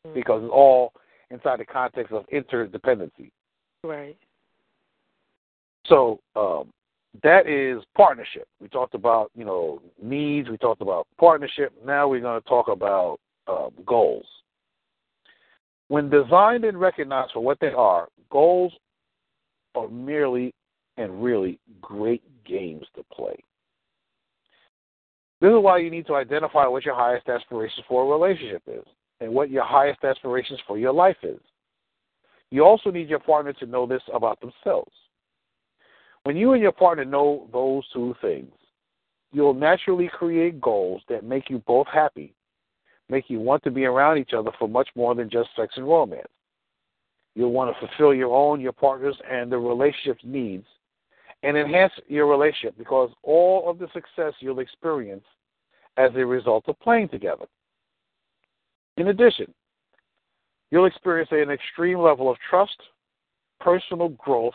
[0.05, 0.13] mm-hmm.
[0.13, 0.93] because it's all
[1.31, 3.31] inside the context of interdependency.
[3.83, 4.17] Right.
[5.87, 6.71] So um,
[7.23, 8.47] that is partnership.
[8.59, 10.49] We talked about you know needs.
[10.49, 11.73] We talked about partnership.
[11.85, 14.25] Now we're going to talk about um, goals.
[15.87, 18.73] When designed and recognized for what they are, goals
[19.73, 20.53] are merely
[20.97, 23.43] and really great games to play.
[25.41, 28.83] This is why you need to identify what your highest aspirations for a relationship is
[29.21, 31.39] and what your highest aspirations for your life is.
[32.51, 34.91] You also need your partner to know this about themselves.
[36.23, 38.51] When you and your partner know those two things,
[39.31, 42.33] you'll naturally create goals that make you both happy,
[43.07, 45.87] make you want to be around each other for much more than just sex and
[45.87, 46.27] romance.
[47.35, 50.65] You'll want to fulfill your own, your partner's, and the relationship's needs
[51.43, 55.23] and enhance your relationship because all of the success you'll experience
[55.97, 57.45] as a result of playing together.
[58.97, 59.53] In addition,
[60.71, 62.77] you'll experience an extreme level of trust,
[63.59, 64.53] personal growth,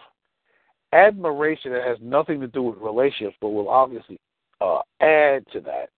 [0.92, 4.18] admiration that has nothing to do with relationships, but will obviously
[4.60, 5.88] uh, add to that,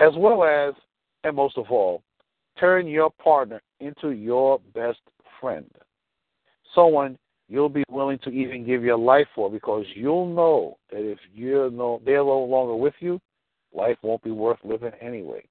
[0.00, 0.74] as well as,
[1.24, 2.02] and most of all,
[2.58, 5.00] turn your partner into your best
[5.40, 5.70] friend,
[6.74, 7.18] someone
[7.48, 11.70] you'll be willing to even give your life for because you'll know that if you're
[11.70, 13.20] no, they're no longer with you,
[13.72, 15.42] life won't be worth living anyway.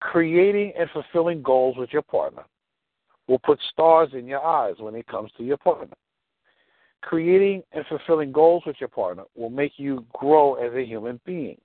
[0.00, 2.42] Creating and fulfilling goals with your partner
[3.28, 5.94] will put stars in your eyes when it comes to your partner.
[7.02, 11.58] Creating and fulfilling goals with your partner will make you grow as a human being.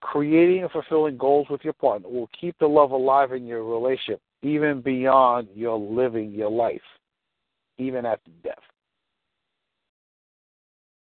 [0.00, 4.20] Creating and fulfilling goals with your partner will keep the love alive in your relationship
[4.42, 6.80] even beyond your living your life,
[7.78, 8.58] even after death.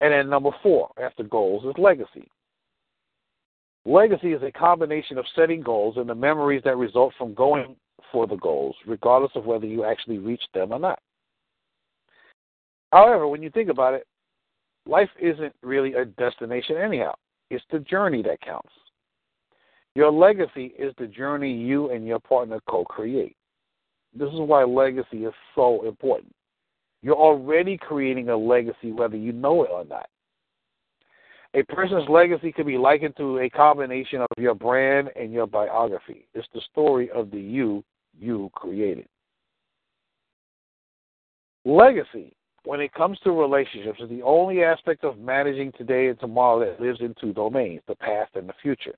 [0.00, 2.28] And then number four, after goals, is legacy.
[3.86, 7.76] Legacy is a combination of setting goals and the memories that result from going
[8.12, 11.00] for the goals, regardless of whether you actually reach them or not.
[12.92, 14.06] However, when you think about it,
[14.86, 17.14] life isn't really a destination anyhow.
[17.50, 18.70] It's the journey that counts.
[19.94, 23.36] Your legacy is the journey you and your partner co create.
[24.12, 26.34] This is why legacy is so important.
[27.02, 30.08] You're already creating a legacy whether you know it or not.
[31.54, 36.26] A person's legacy can be likened to a combination of your brand and your biography.
[36.34, 37.84] It's the story of the you
[38.18, 39.06] you created.
[41.64, 46.60] Legacy, when it comes to relationships, is the only aspect of managing today and tomorrow
[46.60, 48.94] that lives in two domains the past and the future.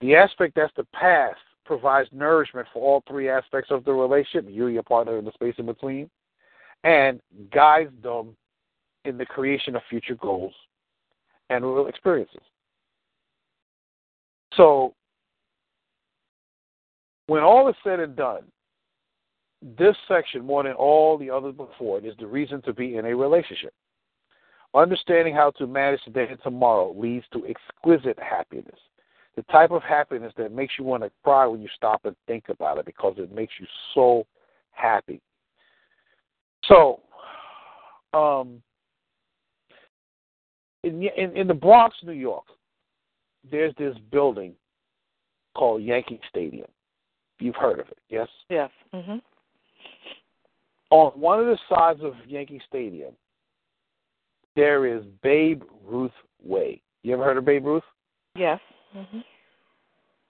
[0.00, 4.68] The aspect that's the past provides nourishment for all three aspects of the relationship, you,
[4.68, 6.10] your partner, and the space in between,
[6.84, 7.20] and
[7.52, 8.36] guides them
[9.04, 10.54] in the creation of future goals
[11.50, 12.42] and real experiences.
[14.54, 14.94] So,
[17.26, 18.44] when all is said and done,
[19.78, 23.06] this section, more than all the others before it, is the reason to be in
[23.06, 23.72] a relationship.
[24.74, 28.78] Understanding how to manage today and tomorrow leads to exquisite happiness
[29.36, 32.44] the type of happiness that makes you want to cry when you stop and think
[32.48, 34.26] about it because it makes you so
[34.72, 35.20] happy.
[36.64, 37.00] So,
[38.14, 38.62] um,
[40.82, 42.44] in, in, in the Bronx, New York,
[43.50, 44.54] there's this building
[45.54, 46.68] called Yankee Stadium.
[47.38, 48.28] You've heard of it, yes?
[48.48, 48.70] Yes.
[48.92, 49.18] hmm
[50.90, 53.12] On one of the sides of Yankee Stadium,
[54.54, 56.10] there is Babe Ruth
[56.42, 56.80] Way.
[57.02, 57.84] You ever heard of Babe Ruth?
[58.34, 58.60] Yes.
[58.96, 59.18] Mm-hmm.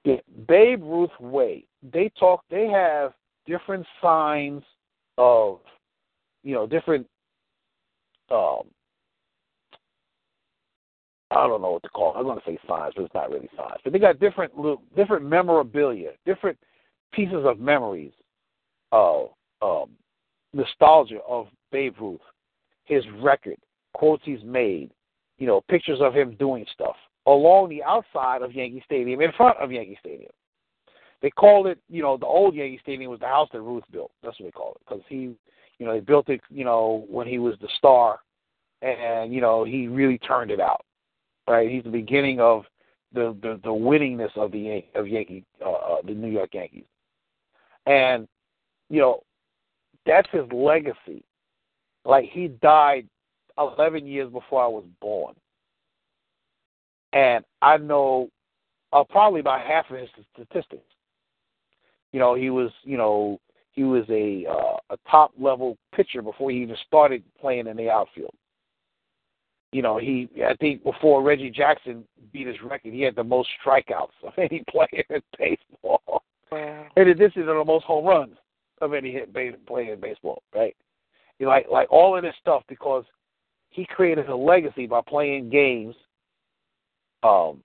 [0.04, 0.16] Yeah,
[0.48, 1.64] Babe Ruth Way.
[1.92, 2.42] They talk.
[2.50, 3.12] They have
[3.46, 4.62] different signs
[5.18, 5.60] of,
[6.42, 7.06] you know, different.
[8.30, 8.62] Um,
[11.30, 12.14] I don't know what to call.
[12.14, 12.18] It.
[12.18, 13.80] I'm going to say signs, but it's not really signs.
[13.82, 14.52] But they got different,
[14.94, 16.58] different memorabilia, different
[17.12, 18.12] pieces of memories,
[18.92, 19.30] of
[19.60, 19.90] um,
[20.52, 22.20] nostalgia of Babe Ruth,
[22.84, 23.56] his record,
[23.92, 24.90] quotes he's made,
[25.38, 26.96] you know, pictures of him doing stuff
[27.26, 30.30] along the outside of Yankee Stadium, in front of Yankee Stadium.
[31.22, 34.12] they called it, you know, the old Yankee Stadium was the house that Ruth built.
[34.22, 35.34] That's what they call it because he,
[35.78, 38.20] you know, they built it, you know, when he was the star,
[38.82, 40.84] and you know he really turned it out.
[41.48, 42.64] Right, he's the beginning of
[43.12, 46.84] the the, the winningness of the of Yankee uh, uh, the New York Yankees,
[47.86, 48.26] and
[48.88, 49.22] you know
[50.04, 51.24] that's his legacy.
[52.04, 53.08] Like he died
[53.58, 55.34] 11 years before I was born,
[57.16, 58.28] and I know
[58.92, 60.84] uh, probably about half of his statistics.
[62.12, 63.40] You know, he was you know
[63.72, 67.90] he was a uh, a top level pitcher before he even started playing in the
[67.90, 68.34] outfield.
[69.72, 73.48] You know, he I think before Reggie Jackson beat his record, he had the most
[73.64, 76.22] strikeouts of any player in baseball.
[76.52, 76.86] Wow.
[76.96, 78.36] And In addition to the most home runs
[78.82, 79.34] of any hit
[79.66, 80.76] player in baseball, right?
[81.38, 83.04] You know, like like all of this stuff because
[83.70, 85.94] he created a legacy by playing games,
[87.26, 87.62] um,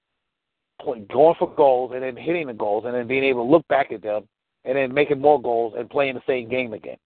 [0.84, 3.92] going for goals and then hitting the goals and then being able to look back
[3.92, 4.28] at them
[4.66, 6.98] and then making more goals and playing the same game again.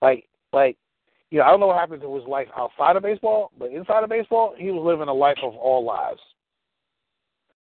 [0.00, 0.76] Like like
[1.30, 4.04] you know, I don't know what happened to his life outside of baseball, but inside
[4.04, 6.20] of baseball, he was living a life of all lives.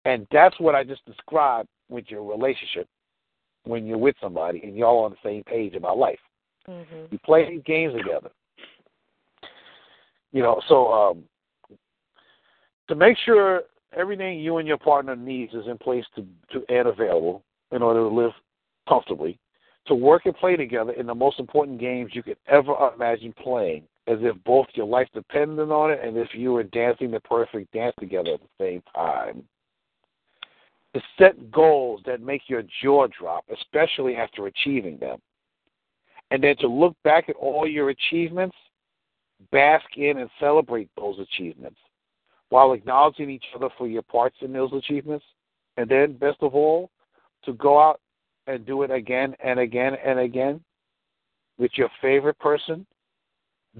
[0.04, 2.86] And that's what I just described with your relationship
[3.64, 6.20] when you're with somebody and y'all on the same page about life.
[6.68, 7.06] Mm-hmm.
[7.10, 8.30] You play games together.
[10.30, 11.24] You know, so um,
[12.88, 13.62] to make sure
[13.96, 17.42] everything you and your partner needs is in place to, to and available
[17.72, 18.32] in order to live
[18.88, 19.38] comfortably,
[19.86, 23.82] to work and play together in the most important games you could ever imagine playing,
[24.06, 27.72] as if both your life depended on it and if you were dancing the perfect
[27.72, 29.42] dance together at the same time.
[30.94, 35.18] To set goals that make your jaw drop, especially after achieving them.
[36.30, 38.56] And then to look back at all your achievements,
[39.52, 41.78] bask in and celebrate those achievements
[42.50, 45.24] while acknowledging each other for your parts in those achievements.
[45.76, 46.90] And then, best of all,
[47.44, 48.00] to go out
[48.46, 50.60] and do it again and again and again
[51.58, 52.86] with your favorite person,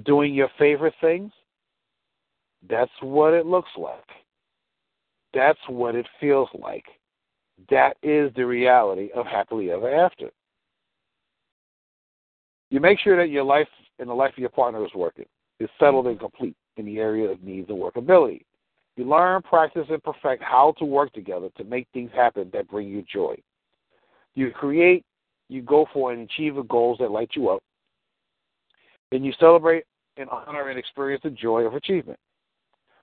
[0.04, 1.32] doing your favorite things,
[2.68, 4.04] that's what it looks like.
[5.32, 6.84] That's what it feels like.
[7.70, 10.30] That is the reality of happily ever after.
[12.70, 13.68] You make sure that your life
[13.98, 15.26] and the life of your partner is working,
[15.58, 18.42] is settled and complete in the area of needs and workability.
[18.98, 22.88] You learn, practice, and perfect how to work together to make things happen that bring
[22.88, 23.36] you joy.
[24.34, 25.04] You create,
[25.48, 27.62] you go for and achieve the goals that light you up.
[29.12, 29.84] and you celebrate
[30.16, 32.18] and honor and experience the joy of achievement.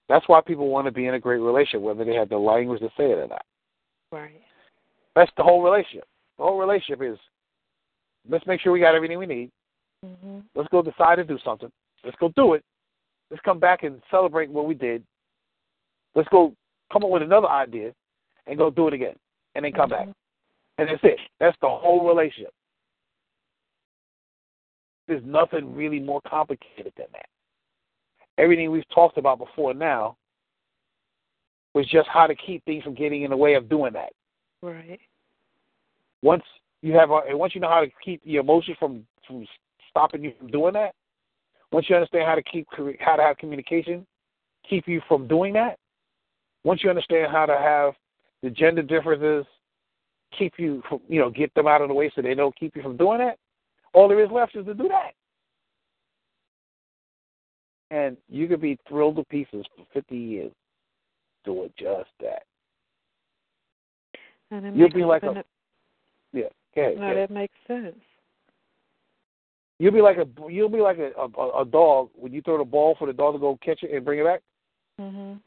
[0.10, 2.82] That's why people want to be in a great relationship, whether they have the language
[2.82, 3.46] to say it or not.
[4.12, 4.42] Right.
[5.16, 6.04] That's the whole relationship.
[6.38, 7.18] The whole relationship is
[8.30, 9.50] let's make sure we got everything we need.
[10.06, 10.40] Mm-hmm.
[10.56, 11.72] Let's go decide to do something.
[12.04, 12.66] Let's go do it.
[13.32, 15.02] Let's come back and celebrate what we did.
[16.16, 16.54] Let's go
[16.92, 17.94] come up with another idea
[18.48, 19.16] and go do it again.
[19.56, 20.10] And then come mm-hmm.
[20.10, 20.16] back.
[20.78, 21.20] And that's it.
[21.40, 22.54] That's the whole relationship.
[25.08, 27.28] There's nothing really more complicated than that.
[28.38, 30.18] Everything we've talked about before now
[31.74, 34.12] was just how to keep things from getting in the way of doing that.
[34.62, 35.00] Right.
[36.22, 36.44] Once
[36.82, 39.46] you have, a, once you know how to keep your emotions from from
[39.90, 40.94] stopping you from doing that,
[41.72, 42.68] once you understand how to keep
[43.00, 44.06] how to have communication,
[44.68, 45.78] keep you from doing that.
[46.66, 47.94] Once you understand how to have
[48.42, 49.46] the gender differences
[50.38, 52.76] keep you from, you know, get them out of the way so they don't keep
[52.76, 53.38] you from doing that.
[53.94, 55.12] All there is left is to do that.
[57.92, 60.52] And you could be thrilled to pieces for 50 years
[61.46, 62.44] doing just that.
[64.50, 65.44] And it You'll makes be like a
[66.34, 66.46] yeah.
[66.76, 67.96] Okay, no, that makes sense.
[69.80, 72.66] You'll be like a you'll be like a, a a dog when you throw the
[72.66, 74.42] ball for the dog to go catch it and bring it back.
[75.00, 75.40] Mhm.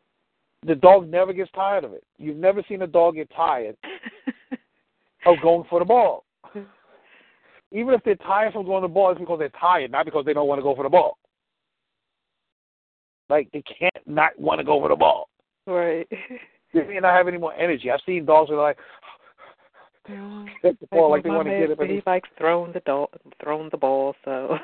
[0.66, 2.04] The dog never gets tired of it.
[2.18, 3.76] You've never seen a dog get tired
[5.26, 6.24] of going for the ball.
[7.70, 10.24] Even if they're tired from going to the ball, it's because they're tired, not because
[10.24, 11.18] they don't want to go for the ball.
[13.28, 15.28] Like they can't not want to go for the ball.
[15.66, 16.08] Right.
[16.72, 17.90] They may not have any more energy.
[17.90, 18.78] I've seen dogs that are like
[20.62, 21.78] hit the ball like they want to get it.
[21.78, 23.10] But He likes throwing the dog,
[23.42, 24.14] throwing the ball.
[24.24, 24.58] So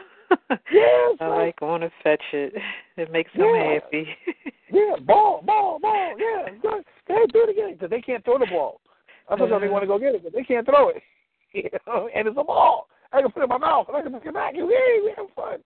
[0.50, 2.54] yes, I like going to fetch it.
[2.96, 3.74] It makes Yeah.
[3.74, 4.06] happy.
[4.72, 6.14] yeah, ball, ball, ball.
[6.16, 6.84] Yeah, good.
[7.08, 8.80] Hey, do it again because they can't throw the ball.
[9.28, 9.72] I thought they mm-hmm.
[9.72, 11.02] want to go get it, but they can't throw it.
[11.52, 12.88] You know, and it's a ball.
[13.12, 14.54] I can put it in my mouth and I can bring it back.
[14.54, 15.60] Hey, we have fun.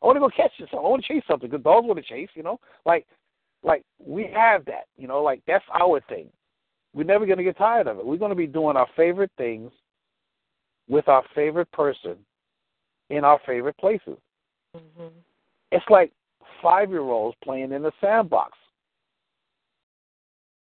[0.00, 0.78] I want to go catch something.
[0.78, 1.50] I want to chase something.
[1.50, 2.28] Because dogs want to chase.
[2.34, 3.04] You know, like
[3.64, 4.86] like we have that.
[4.96, 6.28] You know, like that's our thing.
[6.94, 8.06] We're never going to get tired of it.
[8.06, 9.72] We're going to be doing our favorite things
[10.88, 12.16] with our favorite person
[13.10, 14.18] in our favorite places.
[14.76, 15.10] mhm.
[15.70, 16.12] It's like
[16.62, 18.56] five year olds playing in the sandbox.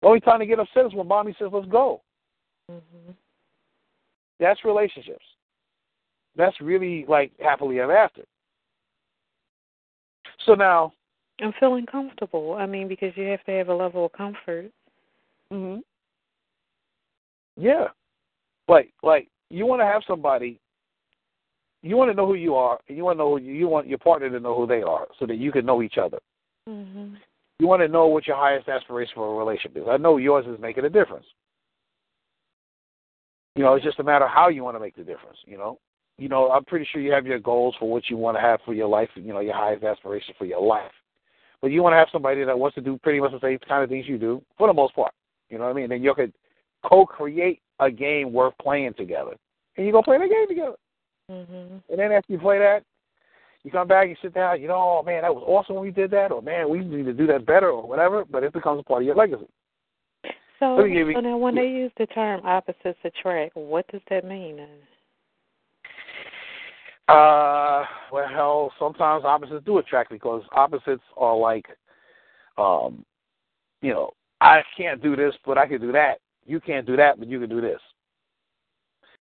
[0.01, 2.01] The only time they get upset is when mommy says, let's go.
[2.69, 3.15] Mhm.
[4.39, 5.25] That's relationships.
[6.35, 8.25] That's really like happily ever after.
[10.45, 10.93] So now,
[11.41, 12.53] I'm feeling comfortable.
[12.53, 14.71] I mean, because you have to have a level of comfort.
[15.49, 15.77] hmm
[17.57, 17.87] yeah,
[18.67, 20.59] like like you want to have somebody.
[21.85, 23.67] You want to know who you are, and you want to know who you, you
[23.67, 26.17] want your partner to know who they are, so that you can know each other.
[26.67, 27.15] Mhm.
[27.59, 29.87] You want to know what your highest aspiration for a relationship is.
[29.87, 31.27] I know yours is making a difference.
[33.55, 35.37] You know, it's just a matter of how you want to make the difference.
[35.45, 35.77] You know,
[36.17, 38.61] you know, I'm pretty sure you have your goals for what you want to have
[38.65, 39.09] for your life.
[39.13, 40.91] You know, your highest aspiration for your life.
[41.61, 43.83] But you want to have somebody that wants to do pretty much the same kind
[43.83, 45.13] of things you do, for the most part.
[45.51, 45.91] You know what I mean?
[45.91, 46.33] And you could
[46.83, 49.35] co-create a game worth playing together,
[49.77, 50.75] and you go play the game together.
[51.31, 51.81] Mhm.
[51.89, 52.83] And then after you play that,
[53.63, 55.91] you come back, you sit down, you know, oh man, that was awesome when we
[55.91, 58.23] did that, or man, we need to do that better, or whatever.
[58.23, 59.47] But it becomes a part of your legacy.
[60.59, 63.87] So, Let me give you- so now when they use the term opposites attract, what
[63.87, 64.65] does that mean?
[67.07, 71.67] Uh, well, sometimes opposites do attract because opposites are like,
[72.57, 73.05] um,
[73.81, 74.11] you know,
[74.41, 76.19] I can't do this, but I can do that.
[76.45, 77.81] You can't do that, but you can do this.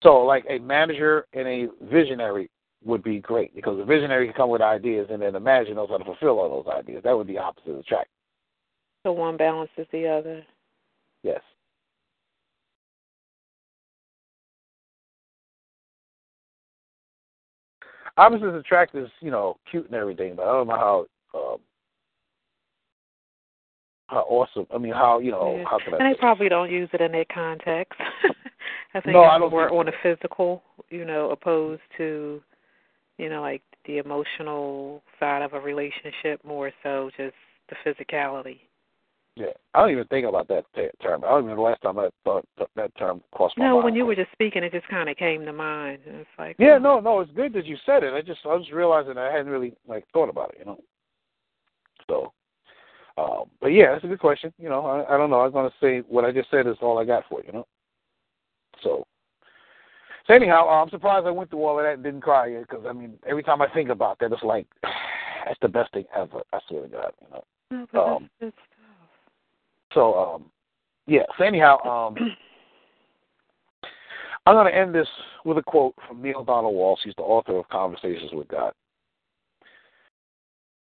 [0.02, 2.50] So, like a manager and a visionary
[2.84, 5.88] would be great because the visionary can come with ideas, and then the manager knows
[5.90, 7.02] how to fulfill all those ideas.
[7.04, 8.08] That would be opposites attract.
[9.04, 10.44] So one balances the other.
[11.22, 11.40] Yes.
[18.16, 21.06] Opposites attract is, you know, cute and everything, but I don't know how
[21.38, 21.58] um,
[24.08, 24.66] how awesome.
[24.74, 25.64] I mean, how you know, Yeah.
[25.68, 25.98] how can I?
[25.98, 27.98] And they probably don't use it in that context.
[28.94, 32.42] I think No, it's I don't more think- on the physical, you know, opposed to,
[33.18, 37.34] you know, like the emotional side of a relationship more so just
[37.68, 38.60] the physicality.
[39.36, 40.64] Yeah, I don't even think about that
[41.00, 41.22] term.
[41.22, 42.44] I don't even know the last time I thought
[42.74, 43.84] that term crossed my No, mind.
[43.84, 46.00] when you were just speaking, it just kind of came to mind.
[46.06, 48.12] And it's like, Yeah, oh, no, no, it's good that you said it.
[48.14, 50.80] I just I was realizing I hadn't really like thought about it, you know.
[52.08, 52.32] So,
[53.16, 54.52] um, but yeah, that's a good question.
[54.58, 55.40] You know, I, I don't know.
[55.40, 57.52] I was gonna say what I just said is all I got for you, you
[57.52, 57.66] know.
[58.82, 59.06] So,
[60.26, 62.68] so anyhow, uh, I'm surprised I went through all of that and didn't cry yet
[62.68, 66.04] because I mean, every time I think about that, it's like that's the best thing
[66.14, 66.42] ever.
[66.52, 67.44] I swear to God, you know.
[67.70, 69.08] no, but that's um, good stuff.
[69.94, 70.44] So, um,
[71.06, 71.22] yeah.
[71.38, 72.16] So anyhow, um,
[74.46, 75.08] I'm going to end this
[75.44, 77.00] with a quote from Neil Donald Walsh.
[77.04, 78.72] He's the author of Conversations with God.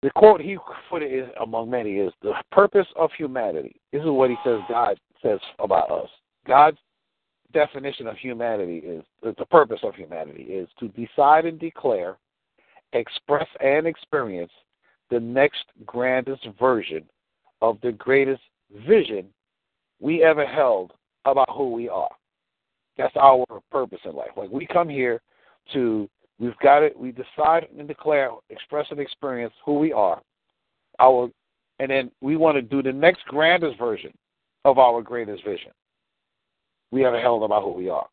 [0.02, 0.56] The quote he
[0.88, 3.80] put it is, among many is the purpose of humanity.
[3.92, 6.08] This is what he says God says about us.
[6.46, 6.78] God's
[7.52, 12.16] definition of humanity is the purpose of humanity is to decide and declare,
[12.92, 14.52] express and experience
[15.10, 17.04] the next grandest version
[17.62, 18.42] of the greatest
[18.86, 19.26] vision
[20.00, 20.92] we ever held
[21.24, 22.10] about who we are.
[22.96, 24.30] That's our purpose in life.
[24.36, 25.20] Like we come here
[25.72, 26.08] to,
[26.38, 26.98] we've got it.
[26.98, 30.20] We decide and declare, express and experience who we are.
[31.00, 31.30] Our,
[31.78, 34.12] and then we want to do the next grandest version
[34.64, 35.70] of our greatest vision
[36.90, 38.06] we ever held about who we are.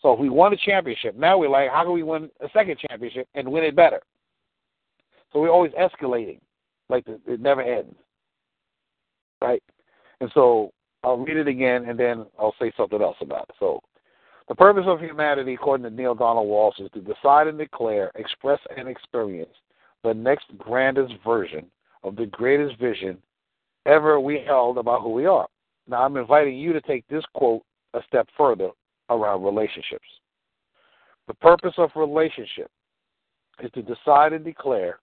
[0.00, 2.78] So if we won a championship, now we're like, how can we win a second
[2.88, 4.00] championship and win it better?
[5.32, 6.40] So we're always escalating,
[6.88, 7.94] like it never ends,
[9.42, 9.62] right?
[10.20, 10.72] And so
[11.04, 13.56] I'll read it again and then I'll say something else about it.
[13.58, 13.80] So
[14.48, 18.60] the purpose of humanity, according to Neil Donald Walsh, is to decide and declare, express
[18.76, 19.52] and experience
[20.04, 21.66] the next grandest version
[22.02, 23.18] of the greatest vision
[23.84, 25.46] ever we held about who we are.
[25.86, 27.62] Now I'm inviting you to take this quote
[27.94, 28.70] a step further
[29.10, 30.06] around relationships.
[31.26, 32.70] The purpose of relationship
[33.62, 35.00] is to decide and declare,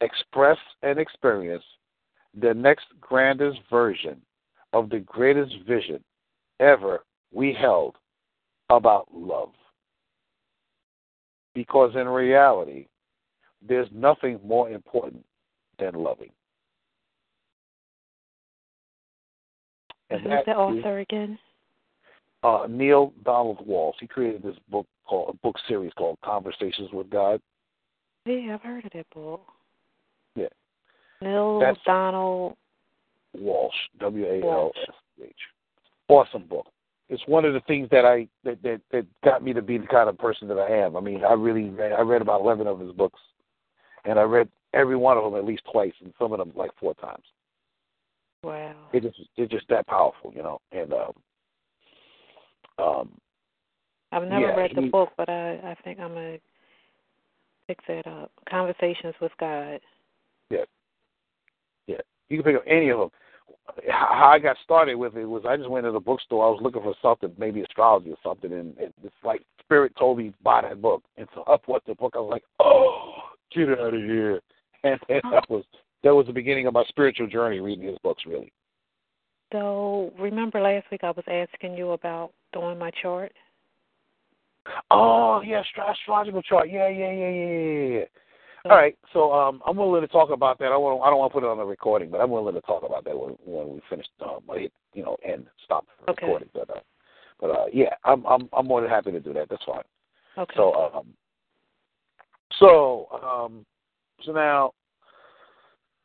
[0.00, 1.64] express and experience
[2.38, 4.20] the next grandest version
[4.72, 6.02] of the greatest vision
[6.60, 7.96] ever we held
[8.70, 9.50] about love.
[11.54, 12.86] Because in reality,
[13.66, 15.24] there's nothing more important
[15.78, 16.30] than loving.
[20.10, 21.38] And Who's that the is, author again?
[22.46, 23.96] Uh, Neil Donald Walsh.
[24.00, 27.40] He created this book called a book series called Conversations with God.
[28.24, 29.42] Yeah, I've heard of that book.
[30.34, 30.46] Yeah.
[31.20, 32.56] Neil That's- Donald.
[33.38, 35.30] Walsh, W A L S H.
[36.08, 36.66] Awesome book.
[37.10, 39.86] It's one of the things that I that, that that got me to be the
[39.86, 40.96] kind of person that I am.
[40.96, 43.20] I mean, I really read, I read about eleven of his books,
[44.06, 46.70] and I read every one of them at least twice, and some of them like
[46.80, 47.24] four times.
[48.42, 48.74] Wow.
[48.94, 50.60] It just it's just that powerful, you know.
[50.72, 51.12] And um,
[52.78, 53.10] um,
[54.12, 56.38] I've never yeah, read the he- book, but I I think I'm gonna
[57.68, 58.30] pick that up.
[58.48, 59.80] Conversations with God.
[60.50, 60.64] yeah,
[61.86, 61.96] yeah.
[62.28, 63.10] You can pick up any of them.
[63.88, 66.46] how I got started with it was I just went to the bookstore.
[66.46, 70.32] I was looking for something, maybe astrology or something, and it's like Spirit told me
[70.42, 71.02] buy that book.
[71.16, 72.14] And so I bought the book.
[72.16, 73.12] I was like, oh,
[73.54, 74.40] get out of here!
[74.84, 75.64] And, and that was
[76.04, 78.22] that was the beginning of my spiritual journey, reading his books.
[78.26, 78.52] Really.
[79.52, 83.32] So remember last week I was asking you about doing my chart.
[84.90, 86.70] Oh yeah, astrological chart.
[86.70, 88.04] Yeah, yeah, yeah, yeah, yeah.
[88.64, 90.72] All right, so um, I'm willing to talk about that.
[90.72, 92.60] I want I don't want to put it on the recording, but I'm willing to
[92.62, 94.06] talk about that when when we finish.
[94.20, 96.26] Um, hit, you know, and stop the okay.
[96.26, 96.48] recording.
[96.52, 96.80] But uh,
[97.40, 99.48] but uh, yeah, I'm I'm I'm more than happy to do that.
[99.48, 99.82] That's fine.
[100.36, 100.54] Okay.
[100.56, 101.06] So um,
[102.58, 103.66] so um,
[104.24, 104.72] so now,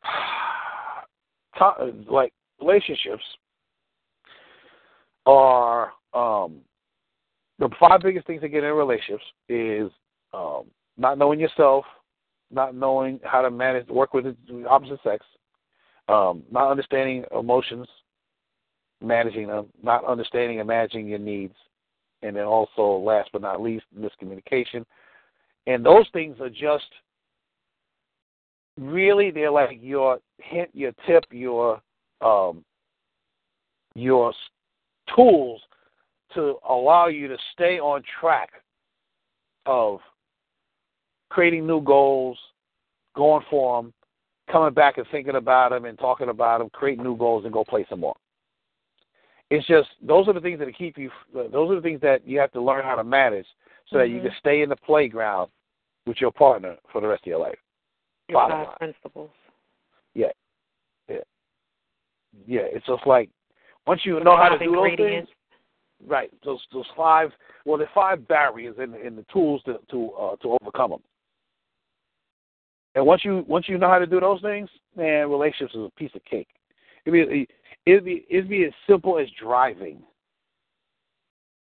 [2.08, 3.24] like relationships
[5.26, 6.58] are um
[7.60, 9.92] the five biggest things that get in relationships is
[10.34, 10.64] um
[10.98, 11.86] not knowing yourself
[12.52, 15.26] not knowing how to manage work with the opposite sex,
[16.10, 17.88] um, not understanding emotions,
[19.02, 21.56] managing them, not understanding and managing your needs,
[22.22, 24.86] and then also last but not least, miscommunication.
[25.68, 26.88] And those things are just
[28.78, 31.82] really they're like your hint, your tip, your
[32.22, 32.64] um,
[33.96, 34.34] your
[35.16, 35.62] tools
[36.36, 38.50] to allow you to stay on track
[39.66, 40.00] of
[41.30, 42.38] creating new goals,
[43.16, 43.94] going for them,
[44.52, 47.64] coming back and thinking about them and talking about them, create new goals and go
[47.64, 48.16] play some more.
[49.50, 51.10] It's just those are the things that keep you.
[51.34, 53.46] Those are the things that you have to learn how to manage
[53.90, 54.00] so mm-hmm.
[54.00, 55.50] that you can stay in the playground
[56.06, 57.58] with your partner for the rest of your life.
[58.30, 59.30] Your five principles.
[60.14, 60.28] Yeah,
[61.10, 61.18] yeah,
[62.48, 62.62] yeah.
[62.72, 63.30] It's just like
[63.86, 65.28] once you know how to do those things.
[66.08, 66.32] Right.
[66.44, 67.32] Those those five.
[67.66, 71.02] Well, the five barriers and, and the tools to to uh, to overcome them.
[72.96, 75.92] And once you once you know how to do those things, man, relationships is a
[75.98, 76.48] piece of cake.
[77.06, 77.48] It'd be
[77.86, 80.02] it'd be it'd be as simple as driving,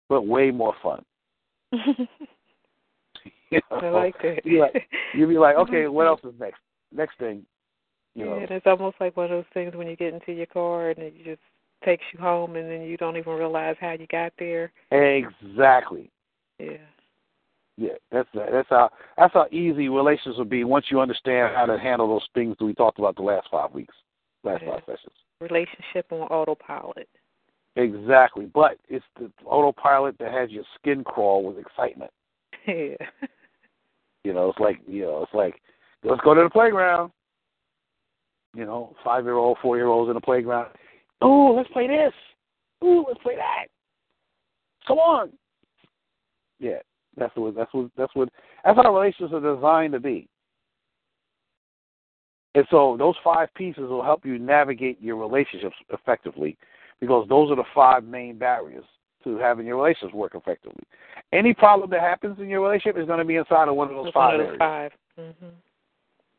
[0.09, 1.05] but way more fun.
[1.73, 3.77] you know?
[3.77, 4.45] I like that.
[4.45, 6.61] You'd be like, you'd be like, okay, what else is next?
[6.95, 7.45] Next thing.
[8.15, 8.39] You know.
[8.39, 11.13] Yeah, it's almost like one of those things when you get into your car and
[11.17, 11.43] you just
[11.87, 14.73] takes you home, and then you don't even realize how you got there.
[14.91, 16.11] Exactly.
[16.59, 16.77] Yeah.
[17.79, 18.89] Yeah, that's that's how
[19.19, 22.65] that's how easy relations will be once you understand how to handle those things that
[22.65, 23.95] we talked about the last five weeks,
[24.45, 24.73] last yeah.
[24.73, 25.13] five sessions.
[25.43, 27.07] Relationship on autopilot.
[27.77, 32.11] Exactly, but it's the autopilot that has your skin crawl with excitement.
[32.67, 32.97] Yeah.
[34.25, 35.61] You know, it's like you know, it's like
[36.03, 37.13] let's go to the playground.
[38.57, 40.71] You know, five year old, four year olds in the playground.
[41.25, 42.13] Ooh, let's play this.
[42.85, 43.67] Ooh, let's play that.
[44.87, 45.31] Come on.
[46.59, 46.79] Yeah,
[47.17, 48.29] that's what that's what that's what
[48.65, 50.29] that's how relationships are designed to be.
[52.55, 56.57] And so those five pieces will help you navigate your relationships effectively
[57.01, 58.85] because those are the five main barriers
[59.25, 60.83] to having your relationships work effectively.
[61.33, 63.95] Any problem that happens in your relationship is going to be inside of one of
[63.95, 64.93] those five one of Five.
[65.19, 65.47] Mm-hmm.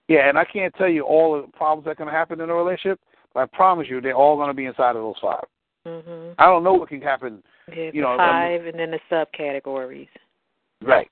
[0.08, 3.00] Yeah, and I can't tell you all the problems that can happen in a relationship,
[3.38, 5.44] but I promise you they're all going to be inside of those 5
[5.86, 6.32] mm-hmm.
[6.40, 7.44] I don't know what can happen.
[7.70, 10.08] Yeah, you know, five, and then the subcategories.
[10.82, 11.08] Right.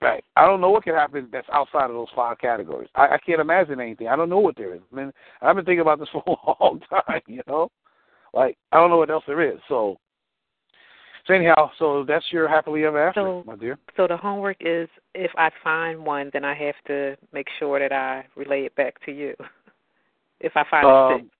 [0.00, 0.24] Right.
[0.34, 2.88] I don't know what can happen that's outside of those five categories.
[2.96, 4.08] I, I can't imagine anything.
[4.08, 4.80] I don't know what there is.
[4.92, 7.20] I mean, I've been thinking about this for a long time.
[7.28, 7.68] You know,
[8.34, 9.60] like I don't know what else there is.
[9.68, 9.98] So,
[11.28, 13.78] so anyhow, so that's your happily ever after, so, my dear.
[13.96, 17.92] So the homework is if I find one, then I have to make sure that
[17.92, 19.36] I relay it back to you.
[20.40, 21.34] if I find um, six.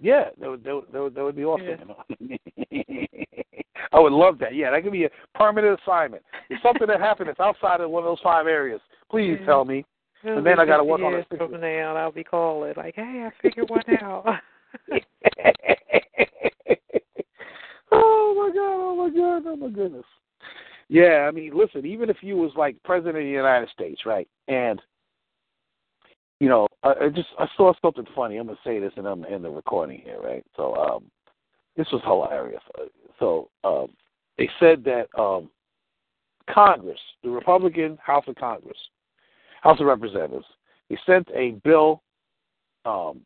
[0.00, 1.92] Yeah, that would that would, that would, that would be awesome.
[2.20, 2.36] Yeah.
[3.92, 4.54] I would love that.
[4.54, 6.22] Yeah, that could be a permanent assignment.
[6.50, 9.84] If something that happened that's outside of one of those five areas, please tell me.
[10.22, 11.26] It'll and then I got to work on it.
[11.36, 14.24] From now, I'll be calling like, "Hey, I figured one out."
[17.92, 18.76] oh my god!
[18.76, 19.42] Oh my god!
[19.46, 20.04] Oh my goodness!
[20.88, 21.86] Yeah, I mean, listen.
[21.86, 24.80] Even if you was like president of the United States, right, and
[26.40, 28.36] you know, I, I just I saw something funny.
[28.36, 30.44] I'm gonna say this in in the recording here, right?
[30.56, 31.10] So, um,
[31.76, 32.62] this was hilarious.
[33.18, 33.88] So um,
[34.38, 35.50] they said that um,
[36.50, 38.78] Congress, the Republican House of Congress,
[39.62, 40.46] House of Representatives,
[40.88, 42.02] they sent a bill.
[42.84, 43.22] Um,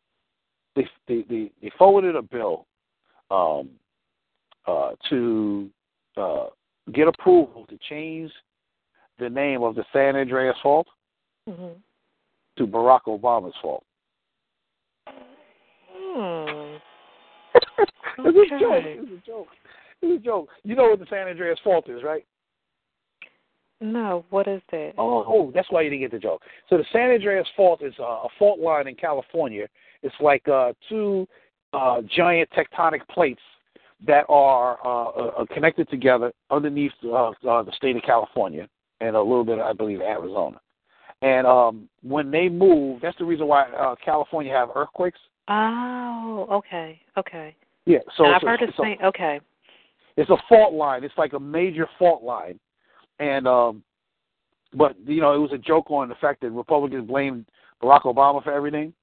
[0.75, 2.65] they, they, they, they forwarded a bill
[3.29, 3.69] um,
[4.65, 5.69] uh, to
[6.17, 6.47] uh,
[6.93, 8.31] get approval to change
[9.19, 10.87] the name of the San Andreas Fault
[11.47, 11.77] mm-hmm.
[12.57, 13.83] To Barack Obama's fault.
[15.07, 16.77] Hmm.
[18.25, 18.83] it's a joke.
[18.85, 19.47] It's a joke.
[20.01, 20.49] It's a joke.
[20.63, 22.25] You know what the San Andreas Fault is, right?
[23.79, 24.93] No, what is that?
[24.97, 26.43] Oh, oh, that's why you didn't get the joke.
[26.69, 29.67] So the San Andreas Fault is uh, a fault line in California.
[30.03, 31.27] It's like uh, two
[31.73, 33.41] uh, giant tectonic plates
[34.05, 38.67] that are uh, uh, connected together underneath uh, uh, the state of California
[38.99, 40.59] and a little bit, I believe, Arizona.
[41.21, 45.19] And um, when they move, that's the reason why uh, California have earthquakes.
[45.47, 47.55] Oh, okay, okay.
[47.85, 49.39] Yeah, so I've it's heard of it's a- saying okay.
[50.17, 51.03] it's a fault line.
[51.03, 52.59] It's like a major fault line,
[53.19, 53.83] and um,
[54.73, 57.45] but you know it was a joke on the fact that Republicans blamed
[57.83, 58.93] Barack Obama for everything,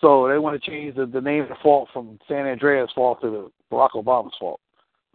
[0.00, 3.20] so they want to change the, the name of the fault from San Andreas fault
[3.22, 4.60] to the Barack Obama's fault.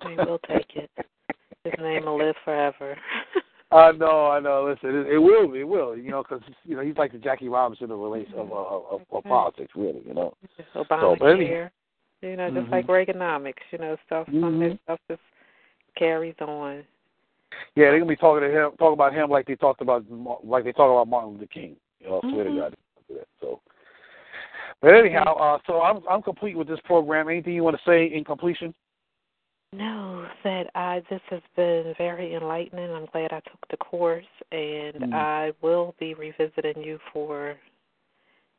[0.03, 0.89] They will take it.
[1.63, 2.97] His name will live forever.
[3.71, 4.65] I know, I know.
[4.69, 5.95] Listen, it, it will, be it will.
[5.97, 9.01] You know, because you know he's like the Jackie Robinson of relation of, of, of,
[9.11, 10.01] of politics, really.
[10.05, 10.33] You know.
[10.75, 11.19] Obamacare.
[11.19, 11.69] but any-
[12.21, 12.71] you know, just Mhm.
[12.71, 14.79] like Reaganomics, you know, stuff some of this Mhm.
[14.83, 15.21] stuff just
[15.95, 16.85] carries on.
[17.75, 20.05] Yeah, they're gonna be talking to him, talking about him like they talked about,
[20.43, 21.75] like they talk about Martin Luther King.
[21.99, 22.53] You know, I swear Mhm.
[22.55, 22.75] to God.
[23.09, 23.27] that.
[23.39, 23.59] So,
[24.81, 27.27] but anyhow, uh, so I'm I'm complete with this program.
[27.27, 28.73] Anything you want to say in completion?
[29.73, 32.91] No, that I this has been very enlightening.
[32.91, 35.13] I'm glad I took the course and Mhm.
[35.13, 37.57] I will be revisiting you for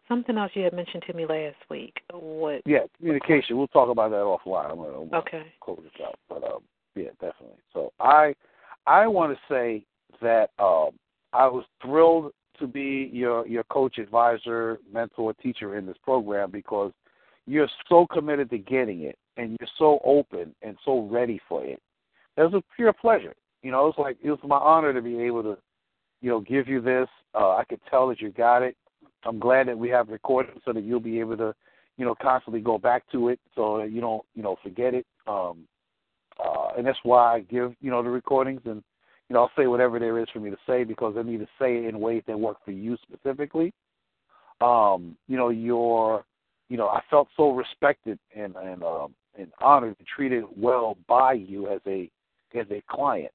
[0.09, 2.02] something else you had mentioned to me last week.
[2.10, 3.59] What Yeah, communication.
[3.59, 4.70] We'll talk about that offline.
[4.70, 5.52] I'm gonna, I'm gonna Okay.
[5.60, 6.18] close this out.
[6.30, 6.62] But um,
[6.94, 7.60] yeah, definitely.
[7.74, 8.34] So I
[8.86, 9.84] I want to say
[10.20, 10.98] that um,
[11.34, 16.93] I was thrilled to be your your coach, advisor, mentor, teacher in this program because
[17.47, 21.81] you're so committed to getting it and you're so open and so ready for it.
[22.37, 23.35] It was a pure pleasure.
[23.63, 25.57] You know, it was like it was my honor to be able to,
[26.21, 27.09] you know, give you this.
[27.35, 28.77] Uh, I could tell that you got it.
[29.25, 31.55] I'm glad that we have recordings so that you'll be able to,
[31.97, 35.07] you know, constantly go back to it so that you don't, you know, forget it.
[35.27, 35.69] Um,
[36.43, 38.83] uh, and that's why I give, you know, the recordings and,
[39.29, 41.49] you know, I'll say whatever there is for me to say because I need to
[41.59, 43.73] say it in ways that work for you specifically.
[44.61, 46.25] Um, you know, your,
[46.69, 51.33] you know, I felt so respected and and um, and honored and treated well by
[51.33, 52.11] you as a
[52.55, 53.33] as a client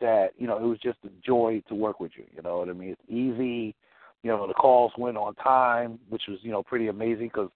[0.00, 2.24] that you know it was just a joy to work with you.
[2.34, 2.90] You know what I mean?
[2.90, 3.74] It's easy.
[4.22, 7.50] You know, the calls went on time, which was you know pretty amazing because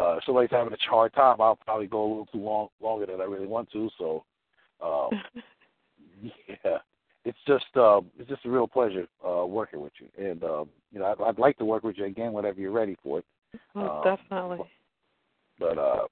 [0.00, 3.06] uh, if somebody's having a hard time, I'll probably go a little too long longer
[3.06, 3.90] than I really want to.
[3.98, 4.24] So,
[4.82, 5.10] um,
[6.48, 6.78] yeah,
[7.24, 10.98] it's just uh, it's just a real pleasure uh, working with you, and um, you
[11.00, 13.24] know I'd, I'd like to work with you again whenever you're ready for it.
[13.74, 14.70] Most Um, definitely.
[15.58, 16.06] But uh,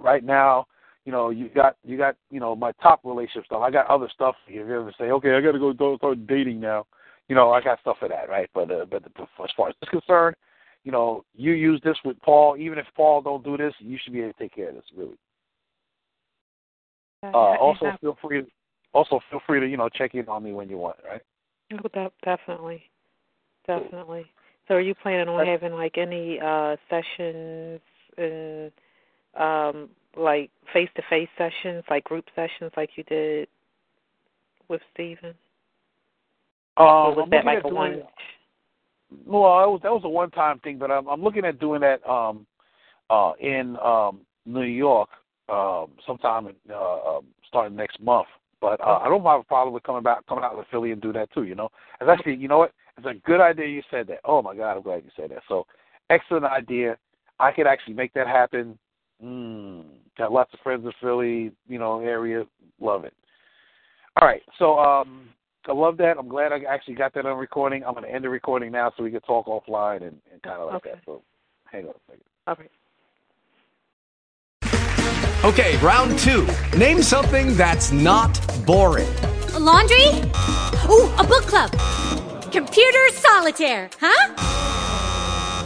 [0.00, 0.66] right now,
[1.04, 3.62] you know, you got you got you know my top relationship stuff.
[3.62, 4.34] I got other stuff.
[4.46, 6.86] If you ever say, okay, I got to go go start dating now,
[7.28, 8.50] you know, I got stuff for that, right?
[8.54, 10.36] But uh, but as far as this is concerned,
[10.84, 12.56] you know, you use this with Paul.
[12.58, 14.84] Even if Paul don't do this, you should be able to take care of this.
[14.96, 15.16] Really.
[17.22, 18.42] Uh, also, feel free.
[18.42, 18.46] To,
[18.92, 21.22] Also, feel free to you know check in on me when you want, right?
[21.72, 22.82] Oh, de- definitely,
[23.66, 24.26] definitely.
[24.68, 27.80] So, are you planning on having like any uh sessions
[28.16, 28.72] and
[29.38, 33.48] um like face to face sessions, like group sessions, like you did
[34.68, 35.34] with Stephen?
[36.76, 38.02] Um, or was I'm that like a doing- one?
[39.26, 41.80] Well, that was that was a one time thing, but I'm I'm looking at doing
[41.80, 42.46] that um
[43.10, 45.08] uh in um New York
[45.48, 48.28] um sometime in, uh um, starting next month.
[48.60, 51.00] But uh, I don't have a problem with coming back coming out to Philly and
[51.00, 51.70] do that too, you know.
[52.00, 52.72] It's actually you know what?
[52.98, 54.18] It's a good idea you said that.
[54.24, 55.42] Oh my god, I'm glad you said that.
[55.48, 55.66] So
[56.10, 56.96] excellent idea.
[57.38, 58.78] I could actually make that happen.
[59.24, 59.84] Mm,
[60.16, 62.44] got lots of friends in Philly, you know, area.
[62.80, 63.12] Love it.
[64.20, 64.42] All right.
[64.58, 65.28] So um
[65.68, 66.16] I love that.
[66.18, 67.84] I'm glad I actually got that on recording.
[67.84, 70.58] I'm going to end the recording now so we can talk offline and, and kind
[70.58, 70.90] of like Okay.
[70.92, 71.00] that.
[71.04, 71.22] So
[71.70, 72.24] hang on a second.
[72.46, 72.70] All right.
[75.44, 76.46] Okay, round two.
[76.78, 78.32] Name something that's not
[78.66, 79.14] boring.
[79.58, 80.08] laundry?
[80.88, 81.70] Ooh, a book club.
[82.50, 84.34] Computer solitaire, huh?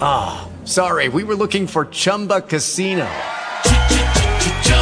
[0.02, 3.08] Ah, sorry, we were looking for Chumba Casino.